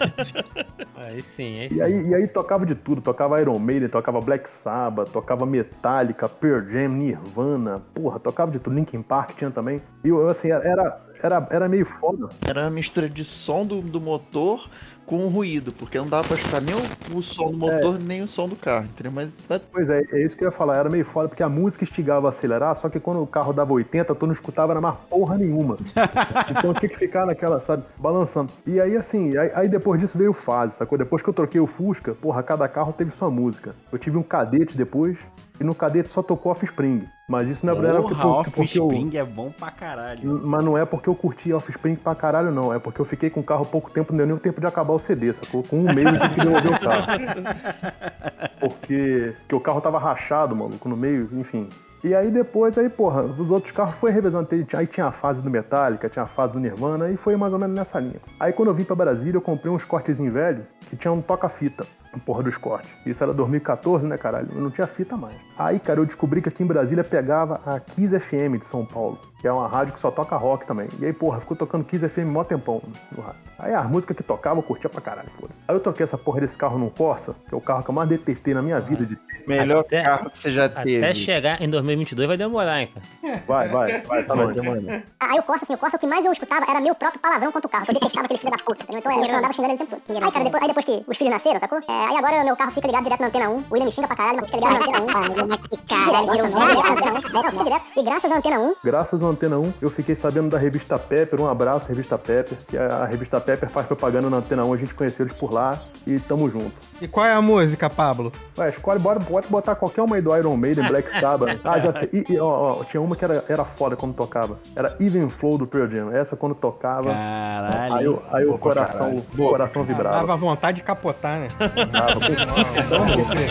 Aí 0.94 1.20
sim, 1.20 1.60
aí 1.60 1.70
sim. 1.70 1.76
E 1.76 1.82
aí, 1.82 2.08
e 2.08 2.14
aí 2.14 2.26
tocava 2.26 2.64
de 2.64 2.74
tudo, 2.74 3.00
tocava 3.00 3.40
Iron 3.40 3.58
Maiden, 3.58 3.88
tocava 3.88 4.20
Black 4.20 4.48
Sabbath, 4.48 5.10
tocava 5.10 5.44
Metallica, 5.46 6.28
Pearl 6.28 6.66
Jam, 6.68 6.88
Nirvana, 6.88 7.82
porra, 7.94 8.18
tocava 8.18 8.50
de 8.50 8.58
tudo, 8.58 8.74
Linkin 8.74 9.02
Park 9.02 9.36
tinha 9.36 9.50
também. 9.50 9.80
E 10.06 10.30
assim, 10.30 10.50
era, 10.50 11.00
era, 11.22 11.46
era 11.50 11.68
meio 11.68 11.84
foda. 11.84 12.28
Era 12.48 12.62
uma 12.62 12.70
mistura 12.70 13.08
de 13.08 13.24
som 13.24 13.66
do, 13.66 13.80
do 13.80 14.00
motor 14.00 14.68
com 15.06 15.24
o 15.24 15.28
ruído, 15.28 15.72
porque 15.72 15.96
não 15.98 16.08
dava 16.08 16.26
pra 16.26 16.36
escutar 16.36 16.60
nem 16.60 16.74
o, 16.74 17.18
o 17.18 17.22
som 17.22 17.46
do 17.46 17.56
motor, 17.56 17.98
nem 17.98 18.22
o 18.22 18.26
som 18.26 18.48
do 18.48 18.56
carro, 18.56 18.86
entendeu? 18.86 19.12
Mas 19.12 19.32
mas 19.48 19.62
Pois 19.70 19.88
é, 19.88 20.02
é 20.12 20.24
isso 20.24 20.36
que 20.36 20.42
eu 20.42 20.48
ia 20.48 20.52
falar, 20.52 20.76
era 20.76 20.90
meio 20.90 21.04
foda, 21.04 21.28
porque 21.28 21.42
a 21.42 21.48
música 21.48 21.84
instigava 21.84 22.26
a 22.26 22.30
acelerar, 22.30 22.74
só 22.76 22.88
que 22.88 22.98
quando 22.98 23.22
o 23.22 23.26
carro 23.26 23.52
dava 23.52 23.72
80, 23.72 24.14
tu 24.14 24.26
não 24.26 24.32
escutava 24.32 24.72
era 24.72 24.80
mais 24.80 24.96
porra 25.08 25.38
nenhuma. 25.38 25.76
então 26.50 26.74
tinha 26.74 26.88
que 26.88 26.98
ficar 26.98 27.24
naquela, 27.24 27.60
sabe, 27.60 27.84
balançando. 27.98 28.52
E 28.66 28.80
aí, 28.80 28.96
assim, 28.96 29.36
aí, 29.36 29.52
aí 29.54 29.68
depois 29.68 30.00
disso 30.00 30.18
veio 30.18 30.32
fase, 30.32 30.74
sacou? 30.74 30.98
Depois 30.98 31.22
que 31.22 31.30
eu 31.30 31.34
troquei 31.34 31.60
o 31.60 31.66
Fusca, 31.66 32.14
porra, 32.14 32.42
cada 32.42 32.68
carro 32.68 32.92
teve 32.92 33.12
sua 33.12 33.30
música. 33.30 33.74
Eu 33.92 33.98
tive 33.98 34.18
um 34.18 34.22
cadete 34.22 34.76
depois, 34.76 35.16
e 35.60 35.64
no 35.64 35.74
cadete 35.74 36.08
só 36.08 36.22
tocou 36.22 36.50
Offspring. 36.50 37.06
Mas 37.28 37.48
isso 37.50 37.66
não 37.66 37.72
era 37.84 38.00
porque, 38.00 38.14
porque, 38.14 38.50
porque 38.50 38.78
eu... 38.78 38.86
Offspring 38.86 39.16
é 39.16 39.24
bom 39.24 39.50
pra 39.50 39.70
caralho. 39.72 40.40
Mas 40.44 40.64
não 40.64 40.78
é 40.78 40.84
porque 40.84 41.08
eu 41.08 41.14
curti 41.14 41.52
Offspring 41.52 41.96
pra 41.96 42.14
caralho, 42.14 42.52
não. 42.52 42.72
É 42.72 42.78
porque 42.78 43.00
eu 43.00 43.04
fiquei 43.04 43.28
com 43.30 43.40
o 43.40 43.44
carro 43.44 43.66
pouco 43.66 43.90
tempo, 43.90 44.12
não 44.12 44.18
deu 44.18 44.26
nem 44.26 44.36
o 44.36 44.38
tempo 44.38 44.60
de 44.60 44.66
acabar 44.66 44.92
o 44.92 44.98
CD, 44.98 45.32
sacou? 45.32 45.64
Com 45.64 45.80
um 45.80 45.92
mês 45.92 46.06
eu 46.06 46.20
tive 46.20 46.34
que 46.34 46.40
devolver 46.40 46.72
o 46.72 46.80
carro. 46.80 47.06
Porque, 48.58 49.34
porque 49.40 49.54
o 49.54 49.60
carro 49.60 49.80
tava 49.82 49.98
rachado, 49.98 50.56
maluco, 50.56 50.88
no 50.88 50.96
meio, 50.96 51.28
enfim. 51.34 51.68
E 52.02 52.14
aí 52.14 52.30
depois, 52.30 52.78
aí, 52.78 52.88
porra, 52.88 53.22
os 53.22 53.50
outros 53.50 53.70
carros 53.70 53.96
foi 53.96 54.10
revezando. 54.10 54.48
Aí 54.76 54.86
tinha 54.86 55.06
a 55.06 55.12
fase 55.12 55.42
do 55.42 55.50
Metallica, 55.50 56.08
tinha 56.08 56.24
a 56.24 56.28
fase 56.28 56.54
do 56.54 56.58
Nirvana, 56.58 57.10
e 57.10 57.16
foi 57.16 57.36
mais 57.36 57.52
ou 57.52 57.58
menos 57.58 57.76
nessa 57.76 58.00
linha. 58.00 58.20
Aí 58.40 58.52
quando 58.52 58.68
eu 58.68 58.74
vim 58.74 58.84
pra 58.84 58.96
Brasília, 58.96 59.36
eu 59.36 59.42
comprei 59.42 59.72
uns 59.72 59.84
cortezinhos 59.84 60.32
velho 60.32 60.66
que 60.88 60.96
tinha 60.96 61.12
um 61.12 61.20
toca-fita. 61.20 61.86
Porra 62.24 62.42
dos 62.42 62.56
cortes. 62.56 62.88
Isso 63.04 63.22
era 63.22 63.32
2014, 63.32 64.06
né, 64.06 64.16
caralho? 64.16 64.48
Eu 64.54 64.60
não 64.60 64.70
tinha 64.70 64.86
fita 64.86 65.16
mais. 65.16 65.34
Aí, 65.58 65.78
cara, 65.78 66.00
eu 66.00 66.06
descobri 66.06 66.40
que 66.42 66.48
aqui 66.48 66.62
em 66.62 66.66
Brasília 66.66 67.04
pegava 67.04 67.60
a 67.66 67.78
Kiss 67.80 68.18
FM 68.18 68.58
de 68.58 68.66
São 68.66 68.84
Paulo, 68.84 69.18
que 69.40 69.46
é 69.46 69.52
uma 69.52 69.66
rádio 69.68 69.94
que 69.94 70.00
só 70.00 70.10
toca 70.10 70.36
rock 70.36 70.66
também. 70.66 70.88
E 70.98 71.04
aí, 71.06 71.12
porra, 71.12 71.40
ficou 71.40 71.56
tocando 71.56 71.84
Kiss 71.84 72.06
FM 72.08 72.26
mó 72.26 72.44
tempão 72.44 72.82
no 73.12 73.22
rádio. 73.22 73.40
Aí 73.58 73.72
a 73.74 73.82
música 73.84 74.12
que 74.14 74.22
tocava 74.22 74.58
eu 74.58 74.62
curtia 74.62 74.90
pra 74.90 75.00
caralho, 75.00 75.28
foda-se. 75.40 75.60
Aí 75.66 75.74
eu 75.74 75.80
toquei 75.80 76.04
essa 76.04 76.18
porra 76.18 76.40
desse 76.40 76.56
carro 76.58 76.78
num 76.78 76.90
Corsa, 76.90 77.34
que 77.48 77.54
é 77.54 77.56
o 77.56 77.60
carro 77.60 77.82
que 77.82 77.88
eu 77.90 77.94
mais 77.94 78.08
detestei 78.08 78.52
na 78.54 78.60
minha 78.62 78.80
vida 78.80 79.04
de 79.06 79.16
Melhor 79.46 79.80
Até- 79.80 80.02
carro 80.02 80.28
que 80.30 80.38
você 80.40 80.50
já 80.50 80.68
teve. 80.68 80.98
Até 80.98 81.14
chegar 81.14 81.62
em 81.62 81.70
2022 81.70 82.26
vai 82.28 82.36
demorar, 82.36 82.80
hein, 82.82 82.88
cara. 82.92 83.42
Vai, 83.46 83.68
vai, 83.68 84.00
vai, 84.02 84.22
tá 84.24 84.34
longe, 84.34 84.54
demorando. 84.54 85.02
Aí 85.20 85.38
o 85.38 85.42
Corsa, 85.44 85.64
assim, 85.64 85.74
o 85.74 85.78
Corsa, 85.78 85.96
o 85.96 86.00
que 86.00 86.06
mais 86.06 86.24
eu 86.24 86.32
escutava 86.32 86.68
era 86.68 86.80
meu 86.80 86.94
próprio 86.96 87.20
palavrão 87.20 87.52
contra 87.52 87.66
o 87.68 87.70
carro. 87.70 87.84
que 87.86 87.92
Eu 87.92 87.94
detestava 87.94 88.24
aquele 88.24 88.40
filho 88.40 88.50
da 88.52 88.58
puta. 88.64 88.82
entendeu? 88.82 88.98
Então 88.98 89.24
eu 89.30 89.36
andava 89.38 89.52
xingando 89.54 89.74
ele 89.74 89.82
o 89.82 89.86
tempo 89.86 90.02
todo. 90.04 90.24
Aí, 90.24 90.32
cara, 90.32 90.44
depois, 90.44 90.62
aí 90.62 90.68
depois 90.68 90.84
que 90.86 91.04
os 91.10 91.16
filhos 91.16 91.32
nasceram, 91.32 91.60
sacou? 91.60 91.78
É, 91.78 92.05
aí 92.08 92.16
agora 92.16 92.42
o 92.42 92.44
meu 92.44 92.56
carro 92.56 92.70
fica 92.72 92.86
ligado 92.86 93.04
direto 93.04 93.20
na 93.20 93.26
antena 93.28 93.48
1. 93.50 93.52
O 93.54 93.64
William 93.70 93.86
me 93.86 93.92
xinga 93.92 94.06
pra 94.06 94.16
caralho, 94.16 94.38
mas 94.40 94.50
fica 94.50 94.56
ligado 94.58 94.90
na 94.90 95.20
antena 95.20 95.54
1. 95.54 95.76
Caralho, 95.88 96.30
virou 96.32 96.48
velho. 96.48 97.32
Não, 97.32 97.50
fica 97.50 97.64
direto. 97.64 97.84
E 97.96 98.02
graças 98.02 98.32
à 98.32 98.36
antena 98.36 98.58
1, 98.60 98.74
Graças 98.84 99.22
à 99.22 99.26
Antena 99.26 99.58
1, 99.58 99.72
eu 99.80 99.90
fiquei 99.90 100.14
sabendo 100.14 100.48
da 100.50 100.58
revista 100.58 100.98
Pepper. 100.98 101.40
Um 101.40 101.48
abraço, 101.48 101.88
revista 101.88 102.16
Pepper. 102.18 102.56
Que 102.68 102.76
a, 102.78 102.98
a 103.02 103.04
revista 103.06 103.40
Pepper 103.40 103.68
faz 103.68 103.86
propaganda 103.86 104.28
na 104.30 104.38
Antena 104.38 104.64
1, 104.64 104.72
a 104.72 104.76
gente 104.76 104.94
conheceu 104.94 105.26
eles 105.26 105.36
por 105.36 105.52
lá 105.52 105.78
e 106.06 106.18
tamo 106.20 106.48
junto. 106.48 106.72
E 107.00 107.06
qual 107.08 107.26
é 107.26 107.32
a 107.34 107.42
música, 107.42 107.90
Pablo? 107.90 108.32
Ué, 108.58 108.68
escolhe, 108.70 108.98
bora, 108.98 109.20
pode 109.20 109.48
botar 109.48 109.74
qualquer 109.74 110.02
uma 110.02 110.16
aí 110.16 110.22
do 110.22 110.34
Iron 110.36 110.56
Maiden, 110.56 110.88
Black 110.88 111.10
Sabbath. 111.20 111.56
Ah, 111.66 111.78
já 111.80 111.92
sei. 111.92 112.08
E, 112.12 112.32
e, 112.34 112.38
ó, 112.38 112.80
ó, 112.80 112.84
tinha 112.84 113.00
uma 113.00 113.16
que 113.16 113.24
era, 113.24 113.44
era 113.48 113.64
foda 113.64 113.96
quando 113.96 114.14
tocava. 114.14 114.58
Era 114.76 114.96
Even 115.00 115.28
Flow 115.28 115.58
do 115.58 115.66
Pearl 115.66 115.88
Jam. 115.90 116.12
Essa 116.12 116.36
quando 116.36 116.54
tocava. 116.54 117.12
Caralho. 117.12 117.94
Aí, 117.96 118.08
o- 118.08 118.22
aí 118.32 118.46
o 118.46 118.56
coração, 118.58 119.06
caralho. 119.06 119.24
o 119.46 119.48
coração 119.50 119.82
vibrava. 119.82 120.16
Dava 120.16 120.36
vontade 120.36 120.76
de 120.78 120.82
capotar, 120.84 121.38
né? 121.40 121.48
아, 121.92 122.06
덕분에. 122.06 122.44
너무 122.88 123.16
덕분에. 123.16 123.46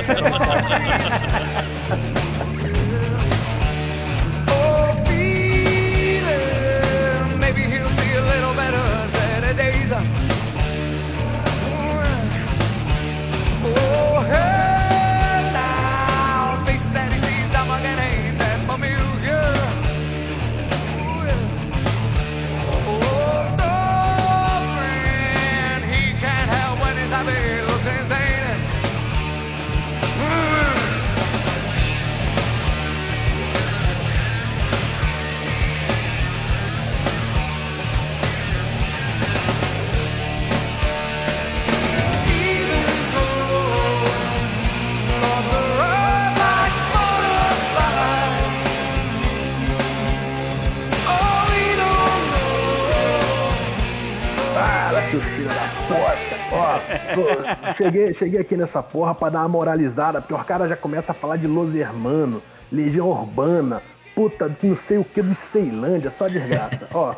Cheguei, 57.75 58.13
cheguei 58.13 58.39
aqui 58.41 58.55
nessa 58.55 58.81
porra 58.81 59.13
pra 59.13 59.29
dar 59.29 59.39
uma 59.39 59.49
moralizada, 59.49 60.21
porque 60.21 60.33
os 60.33 60.43
caras 60.43 60.69
já 60.69 60.75
começam 60.75 61.15
a 61.15 61.17
falar 61.17 61.37
de 61.37 61.47
Los 61.47 61.75
Hermanos, 61.75 62.41
Legião 62.71 63.07
Urbana, 63.07 63.81
puta, 64.15 64.51
não 64.63 64.75
sei 64.75 64.97
o 64.97 65.03
que 65.03 65.21
dos 65.21 65.37
Ceilândia, 65.37 66.09
só 66.09 66.27
desgraça. 66.27 66.87
Ó, 66.93 67.13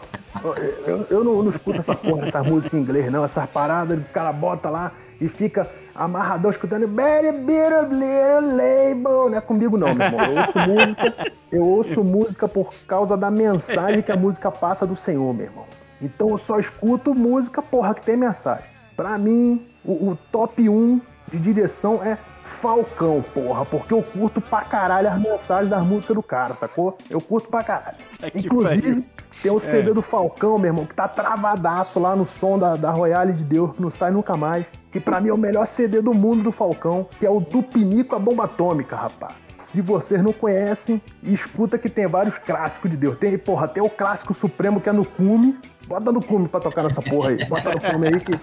eu, 0.85 1.05
eu 1.09 1.23
não, 1.23 1.43
não 1.43 1.49
escuto 1.51 1.79
essa 1.79 1.95
porra, 1.95 2.23
essas 2.23 2.45
músicas 2.45 2.79
em 2.79 2.81
inglês, 2.81 3.11
não. 3.11 3.23
Essas 3.23 3.47
paradas, 3.49 3.97
o 3.97 4.03
cara 4.11 4.33
bota 4.33 4.69
lá 4.69 4.91
e 5.21 5.29
fica 5.29 5.69
amarradão 5.95 6.49
escutando 6.49 6.87
Very 6.87 7.31
Little 7.31 7.89
Little 7.89 8.55
Label. 8.55 9.29
Não 9.29 9.37
é 9.37 9.41
comigo 9.41 9.77
não, 9.77 9.93
meu 9.93 10.07
irmão. 10.07 10.25
Eu 10.25 10.37
ouço 10.37 10.59
música, 10.59 11.33
eu 11.51 11.63
ouço 11.63 12.03
música 12.03 12.47
por 12.47 12.73
causa 12.87 13.15
da 13.15 13.29
mensagem 13.31 14.01
que 14.01 14.11
a 14.11 14.17
música 14.17 14.51
passa 14.51 14.85
do 14.85 14.95
Senhor, 14.95 15.33
meu 15.33 15.45
irmão. 15.45 15.65
Então 16.01 16.29
eu 16.29 16.37
só 16.37 16.59
escuto 16.59 17.13
música, 17.15 17.61
porra, 17.61 17.93
que 17.93 18.01
tem 18.01 18.17
mensagem. 18.17 18.76
Pra 18.97 19.17
mim, 19.17 19.63
o, 19.85 20.09
o 20.09 20.17
top 20.31 20.67
1 20.67 20.99
de 21.31 21.39
direção 21.39 22.03
é 22.03 22.17
Falcão, 22.43 23.23
porra, 23.33 23.65
porque 23.65 23.93
eu 23.93 24.01
curto 24.01 24.41
pra 24.41 24.61
caralho 24.61 25.09
as 25.09 25.19
mensagens 25.19 25.69
das 25.69 25.83
músicas 25.83 26.15
do 26.15 26.23
cara, 26.23 26.55
sacou? 26.55 26.97
Eu 27.09 27.21
curto 27.21 27.49
pra 27.49 27.61
caralho. 27.63 27.97
que 28.31 28.39
Inclusive, 28.39 29.05
tem 29.43 29.51
o 29.51 29.59
CD 29.59 29.91
É. 29.91 29.93
do 29.93 30.01
Falcão, 30.01 30.57
meu 30.57 30.69
irmão, 30.69 30.85
que 30.85 30.95
tá 30.95 31.07
travadaço 31.07 31.99
lá 31.99 32.15
no 32.15 32.25
som 32.25 32.57
da, 32.57 32.75
da 32.75 32.89
Royale 32.89 33.33
de 33.33 33.43
Deus, 33.43 33.73
que 33.75 33.81
não 33.81 33.89
sai 33.89 34.11
nunca 34.11 34.35
mais. 34.35 34.65
Que 34.91 34.99
pra 34.99 35.19
mim 35.21 35.29
é 35.29 35.33
o 35.33 35.37
melhor 35.37 35.67
CD 35.67 36.01
do 36.01 36.13
mundo 36.13 36.41
do 36.41 36.51
Falcão, 36.51 37.07
que 37.19 37.25
é 37.25 37.29
o 37.29 37.39
do 37.39 37.61
Pinico 37.61 38.15
a 38.15 38.19
Bomba 38.19 38.45
Atômica, 38.45 38.95
rapaz. 38.95 39.33
Se 39.57 39.81
vocês 39.81 40.21
não 40.23 40.31
conhecem, 40.31 41.01
escuta 41.23 41.77
que 41.77 41.89
tem 41.89 42.07
vários 42.07 42.37
clássicos 42.37 42.89
de 42.91 42.97
Deus. 42.97 43.17
Tem, 43.17 43.37
porra, 43.37 43.67
tem 43.67 43.83
o 43.83 43.89
clássico 43.89 44.33
supremo 44.33 44.79
que 44.79 44.89
é 44.89 44.93
no 44.93 45.05
Cume. 45.05 45.57
Bota 45.87 46.11
no 46.11 46.23
Cume 46.23 46.47
pra 46.47 46.59
tocar 46.59 46.83
nessa 46.83 47.01
porra 47.01 47.29
aí. 47.31 47.45
Bota 47.45 47.71
no 47.73 47.81
Cume 47.81 48.07
aí 48.07 48.19
que. 48.19 48.39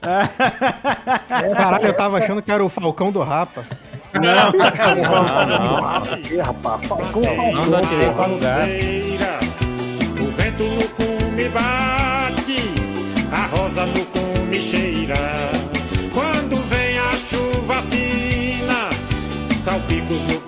Caralho, 1.54 1.86
eu 1.86 1.94
tava 1.94 2.18
achando 2.18 2.42
que 2.42 2.52
era 2.52 2.64
o 2.64 2.68
Falcão 2.68 3.10
do 3.10 3.22
Rapa. 3.22 3.64
Não, 4.14 4.52
Ih, 6.16 6.38
rapaz, 6.38 6.86
Falcão, 6.86 7.22
Não 7.52 7.70
dá 7.70 7.78
aquele 7.78 8.06
lugar. 8.06 8.68
O 10.20 10.30
vento 10.32 10.64
no 10.64 10.88
cume 10.88 11.48
bate, 11.50 12.74
a 13.30 13.46
rosa 13.46 13.86
no 13.86 14.04
cume 14.06 14.60
cheira. 14.60 15.52
Quando 16.12 16.56
vem 16.68 16.98
a 16.98 17.12
chuva 17.12 17.82
fina, 17.90 18.88
salpicos 19.54 20.22
no 20.24 20.47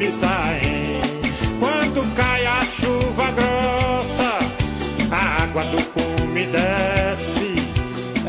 cume 0.00 0.10
saem. 0.10 0.69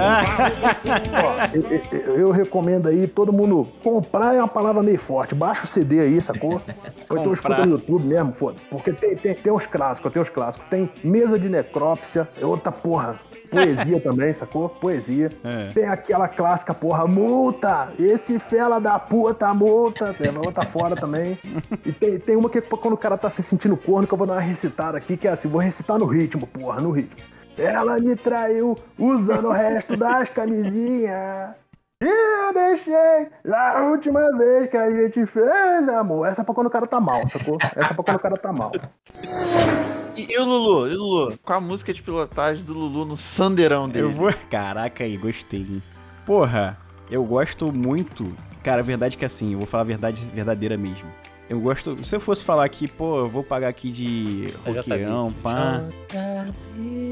Ó, 0.02 1.96
eu, 1.96 2.16
eu- 2.16 2.32
recomendo 2.32 2.88
aí 2.88 3.08
todo 3.08 3.32
mundo 3.34 3.68
comprar 3.84 4.34
é 4.36 4.40
uma 4.40 4.48
palavra 4.48 4.82
meio 4.82 4.98
forte. 5.00 5.36
Baixa 5.36 5.66
o 5.66 5.68
CD 5.68 6.00
aí, 6.00 6.22
sacou? 6.22 6.62
Ou 7.10 7.18
então 7.18 7.34
escuta 7.34 7.66
no 7.66 7.74
YouTube 7.74 8.06
mesmo, 8.06 8.32
foda. 8.34 8.58
Porque 8.70 8.92
tem, 8.92 9.16
tem, 9.16 9.34
tem 9.34 9.52
uns 9.52 9.66
clássicos, 9.66 10.12
tem 10.14 10.22
uns 10.22 10.30
clássicos. 10.30 10.68
Tem 10.70 10.90
Mesa 11.04 11.38
de 11.38 11.50
Necrópsia, 11.50 12.28
é 12.42 12.46
outra 12.46 12.72
porra. 12.72 13.20
Poesia 13.50 14.00
também, 14.02 14.32
sacou? 14.32 14.70
Poesia. 14.70 15.30
É. 15.44 15.68
Tem 15.74 15.86
aquela 15.86 16.28
clássica, 16.30 16.74
porra, 16.74 17.06
multa! 17.06 17.90
Esse 18.00 18.40
fela 18.40 18.80
da 18.80 18.98
puta, 18.98 19.54
multa! 19.54 20.14
Tem 20.14 20.32
outra 20.38 20.66
fora 20.66 20.96
também. 20.96 21.38
E 21.86 21.92
tem, 21.92 22.18
tem 22.18 22.36
uma 22.38 22.50
que 22.50 22.60
é 22.60 22.62
quando 22.62 22.94
o 22.94 22.98
cara 22.98 23.18
tá 23.18 23.30
se 23.30 23.44
sentindo 23.44 23.76
corno, 23.76 24.08
que 24.08 24.14
eu 24.14 24.18
vou 24.18 24.26
dar 24.26 24.34
uma 24.36 24.42
recitada 24.42 24.98
aqui, 24.98 25.18
que 25.18 25.28
é 25.28 25.32
assim, 25.32 25.50
vou 25.50 25.60
recitar 25.60 26.00
no 26.00 26.06
ritmo, 26.06 26.48
porra, 26.48 26.80
no 26.80 26.92
ritmo. 26.92 27.18
Ela 27.58 28.00
me 28.00 28.16
traiu 28.16 28.76
usando 28.98 29.50
o 29.50 29.52
resto 29.52 29.96
das 29.96 30.30
camisinhas. 30.30 31.52
E 32.04 32.08
eu 32.08 32.54
deixei 32.54 33.28
na 33.46 33.84
última 33.92 34.36
vez 34.36 34.68
que 34.70 34.76
a 34.78 34.90
gente 34.92 35.24
fez, 35.28 35.88
amor. 35.90 36.28
Essa 36.28 36.42
é 36.42 36.46
pra 36.46 36.54
quando 36.56 36.68
o 36.68 36.72
cara 36.72 36.88
tá 36.88 37.00
mal, 37.00 37.28
sacou? 37.28 37.58
Essa 37.76 37.92
é 37.92 37.94
pra 37.94 38.04
quando 38.04 38.18
o 38.18 38.20
cara 38.20 38.38
tá 38.38 38.52
mal. 38.52 38.72
E, 40.16 40.34
e 40.34 40.40
o 40.40 40.44
Lulu? 40.44 40.88
E 40.88 40.96
o 40.96 40.98
Lulu? 40.98 41.38
Qual 41.44 41.58
a 41.60 41.62
música 41.62 41.94
de 41.94 42.02
pilotagem 42.02 42.64
do 42.64 42.74
Lulu 42.74 43.06
no 43.06 43.16
Sandeirão 43.18 43.88
dele? 43.88 44.06
Eu 44.06 44.10
vou. 44.12 44.34
Caraca 44.50 45.04
aí, 45.04 45.16
gostei. 45.16 45.62
hein? 45.62 45.84
Porra, 46.26 46.76
eu 47.10 47.24
gosto 47.24 47.72
muito. 47.72 48.34
Cara, 48.64 48.82
a 48.82 48.84
verdade 48.84 49.16
é 49.16 49.20
que 49.20 49.26
assim, 49.26 49.54
eu 49.54 49.60
vou 49.60 49.68
falar 49.68 49.82
a 49.84 49.86
verdade 49.86 50.26
verdadeira 50.34 50.76
mesmo. 50.78 51.08
Eu 51.52 51.60
gosto. 51.60 52.02
Se 52.02 52.16
eu 52.16 52.20
fosse 52.22 52.46
falar 52.46 52.64
aqui, 52.64 52.88
pô, 52.88 53.20
eu 53.20 53.28
vou 53.28 53.44
pagar 53.44 53.68
aqui 53.68 53.92
de 53.92 54.48
roqueirão, 54.66 55.34
pá. 55.44 55.84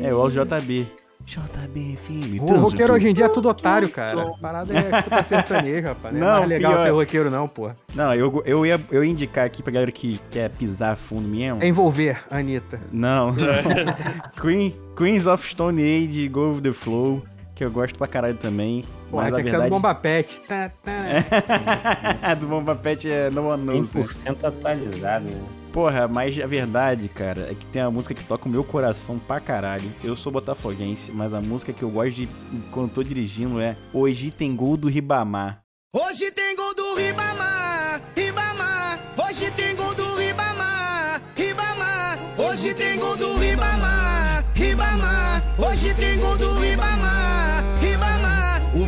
É, 0.02 0.14
o 0.14 0.30
JB. 0.30 0.88
JB, 1.26 1.98
filho. 1.98 2.44
O 2.44 2.58
roqueiro 2.58 2.94
hoje 2.94 3.10
em 3.10 3.14
dia 3.14 3.26
é 3.26 3.28
tudo 3.28 3.50
otário, 3.50 3.90
cara. 3.90 4.22
A 4.22 4.38
parada 4.38 4.74
é 4.74 4.98
escuta 4.98 5.24
sertanejo, 5.24 5.88
rapaz. 5.88 6.16
Não 6.16 6.22
é 6.22 6.26
Não, 6.26 6.38
mais 6.38 6.48
legal 6.48 6.72
pior. 6.72 6.84
ser 6.86 6.92
roqueiro, 6.92 7.30
não, 7.30 7.50
porra. 7.50 7.76
Não, 7.94 8.16
eu, 8.16 8.42
eu, 8.46 8.66
ia, 8.66 8.80
eu 8.90 9.04
ia 9.04 9.12
indicar 9.12 9.46
aqui 9.46 9.62
pra 9.62 9.74
galera 9.74 9.92
que 9.92 10.18
quer 10.32 10.50
pisar 10.52 10.96
fundo 10.96 11.28
mesmo. 11.28 11.62
É 11.62 11.68
envolver, 11.68 12.24
Anitta. 12.32 12.80
Não. 12.94 13.36
Queen, 14.42 14.74
Queens 14.96 15.28
of 15.28 15.46
Stone 15.46 15.82
Age, 15.82 16.30
Go 16.30 16.54
with 16.54 16.62
the 16.62 16.72
Flow, 16.72 17.22
que 17.54 17.66
eu 17.66 17.70
gosto 17.70 17.98
pra 17.98 18.08
caralho 18.08 18.38
também. 18.38 18.86
Porra, 19.10 19.24
mas 19.24 19.34
a 19.34 19.36
tem 19.38 19.46
que 19.46 19.50
ser 19.52 19.56
do 19.58 19.62
verdade... 19.62 19.70
Bomba 19.82 19.96
Pet. 19.96 20.42
Tá, 20.48 20.72
tá. 20.84 22.34
do 22.36 22.48
Bomba 22.48 22.76
Pet 22.76 23.10
é 23.10 23.30
No 23.30 23.48
One 23.50 23.64
Knows. 23.66 23.94
né? 23.94 24.04
100% 24.04 24.44
atualizado. 24.48 25.26
né? 25.26 25.42
Porra, 25.72 26.08
mas 26.08 26.40
a 26.40 26.48
verdade, 26.48 27.08
cara, 27.08 27.48
é 27.52 27.56
que 27.56 27.66
tem 27.68 27.82
uma 27.84 27.92
música 27.92 28.14
que 28.14 28.24
toca 28.24 28.46
o 28.46 28.50
meu 28.50 28.64
coração 28.64 29.20
pra 29.20 29.40
caralho. 29.40 29.92
Eu 30.04 30.16
sou 30.16 30.32
botafoguense, 30.32 31.12
mas 31.12 31.34
a 31.34 31.42
música 31.42 31.72
que 31.72 31.84
eu 31.84 31.90
gosto 31.90 32.16
de 32.16 32.30
quando 32.72 32.92
tô 32.92 33.04
dirigindo 33.04 33.60
é 33.60 33.76
Hoje 33.94 34.32
tem 34.32 34.56
gol 34.56 34.76
do 34.76 34.88
Ribamar. 34.88 35.62
Hoje 35.96 36.32
tem 36.32 36.56
gol 36.56 36.74
do 36.76 36.96
Ribamar, 36.96 38.02
Ribamar. 38.16 39.00
Hoje 39.18 39.52
tem 39.52 39.76
gol 39.76 39.94
do 39.96 40.16
Ribamar, 40.16 41.22
Hoje 42.38 42.74
tem 42.74 42.98
gol 43.00 43.16
do 43.18 43.38
Ribamar, 43.38 44.46
Ribamar. 44.54 45.44
Hoje 45.60 45.94
tem 45.94 46.20
gol 46.20 46.38
do 46.38 46.60
Ribamar, 46.60 46.60
Ribamar. 46.60 47.49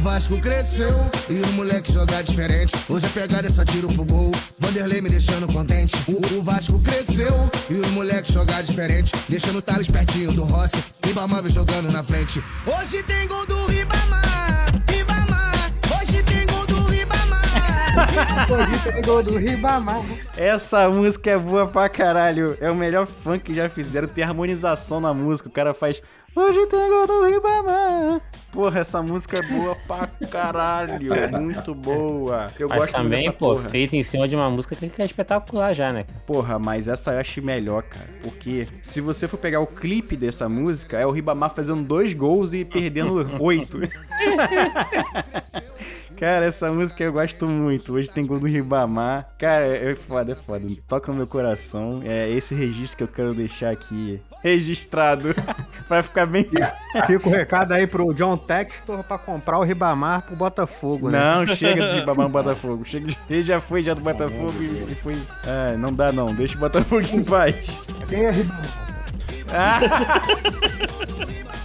Vasco 0.02 0.42
cresceu 0.42 0.90
e 1.30 1.40
o 1.44 1.48
moleque 1.54 1.94
joga 1.94 2.24
diferente. 2.24 2.74
Hoje 2.90 3.06
a 3.06 3.10
pegada 3.10 3.48
é 3.48 3.52
só 3.52 3.64
tiro 3.64 3.88
pro 3.88 4.04
gol. 4.04 4.32
Vanderlei 4.58 5.00
me 5.00 5.10
deixando 5.10 5.48
contente. 5.54 5.94
O, 6.08 6.40
o 6.40 6.42
Vasco 6.42 6.80
cresceu 6.80 7.32
e 7.70 7.76
o 7.76 7.88
moleque 7.90 8.34
joga 8.34 8.64
diferente. 8.64 9.12
Deixando 9.30 9.60
o 9.60 9.62
Thales 9.62 9.88
pertinho 9.88 10.32
do 10.34 10.44
Rossi. 10.44 10.74
Ribamar 11.06 11.44
vem 11.44 11.52
jogando 11.52 11.92
na 11.92 12.04
frente. 12.04 12.44
Hoje 12.66 13.04
tem 13.04 13.28
gol 13.28 13.46
do 13.46 13.68
Ribamar, 13.68 14.72
Ribamar. 14.90 15.72
Hoje 16.02 16.24
tem 16.24 16.48
gol 16.48 16.66
do 16.66 16.84
Ribamar. 16.86 17.44
Hoje 18.50 18.92
tem 18.92 19.02
gol 19.04 19.22
do 19.22 19.38
Ribamar. 19.38 20.02
Essa 20.36 20.90
música 20.90 21.30
é 21.30 21.38
boa 21.38 21.68
pra 21.68 21.88
caralho. 21.88 22.58
É 22.60 22.72
o 22.72 22.76
melhor 22.76 23.06
funk 23.06 23.44
que 23.44 23.54
já 23.54 23.70
fizeram. 23.70 24.08
Tem 24.08 24.24
harmonização 24.24 25.00
na 25.00 25.14
música. 25.14 25.48
O 25.48 25.52
cara 25.52 25.76
faz. 25.76 26.02
Hoje 26.36 26.66
tem 26.66 26.90
gol 26.90 27.06
do 27.06 27.24
Ribamar. 27.26 28.20
Porra, 28.52 28.80
essa 28.82 29.02
música 29.02 29.40
é 29.40 29.42
boa 29.48 29.76
pra 29.88 30.08
caralho. 30.28 31.14
É 31.14 31.28
muito 31.40 31.74
boa. 31.74 32.52
Eu 32.60 32.68
Mas 32.68 32.80
gosto 32.80 32.94
também, 32.96 33.32
pô, 33.32 33.56
porra. 33.56 33.70
feito 33.70 33.96
em 33.96 34.04
cima 34.04 34.28
de 34.28 34.36
uma 34.36 34.50
música 34.50 34.76
que 34.76 34.90
que 34.90 35.02
é 35.02 35.06
espetacular 35.06 35.74
já, 35.74 35.94
né? 35.94 36.06
Porra, 36.28 36.60
mas 36.60 36.88
essa 36.88 37.14
eu 37.14 37.20
acho 37.20 37.42
melhor, 37.42 37.84
cara. 37.84 38.10
Porque 38.22 38.68
se 38.82 39.00
você 39.00 39.28
for 39.28 39.38
pegar 39.38 39.62
o 39.62 39.68
clipe 39.68 40.18
dessa 40.18 40.50
música, 40.50 40.98
é 41.00 41.06
o 41.06 41.12
Ribamar 41.12 41.54
fazendo 41.54 41.84
dois 41.84 42.14
gols 42.14 42.54
e 42.54 42.66
perdendo 42.66 43.26
oito. 43.42 43.80
Cara, 46.18 46.46
essa 46.46 46.72
música 46.72 47.04
eu 47.04 47.12
gosto 47.14 47.48
muito. 47.48 47.94
Hoje 47.94 48.10
tem 48.10 48.26
gol 48.26 48.40
do 48.40 48.46
Ribamar. 48.48 49.34
Cara, 49.40 49.66
é 49.66 49.96
foda, 49.96 50.34
é 50.34 50.36
foda. 50.36 50.68
Toca 50.88 51.12
no 51.12 51.18
meu 51.18 51.26
coração. 51.28 52.02
É 52.06 52.30
esse 52.30 52.54
registro 52.54 52.98
que 52.98 53.04
eu 53.04 53.08
quero 53.08 53.34
deixar 53.34 53.72
aqui 53.72 54.22
registrado. 54.44 55.34
pra 55.88 56.02
ficar 56.02 56.26
bem. 56.26 56.48
Fica 57.06 57.28
o 57.28 57.32
recado 57.32 57.74
aí 57.74 57.86
pro 57.86 58.14
John 58.14 58.38
Textor 58.38 59.04
pra 59.04 59.18
comprar 59.18 59.60
o 59.60 59.64
Ribamar 59.64 60.22
pro 60.22 60.36
Botafogo, 60.36 61.10
né? 61.10 61.20
Não, 61.20 61.48
chega 61.48 61.88
de 61.88 62.00
Ribamar 62.00 62.28
no 62.28 62.34
Botafogo. 62.34 62.86
Chega 62.86 63.08
de... 63.08 63.18
Ele 63.30 63.44
já 63.44 63.60
foi 63.60 63.84
já 63.84 63.94
do 63.94 64.02
Botafogo 64.02 64.54
e 64.60 64.92
e 64.92 64.96
foi. 64.96 65.18
Ah, 65.46 65.76
não 65.78 65.92
dá 65.92 66.12
não. 66.12 66.34
Deixa 66.34 66.56
o 66.58 66.60
Botafogo 66.60 67.06
em 67.12 67.24
paz. 67.24 67.56
Quem 68.08 68.26
é 68.26 68.32
Ribamar? 68.32 68.70
Ah! 69.50 69.82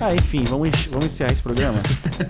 Ah, 0.00 0.14
enfim, 0.14 0.42
vamos, 0.44 0.86
vamos 0.86 1.06
encerrar 1.06 1.32
esse 1.32 1.42
programa? 1.42 1.78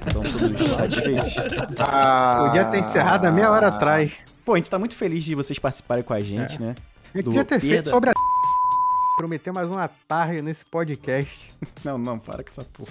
Estão 0.06 0.22
todos 0.22 0.70
satisfeitos? 0.70 1.34
Podia 1.34 2.64
ter 2.66 2.78
encerrado 2.78 3.26
há 3.26 3.32
meia 3.32 3.50
hora 3.50 3.68
atrás. 3.68 4.12
Pô, 4.44 4.54
a 4.54 4.56
gente 4.56 4.70
tá 4.70 4.78
muito 4.78 4.94
feliz 4.94 5.24
de 5.24 5.34
vocês 5.34 5.58
participarem 5.58 6.04
com 6.04 6.12
a 6.12 6.20
gente, 6.20 6.60
né? 6.60 6.74
A 7.12 7.18
gente 7.18 7.24
Do 7.24 7.30
podia 7.30 7.44
ter 7.44 7.60
feito 7.60 7.72
Perda- 7.74 7.90
sobre 7.90 8.10
a. 8.10 8.12
Prometer 9.16 9.52
mais 9.52 9.70
uma 9.70 9.88
tarde 10.08 10.42
nesse 10.42 10.64
podcast. 10.64 11.30
Não, 11.84 11.96
não, 11.96 12.18
para 12.18 12.42
com 12.42 12.50
essa 12.50 12.64
porra. 12.64 12.90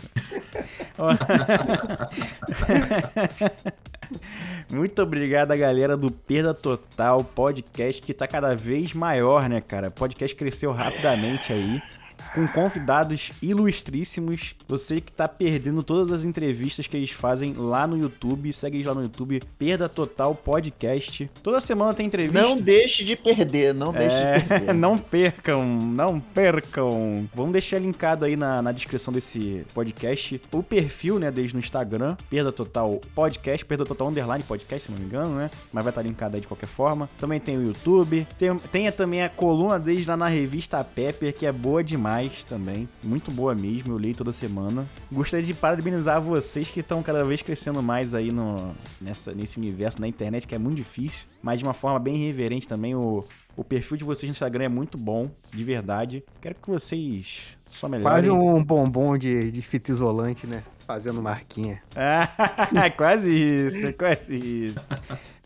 Muito 4.71 5.01
obrigado 5.03 5.51
a 5.51 5.55
galera 5.57 5.95
do 5.97 6.09
Perda 6.09 6.53
Total 6.53 7.21
Podcast, 7.23 8.01
que 8.01 8.13
tá 8.13 8.25
cada 8.25 8.55
vez 8.55 8.93
maior, 8.93 9.47
né, 9.49 9.59
cara? 9.61 9.89
O 9.89 9.91
podcast 9.91 10.33
cresceu 10.35 10.71
rapidamente 10.71 11.51
aí. 11.53 11.81
Com 12.33 12.47
convidados 12.47 13.31
ilustríssimos. 13.41 14.55
Você 14.67 15.01
que 15.01 15.11
tá 15.11 15.27
perdendo 15.27 15.83
todas 15.83 16.11
as 16.11 16.23
entrevistas 16.25 16.87
que 16.87 16.95
eles 16.97 17.11
fazem 17.11 17.53
lá 17.53 17.85
no 17.85 17.97
YouTube. 17.97 18.51
Segue 18.53 18.77
eles 18.77 18.87
lá 18.87 18.93
no 18.93 19.03
YouTube. 19.03 19.41
Perda 19.57 19.87
Total 19.89 20.33
Podcast. 20.33 21.29
Toda 21.41 21.59
semana 21.59 21.93
tem 21.93 22.05
entrevista. 22.05 22.41
Não 22.41 22.55
deixe 22.55 23.03
de 23.03 23.15
perder, 23.15 23.73
não 23.73 23.91
deixe 23.91 24.15
É, 24.15 24.39
de 24.39 24.45
perder. 24.49 24.73
não 24.73 24.97
percam, 24.97 25.65
não 25.65 26.19
percam. 26.19 27.27
Vamos 27.33 27.51
deixar 27.53 27.79
linkado 27.79 28.25
aí 28.25 28.35
na, 28.35 28.61
na 28.61 28.71
descrição 28.71 29.13
desse 29.13 29.65
podcast 29.73 30.41
o 30.51 30.63
perfil, 30.63 31.19
né, 31.19 31.31
desde 31.31 31.53
no 31.53 31.59
Instagram, 31.59 32.15
Perda 32.29 32.51
Total 32.51 33.01
Podcast, 33.15 33.65
Perda 33.65 33.85
Total 33.85 34.07
Underline 34.07 34.43
Podcast, 34.43 34.85
se 34.85 34.91
não 34.91 34.99
me 34.99 35.05
engano, 35.05 35.35
né? 35.35 35.49
Mas 35.71 35.83
vai 35.83 35.91
estar 35.91 36.01
linkado 36.01 36.35
aí 36.35 36.41
de 36.41 36.47
qualquer 36.47 36.67
forma. 36.67 37.09
Também 37.17 37.39
tem 37.39 37.57
o 37.57 37.63
YouTube, 37.63 38.27
tem, 38.37 38.55
tem 38.71 38.91
também 38.91 39.23
a 39.23 39.29
coluna 39.29 39.79
deles 39.79 40.07
lá 40.07 40.15
na 40.15 40.27
revista 40.27 40.83
Pepper, 40.83 41.33
que 41.33 41.45
é 41.45 41.51
boa 41.51 41.83
demais 41.83 42.12
também, 42.45 42.87
muito 43.03 43.31
boa 43.31 43.55
mesmo, 43.55 43.93
eu 43.93 43.97
leio 43.97 44.15
toda 44.15 44.31
semana. 44.31 44.87
Gostaria 45.11 45.45
de 45.45 45.53
parabenizar 45.53 46.21
vocês 46.21 46.69
que 46.69 46.79
estão 46.79 47.01
cada 47.01 47.23
vez 47.23 47.41
crescendo 47.41 47.81
mais 47.81 48.13
aí 48.13 48.31
no, 48.31 48.73
nessa, 49.01 49.33
nesse 49.33 49.57
universo 49.57 49.99
da 49.99 50.07
internet, 50.07 50.47
que 50.47 50.55
é 50.55 50.57
muito 50.57 50.75
difícil, 50.75 51.27
mas 51.41 51.59
de 51.59 51.65
uma 51.65 51.73
forma 51.73 51.99
bem 51.99 52.15
irreverente 52.15 52.67
também, 52.67 52.95
o, 52.95 53.23
o 53.55 53.63
perfil 53.63 53.97
de 53.97 54.03
vocês 54.03 54.29
no 54.29 54.31
Instagram 54.31 54.65
é 54.65 54.69
muito 54.69 54.97
bom, 54.97 55.29
de 55.51 55.63
verdade. 55.63 56.23
Quero 56.41 56.55
que 56.55 56.69
vocês 56.69 57.55
só 57.69 57.87
melhorem. 57.87 58.11
Quase 58.11 58.29
um 58.29 58.63
bombom 58.63 59.17
de, 59.17 59.51
de 59.51 59.61
fita 59.61 59.91
isolante, 59.91 60.45
né? 60.47 60.63
Fazendo 60.85 61.21
marquinha. 61.21 61.81
Ah, 61.95 62.27
quase 62.95 63.31
isso, 63.31 63.93
quase 63.93 64.35
isso. 64.35 64.87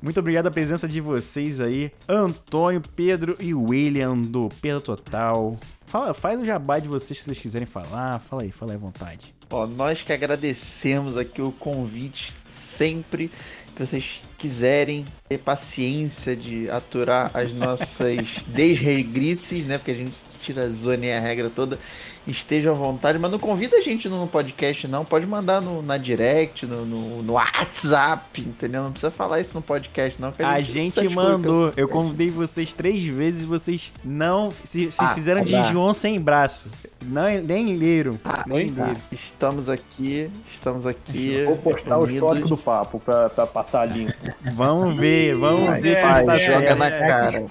Muito 0.01 0.19
obrigado 0.19 0.47
a 0.47 0.51
presença 0.51 0.87
de 0.87 0.99
vocês 0.99 1.61
aí, 1.61 1.91
Antônio, 2.07 2.81
Pedro 2.95 3.35
e 3.39 3.53
William 3.53 4.17
do 4.17 4.49
Pedro 4.61 4.81
Total. 4.81 5.57
Fala, 5.87 6.13
faz 6.13 6.37
o 6.37 6.43
jabá 6.43 6.79
de 6.79 6.87
vocês 6.89 7.17
se 7.17 7.23
vocês 7.23 7.37
quiserem 7.37 7.65
falar. 7.65 8.19
Fala 8.19 8.43
aí, 8.43 8.51
fala 8.51 8.73
aí 8.73 8.75
à 8.75 8.79
vontade. 8.79 9.33
Ó, 9.49 9.65
nós 9.65 10.01
que 10.01 10.11
agradecemos 10.11 11.15
aqui 11.15 11.41
o 11.41 11.49
convite 11.53 12.33
sempre 12.53 13.31
que 13.73 13.85
vocês 13.85 14.19
quiserem 14.37 15.05
ter 15.29 15.37
paciência 15.37 16.35
de 16.35 16.69
aturar 16.69 17.31
as 17.33 17.53
nossas 17.53 18.17
desregrices, 18.47 19.65
né? 19.65 19.77
Porque 19.77 19.91
a 19.91 19.95
gente 19.95 20.15
tira 20.47 20.65
a 20.65 20.69
zona 20.69 21.05
e 21.05 21.13
a 21.13 21.19
regra 21.19 21.49
toda. 21.49 21.77
Esteja 22.25 22.71
à 22.71 22.73
vontade, 22.73 23.17
mas 23.17 23.31
não 23.31 23.39
convida 23.39 23.77
a 23.77 23.81
gente 23.81 24.09
no 24.09 24.27
podcast, 24.27 24.85
não. 24.85 25.05
Pode 25.05 25.25
mandar 25.25 25.61
no, 25.61 25.81
na 25.81 25.97
direct, 25.97 26.65
no, 26.65 26.85
no, 26.85 27.23
no 27.23 27.33
WhatsApp, 27.33 28.41
entendeu? 28.41 28.83
Não 28.83 28.91
precisa 28.91 29.09
falar 29.11 29.39
isso 29.39 29.51
no 29.53 29.61
podcast, 29.61 30.19
não. 30.21 30.33
A 30.39 30.59
essas 30.59 30.65
gente 30.73 30.95
coisas 30.95 31.13
mandou. 31.13 31.71
Eu 31.77 31.87
convidei 31.87 32.29
vocês 32.29 32.73
três 32.73 33.01
vezes 33.05 33.43
e 33.43 33.45
vocês 33.45 33.93
não 34.03 34.51
se, 34.51 34.91
se 34.91 35.03
Ah, 35.03 35.13
fizeram 35.13 35.41
de 35.41 35.53
tá. 35.53 35.61
João 35.63 35.93
sem 35.93 36.19
braço. 36.19 36.69
Não, 37.05 37.23
nem 37.41 37.77
leram. 37.77 38.19
nem 38.45 38.71
Tá, 38.71 38.83
leram. 38.87 39.01
Estamos 39.09 39.69
aqui, 39.69 40.29
estamos 40.53 40.85
aqui. 40.85 41.45
Vou 41.45 41.57
postar 41.59 41.95
o 41.97 41.99
unidos. 42.01 42.15
histórico 42.15 42.49
do 42.49 42.57
papo 42.57 42.99
pra, 42.99 43.29
pra 43.29 43.47
passar 43.47 43.85
limpo. 43.85 44.13
Vamos 44.53 44.97
ver, 44.97 45.33
vamos 45.35 45.81
ver 45.81 46.01
quem 46.01 46.09
está 46.15 46.37
joga 46.37 46.59
certo. 46.59 46.77
na 46.77 46.89
cara. 46.89 47.45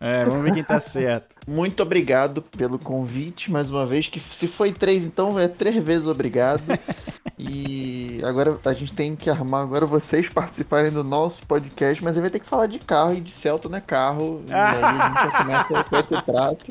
É, 0.00 0.24
vamos 0.24 0.44
ver 0.44 0.54
quem 0.54 0.64
tá 0.64 0.80
certo. 0.80 1.36
Muito 1.46 1.82
obrigado 1.82 2.27
pelo 2.56 2.78
convite, 2.78 3.50
mais 3.50 3.70
uma 3.70 3.86
vez. 3.86 4.08
Que 4.08 4.20
se 4.20 4.46
foi 4.46 4.72
três, 4.72 5.04
então 5.04 5.38
é 5.38 5.48
três 5.48 5.82
vezes 5.84 6.06
obrigado. 6.06 6.62
e 7.38 8.20
agora 8.24 8.58
a 8.64 8.72
gente 8.72 8.92
tem 8.92 9.14
que 9.14 9.30
armar 9.30 9.62
agora 9.62 9.86
vocês 9.86 10.28
participarem 10.28 10.90
do 10.90 11.04
nosso 11.04 11.38
podcast, 11.46 12.02
mas 12.02 12.16
aí 12.16 12.20
vai 12.20 12.30
ter 12.30 12.40
que 12.40 12.46
falar 12.46 12.66
de 12.66 12.80
carro 12.80 13.14
e 13.14 13.20
de 13.20 13.30
Celta 13.30 13.68
não 13.68 13.78
é 13.78 13.80
carro. 13.80 14.42
E 14.48 14.52
aí 14.52 14.82
a 14.82 15.08
gente 15.08 15.14
já 15.14 15.38
começa 15.38 15.84
com 15.84 15.96
esse 15.98 16.22
prato. 16.22 16.66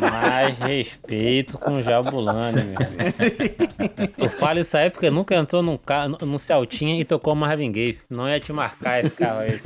Mais 0.00 0.58
respeito 0.58 1.56
com 1.56 1.74
o 1.74 1.82
Jabulani, 1.82 2.64
meu 2.64 2.78
amigo. 2.78 4.12
Tu 4.16 4.28
fala 4.30 4.58
isso 4.58 4.76
aí 4.76 4.90
porque 4.90 5.08
nunca 5.08 5.36
entrou 5.36 5.62
num, 5.62 5.76
carro, 5.76 6.18
num 6.20 6.38
Celtinha 6.38 7.00
e 7.00 7.04
tocou 7.04 7.36
Marvin 7.36 7.70
Gaye. 7.70 7.98
Não 8.10 8.28
ia 8.28 8.40
te 8.40 8.52
marcar 8.52 9.04
esse 9.04 9.14
carro 9.14 9.40
aí. 9.40 9.60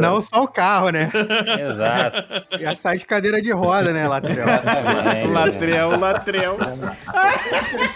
Não 0.00 0.22
só 0.22 0.44
o 0.44 0.48
carro, 0.48 0.90
né? 0.90 1.10
Exato. 1.68 2.62
Ia 2.62 2.76
sair 2.76 2.98
de 2.98 3.06
cadeira 3.06 3.42
de 3.42 3.50
roda, 3.50 3.92
né, 3.92 4.06
lateral? 4.06 4.46
Latrel, 5.32 5.98
latrel. 5.98 6.56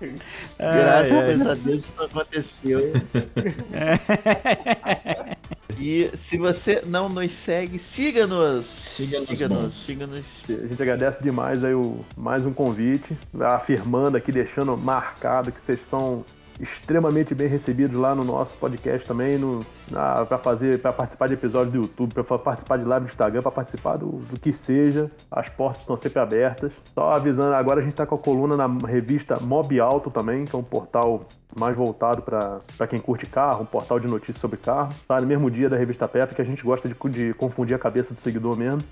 Graças 0.58 1.46
a 1.46 1.54
Deus 1.54 1.84
isso 1.84 2.02
aconteceu. 2.02 2.80
E 5.80 6.10
se 6.16 6.36
você 6.36 6.82
não 6.86 7.08
nos 7.08 7.30
segue, 7.30 7.78
siga-nos. 7.78 8.66
Siga-nos, 8.66 9.28
Siga-nos. 9.28 9.74
Siga-nos. 9.74 10.24
A 10.48 10.66
gente 10.66 10.82
agradece 10.82 11.22
demais 11.22 11.64
aí 11.64 11.72
o, 11.72 12.00
mais 12.16 12.44
um 12.44 12.52
convite, 12.52 13.16
afirmando 13.40 14.16
aqui, 14.16 14.32
deixando 14.32 14.76
marcado 14.76 15.52
que 15.52 15.60
vocês 15.60 15.78
são 15.88 16.24
extremamente 16.60 17.34
bem 17.34 17.48
recebidos 17.48 17.96
lá 17.96 18.14
no 18.14 18.24
nosso 18.24 18.56
podcast 18.58 19.06
também, 19.06 19.38
no, 19.38 19.64
na, 19.90 20.24
pra 20.24 20.38
fazer, 20.38 20.80
para 20.80 20.92
participar 20.92 21.28
de 21.28 21.34
episódios 21.34 21.72
do 21.72 21.82
YouTube, 21.82 22.14
para 22.14 22.38
participar 22.38 22.78
de 22.78 22.84
live 22.84 23.06
do 23.06 23.08
Instagram, 23.10 23.42
para 23.42 23.50
participar 23.50 23.96
do, 23.96 24.06
do 24.06 24.40
que 24.40 24.52
seja. 24.52 25.10
As 25.30 25.48
portas 25.48 25.80
estão 25.80 25.96
sempre 25.96 26.20
abertas. 26.20 26.72
Só 26.94 27.12
avisando, 27.12 27.54
agora 27.54 27.80
a 27.80 27.84
gente 27.84 27.94
tá 27.94 28.06
com 28.06 28.14
a 28.14 28.18
coluna 28.18 28.56
na 28.56 28.66
revista 28.86 29.38
Mob 29.40 29.78
Alto 29.80 30.10
também, 30.10 30.44
que 30.44 30.54
é 30.54 30.58
um 30.58 30.62
portal 30.62 31.26
mais 31.58 31.76
voltado 31.76 32.22
para 32.22 32.86
quem 32.88 32.98
curte 32.98 33.26
carro, 33.26 33.62
um 33.62 33.66
portal 33.66 33.98
de 33.98 34.06
notícias 34.06 34.38
sobre 34.38 34.58
carro. 34.58 34.92
Tá 35.06 35.20
no 35.20 35.26
mesmo 35.26 35.50
dia 35.50 35.68
da 35.68 35.76
revista 35.76 36.06
Pepe, 36.06 36.34
que 36.34 36.42
a 36.42 36.44
gente 36.44 36.62
gosta 36.62 36.88
de, 36.88 36.94
de 37.10 37.34
confundir 37.34 37.74
a 37.74 37.78
cabeça 37.78 38.14
do 38.14 38.20
seguidor 38.20 38.56
mesmo. 38.56 38.82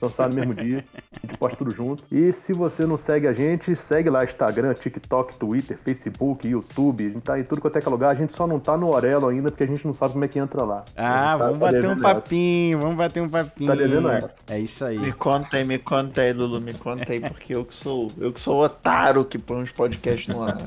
Lançar 0.00 0.28
no 0.28 0.34
mesmo 0.34 0.54
dia. 0.54 0.84
A 1.22 1.26
gente 1.26 1.38
posta 1.38 1.56
tudo 1.56 1.70
junto. 1.70 2.02
E 2.12 2.32
se 2.32 2.52
você 2.52 2.84
não 2.86 2.96
segue 2.98 3.26
a 3.26 3.32
gente, 3.32 3.74
segue 3.76 4.10
lá 4.10 4.24
Instagram, 4.24 4.74
TikTok, 4.74 5.36
Twitter, 5.36 5.78
Facebook, 5.84 6.46
YouTube. 6.46 7.06
A 7.06 7.08
gente 7.10 7.22
tá 7.22 7.38
em 7.38 7.44
tudo 7.44 7.60
quanto 7.60 7.76
é 7.78 7.80
que 7.80 7.88
é 7.88 7.90
lugar. 7.90 8.10
A 8.10 8.14
gente 8.14 8.34
só 8.34 8.46
não 8.46 8.58
tá 8.60 8.76
no 8.76 8.88
Orelo 8.88 9.28
ainda 9.28 9.50
porque 9.50 9.64
a 9.64 9.66
gente 9.66 9.86
não 9.86 9.94
sabe 9.94 10.12
como 10.14 10.24
é 10.24 10.28
que 10.28 10.38
entra 10.38 10.62
lá. 10.64 10.84
Ah, 10.96 11.36
Tá- 11.36 11.36
vamos 11.36 11.52
tá 11.58 11.66
bater 11.66 11.78
um 11.78 11.80
devendo 11.80 12.06
essa. 12.06 12.14
papinho, 12.14 12.78
vamos 12.80 12.96
bater 12.96 13.22
um 13.22 13.28
papinho. 13.28 13.68
Tá 13.70 13.74
devendo 13.74 14.08
essa. 14.10 14.42
É 14.48 14.58
isso 14.58 14.84
aí. 14.84 14.98
Me 14.98 15.12
conta 15.12 15.56
aí, 15.56 15.64
me 15.64 15.78
conta 15.78 16.20
aí, 16.20 16.32
Lulu, 16.32 16.60
me 16.60 16.74
conta 16.74 17.12
aí, 17.12 17.20
porque 17.20 17.54
eu 17.56 17.64
que 17.64 17.74
sou, 17.74 18.10
eu 18.18 18.32
que 18.32 18.40
sou 18.40 18.56
o 18.56 18.64
otário 18.64 19.24
que 19.24 19.38
põe 19.38 19.62
uns 19.62 19.70
podcasts 19.72 20.26
no 20.28 20.42
ar. 20.42 20.56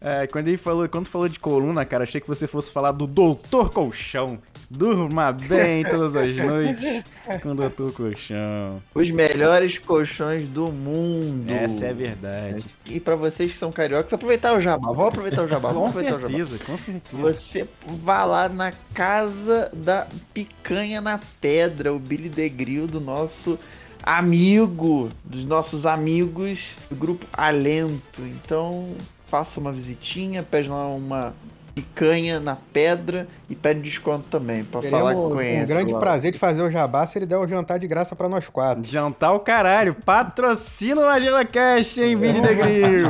É, 0.00 0.26
quando 0.26 0.48
ele 0.48 0.56
falou, 0.56 0.88
quando 0.88 1.08
falou 1.08 1.28
de 1.28 1.38
coluna, 1.38 1.84
cara, 1.84 2.04
achei 2.04 2.22
que 2.22 2.26
você 2.26 2.46
fosse 2.46 2.72
falar 2.72 2.92
do 2.92 3.06
Doutor 3.06 3.70
Colchão. 3.70 4.38
Durma 4.70 5.30
bem 5.30 5.84
todas 5.84 6.16
as 6.16 6.34
noites 6.36 7.04
com 7.42 7.50
o 7.50 7.54
Doutor 7.54 7.92
Colchão. 7.92 8.82
Os 8.94 9.10
melhores 9.10 9.78
colchões 9.78 10.44
do 10.44 10.72
mundo. 10.72 11.50
Essa 11.50 11.86
é 11.86 11.90
a 11.90 11.92
verdade. 11.92 12.64
E 12.86 12.98
pra 12.98 13.14
vocês 13.14 13.52
que 13.52 13.58
são 13.58 13.70
cariocas, 13.70 14.10
aproveitar 14.10 14.56
o 14.56 14.60
jabá. 14.60 14.90
Vamos 14.90 15.08
aproveitar 15.08 15.42
o 15.42 15.48
jabá. 15.48 15.70
Com 15.74 15.88
o 15.88 15.92
jabá. 15.92 16.18
certeza, 16.20 16.58
com 16.58 16.78
certeza. 16.78 17.22
Você 17.22 17.68
vá 17.86 18.24
lá 18.24 18.48
na 18.48 18.72
casa 18.94 19.70
da 19.74 20.06
picanha 20.32 21.02
na 21.02 21.20
pedra, 21.40 21.92
o 21.92 21.98
Billy 21.98 22.30
the 22.30 22.48
Grill 22.48 22.86
do 22.86 23.00
nosso 23.00 23.58
amigo, 24.02 25.10
dos 25.22 25.44
nossos 25.44 25.84
amigos 25.84 26.60
do 26.88 26.96
grupo 26.96 27.26
Alento. 27.32 28.22
Então, 28.22 28.94
faça 29.30 29.60
uma 29.60 29.70
visitinha, 29.70 30.42
pede 30.42 30.68
lá 30.68 30.88
uma 30.88 31.32
picanha 31.72 32.40
na 32.40 32.56
pedra 32.56 33.28
e 33.50 33.54
pede 33.56 33.80
desconto 33.80 34.24
também, 34.30 34.62
pra 34.64 34.80
falar 34.80 35.10
que 35.10 35.16
Teremos 35.16 35.32
conhece. 35.34 35.64
um 35.64 35.66
grande 35.66 35.92
lá. 35.92 35.98
prazer 35.98 36.30
de 36.32 36.38
fazer 36.38 36.62
o 36.62 36.70
jabá 36.70 37.04
se 37.06 37.18
ele 37.18 37.26
der 37.26 37.36
o 37.36 37.46
jantar 37.48 37.78
de 37.80 37.88
graça 37.88 38.14
pra 38.14 38.28
nós 38.28 38.48
quatro. 38.48 38.84
Jantar 38.84 39.32
o 39.32 39.40
caralho. 39.40 39.92
Patrocina 40.04 41.00
o 41.00 41.04
Magela 41.04 41.44
Cash, 41.44 41.98
hein, 41.98 42.16
Billy 42.16 42.40
the 42.40 42.54
Grill. 42.54 43.08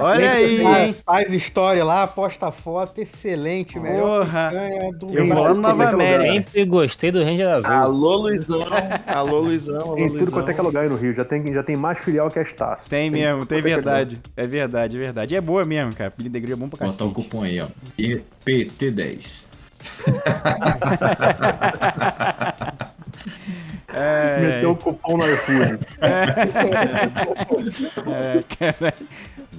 Olha 0.00 0.30
aí, 0.32 0.58
Faz- 0.58 0.86
hein. 0.88 0.96
Faz 1.06 1.32
história 1.32 1.84
lá, 1.84 2.06
posta 2.06 2.50
foto, 2.50 3.00
excelente, 3.00 3.78
melhor 3.78 4.26
Porra. 4.26 4.50
do 4.98 5.16
Eu 5.16 5.26
vou 5.28 5.42
lá 5.44 5.54
no 5.54 5.60
Nova 5.60 5.88
América. 5.88 6.32
Sempre 6.50 6.64
gostei 6.64 7.10
do 7.12 7.22
Ranger 7.22 7.48
Azul. 7.48 7.72
Alô, 7.72 8.16
Luizão. 8.16 8.60
Alô, 9.06 9.38
Luizão. 9.40 9.80
Alô, 9.80 9.98
Em 9.98 10.08
tudo 10.08 10.32
quanto 10.32 10.50
é 10.50 10.54
que 10.54 10.60
é 10.60 10.62
Luizão. 10.62 10.64
lugar 10.64 10.82
aí 10.82 10.88
no 10.88 10.96
Rio. 10.96 11.14
Já 11.14 11.24
tem, 11.24 11.52
já 11.52 11.62
tem 11.62 11.76
mais 11.76 11.98
filial 11.98 12.28
que 12.28 12.38
a 12.38 12.42
Estácio. 12.42 12.88
Tem 12.88 13.08
mesmo, 13.08 13.46
tem 13.46 13.62
tudo 13.62 13.62
quanto 13.62 13.66
é 13.68 13.70
é 13.70 13.74
verdade. 13.76 14.20
É 14.36 14.46
verdade, 14.46 14.96
é 14.96 14.98
verdade. 15.00 15.34
E 15.34 15.36
é 15.36 15.40
boa 15.40 15.64
mesmo, 15.64 15.94
cara. 15.94 16.10
The 16.10 16.40
Grill 16.40 16.54
é 16.54 16.56
bom 16.56 16.68
pra 16.68 16.86
Botar 16.86 17.04
o 17.04 17.08
cacete. 17.10 17.14
cupom 17.28 17.42
aí, 17.44 17.60
ó. 17.60 17.66
IPT10. 17.98 19.45
É, 23.88 24.40
Meteu 24.40 24.72
o 24.72 24.76
cupom 24.76 25.16
no 25.16 25.24
iFood. 25.26 25.78
é. 28.10 28.92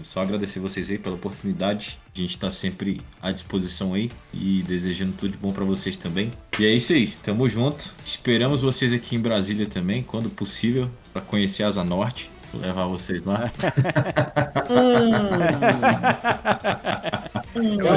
Só 0.03 0.21
agradecer 0.21 0.59
vocês 0.59 0.91
aí 0.91 0.97
pela 0.99 1.15
oportunidade. 1.15 1.97
A 2.15 2.19
gente 2.19 2.37
tá 2.37 2.51
sempre 2.51 3.01
à 3.21 3.31
disposição 3.31 3.93
aí 3.95 4.11
e 4.33 4.63
desejando 4.67 5.13
tudo 5.13 5.31
de 5.31 5.37
bom 5.37 5.51
pra 5.51 5.65
vocês 5.65 5.97
também. 5.97 6.31
E 6.59 6.65
é 6.65 6.69
isso 6.69 6.93
aí, 6.93 7.07
tamo 7.23 7.49
junto. 7.49 7.93
Esperamos 8.05 8.61
vocês 8.61 8.93
aqui 8.93 9.15
em 9.15 9.19
Brasília 9.19 9.65
também, 9.65 10.03
quando 10.03 10.29
possível, 10.29 10.89
pra 11.11 11.21
conhecer 11.21 11.63
a 11.63 11.67
Asa 11.67 11.83
Norte. 11.83 12.29
Vou 12.51 12.61
levar 12.61 12.85
vocês 12.85 13.23
lá. 13.23 13.51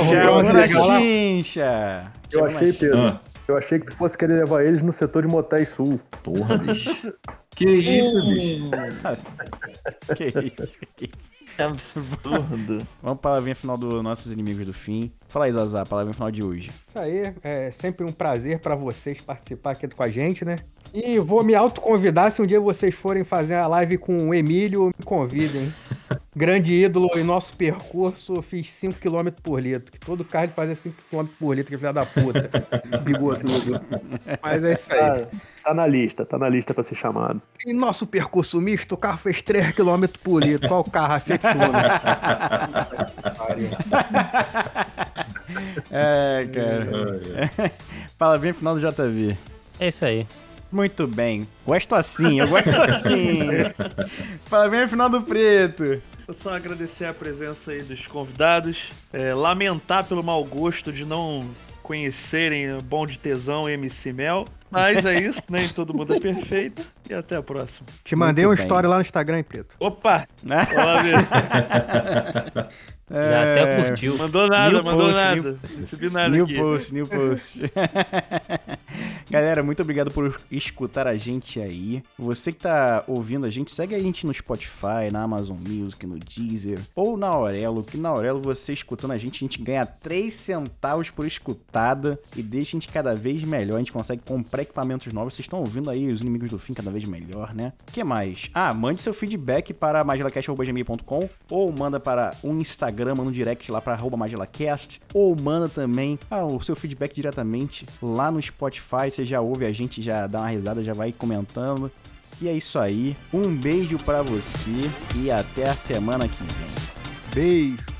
Chama 0.09 0.43
na 0.43 0.53
legal 0.53 0.87
lá. 0.87 0.99
chincha. 1.01 2.13
Eu 2.33 2.39
Chama 2.41 2.51
na 2.51 2.57
achei. 2.57 2.73
Pedro. 2.73 2.99
Ah. 2.99 3.21
Eu 3.49 3.57
achei 3.57 3.81
que 3.81 3.87
tu 3.87 3.97
fosse 3.97 4.17
querer 4.17 4.35
levar 4.35 4.65
eles 4.65 4.81
no 4.81 4.93
setor 4.93 5.23
de 5.23 5.29
motéis 5.29 5.69
sul. 5.71 6.01
Porra, 6.23 6.57
bicho. 6.59 7.13
Que 7.57 7.69
isso, 7.69 8.13
bicho? 8.23 8.71
Que 10.17 10.25
isso, 10.27 10.79
que 10.97 11.11
absurdo. 11.59 12.79
Vamos 13.03 13.03
para 13.03 13.13
a 13.13 13.17
palavrinha 13.17 13.55
final 13.55 13.77
dos 13.77 14.03
nossos 14.03 14.31
inimigos 14.33 14.65
do 14.67 14.73
fim. 14.73 15.11
Fala 15.29 15.47
aí, 15.47 15.53
Zazá, 15.53 15.83
a 15.83 15.87
palavrinha 15.87 16.15
final 16.15 16.31
de 16.31 16.43
hoje. 16.43 16.71
Isso 16.89 16.99
aí, 16.99 17.35
é 17.43 17.71
sempre 17.71 18.05
um 18.05 18.13
prazer 18.13 18.61
pra 18.61 18.75
vocês 18.75 19.21
participar 19.21 19.73
aqui 19.73 19.89
com 19.89 20.03
a 20.03 20.09
gente, 20.09 20.45
né? 20.45 20.59
E 20.93 21.19
vou 21.21 21.45
me 21.45 21.55
autoconvidar 21.55 22.33
se 22.33 22.43
um 22.43 22.47
dia 22.47 22.61
vocês 22.61 22.95
forem 22.95 23.23
fazer 23.23 23.55
a 23.55 23.67
live 23.67 23.97
com 23.97 24.29
o 24.29 24.35
Emílio, 24.35 24.87
me 24.87 25.05
convidem. 25.05 25.73
Grande 26.35 26.73
ídolo 26.73 27.09
em 27.17 27.25
nosso 27.25 27.57
percurso, 27.57 28.41
fiz 28.43 28.67
5km 28.67 29.35
por 29.43 29.61
litro. 29.61 29.93
Que 29.93 30.01
todo 30.01 30.25
carro 30.25 30.47
ele 30.47 30.53
fazia 30.53 30.75
5km 30.75 31.29
por 31.39 31.55
litro, 31.55 31.71
que 31.71 31.79
filha 31.79 31.93
da 31.93 32.05
puta. 32.07 32.51
Bigodudo. 33.03 33.81
Mas 34.43 34.65
é 34.65 34.75
isso 34.75 34.93
aí. 34.93 34.99
Tá, 34.99 35.29
tá 35.65 35.75
na 35.75 35.87
lista, 35.87 36.25
tá 36.25 36.39
na 36.39 36.49
lista 36.49 36.73
pra 36.73 36.83
ser 36.83 36.95
chamado. 36.95 37.41
Em 37.67 37.75
nosso 37.75 38.07
percurso 38.07 38.61
misto, 38.61 38.93
o 38.93 38.99
carro 38.99 39.19
fez 39.19 39.43
3km 39.43 40.11
por 40.23 40.43
litro. 40.43 40.69
Qual 40.69 40.85
carro? 40.85 41.15
A 41.15 41.21
Fiat. 41.21 41.43
É, 45.91 46.49
cara. 46.53 47.71
Palavrinha 48.17 48.55
final 48.55 48.77
do 48.77 48.81
JV. 48.81 49.37
É 49.79 49.89
isso 49.89 50.05
aí. 50.05 50.27
Muito 50.71 51.07
bem. 51.07 51.47
Gosto 51.67 51.95
assim, 51.95 52.41
eu 52.41 52.49
gosto 52.49 52.71
assim. 52.71 53.41
Palavrinha 54.49 54.87
final 54.89 55.09
do 55.09 55.23
Preto. 55.23 56.01
Eu 56.29 56.37
só 56.43 56.55
agradecer 56.55 57.07
a 57.07 57.13
presença 57.15 57.73
aí 57.73 57.83
dos 57.83 58.07
convidados. 58.07 58.79
é, 59.13 59.35
lamentar 59.35 60.05
pelo 60.05 60.23
mau 60.23 60.45
gosto 60.45 60.93
de 60.93 61.05
não 61.05 61.45
conhecerem 61.83 62.73
o 62.73 62.81
Bom 62.83 63.05
de 63.05 63.19
Tesão 63.19 63.69
e 63.69 63.73
MC 63.73 64.13
Mel. 64.13 64.45
Mas 64.71 65.05
é 65.05 65.19
isso, 65.21 65.43
nem 65.51 65.69
todo 65.69 65.93
mundo 65.93 66.15
é 66.15 66.21
perfeito. 66.21 66.83
E 67.09 67.15
até 67.15 67.35
a 67.37 67.43
próxima. 67.43 67.85
Te 68.05 68.15
mandei 68.15 68.45
Muito 68.45 68.51
uma 68.53 68.57
bem. 68.57 68.65
história 68.65 68.89
lá 68.89 68.95
no 68.95 69.03
Instagram, 69.03 69.39
hein, 69.39 69.43
Preto. 69.43 69.75
Opa! 69.81 70.29
Né? 70.45 70.67
Já 73.11 73.43
até 73.43 73.85
curtiu. 73.89 74.17
Mandou 74.19 74.49
nada, 74.49 74.71
New 74.73 74.85
mandou 74.85 75.07
post, 75.07 75.15
nada. 75.17 75.35
new- 75.43 75.59
recebi 75.81 76.11
nada 76.11 76.29
New 76.29 76.45
aqui. 76.45 76.55
post, 76.57 76.95
new 76.95 77.07
post. 77.07 77.61
Galera, 79.31 79.63
muito 79.63 79.83
obrigado 79.83 80.11
por 80.11 80.41
escutar 80.51 81.07
a 81.07 81.17
gente 81.17 81.61
aí. 81.61 82.03
Você 82.19 82.53
que 82.53 82.59
tá 82.61 83.05
ouvindo 83.07 83.47
a 83.47 83.51
gente, 83.51 83.71
segue 83.73 83.95
a 83.95 83.99
gente 83.99 84.27
no 84.27 84.35
Spotify, 84.35 85.11
na 85.13 85.23
Amazon 85.23 85.57
Music, 85.57 86.05
no 86.07 86.19
Deezer 86.19 86.81
ou 86.97 87.17
na 87.17 87.29
Aurelo, 87.29 87.83
que 87.85 87.97
na 87.97 88.09
Aurelo 88.09 88.41
você 88.41 88.73
escutando 88.73 89.13
a 89.13 89.19
gente, 89.19 89.37
a 89.37 89.47
gente 89.47 89.63
ganha 89.63 89.87
3 89.87 90.33
centavos 90.35 91.11
por 91.11 91.27
escutada 91.27 92.19
e 92.37 92.43
deixa 92.43 92.71
a 92.77 92.81
gente 92.81 92.89
cada 92.93 93.15
vez 93.15 93.43
melhor. 93.45 93.77
A 93.77 93.79
gente 93.79 93.93
consegue 93.93 94.23
comprar 94.25 94.63
equipamentos 94.63 95.13
novos. 95.13 95.35
Vocês 95.35 95.45
estão 95.45 95.61
ouvindo 95.61 95.91
aí 95.91 96.11
os 96.11 96.21
inimigos 96.23 96.51
do 96.51 96.59
fim 96.59 96.75
cada 96.75 96.91
vez 96.91 97.05
melhor, 97.05 97.55
né? 97.55 97.73
O 97.89 97.93
que 97.93 98.03
mais? 98.03 98.51
Ah, 98.53 98.75
mande 98.75 99.01
seu 99.01 99.15
feedback 99.15 99.73
para 99.73 100.03
magelacast.gmail.com 100.03 101.29
ou 101.49 101.73
manda 101.73 102.01
para 102.01 102.35
um 102.43 102.59
Instagram, 102.61 103.00
manda 103.15 103.31
um 103.31 103.33
direct 103.33 103.71
lá 103.71 103.81
para 103.81 103.95
arroba 103.95 104.17
magelacast 104.17 105.01
ou 105.13 105.35
manda 105.35 105.69
também 105.69 106.19
ah, 106.31 106.45
o 106.45 106.61
seu 106.61 106.77
feedback 106.77 107.15
diretamente 107.15 107.87
lá 108.03 108.31
no 108.31 108.41
Spotify. 108.41 109.11
Você 109.11 109.25
já 109.25 109.41
ouve 109.41 109.65
a 109.65 109.73
gente, 109.73 110.01
já 110.01 110.27
dá 110.27 110.41
uma 110.41 110.49
risada, 110.49 110.83
já 110.83 110.93
vai 110.93 111.13
comentando. 111.13 111.91
E 112.41 112.49
é 112.49 112.53
isso 112.53 112.79
aí. 112.79 113.17
Um 113.33 113.55
beijo 113.55 113.99
pra 113.99 114.23
você 114.23 114.71
e 115.17 115.31
até 115.31 115.69
a 115.69 115.75
semana 115.75 116.29
que 116.29 116.43
vem. 116.43 117.35
Beijo. 117.35 117.91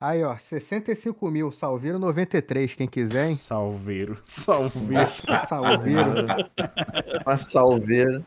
Aí, 0.00 0.22
ó, 0.22 0.36
65 0.36 1.28
mil, 1.28 1.50
Salveiro 1.50 1.98
93, 1.98 2.74
quem 2.74 2.86
quiser, 2.86 3.30
hein? 3.30 3.34
Salveiro, 3.34 4.16
salveiro. 4.24 5.10
Salveiro. 5.48 6.26
Uma 7.26 7.36
salveira. 7.36 8.24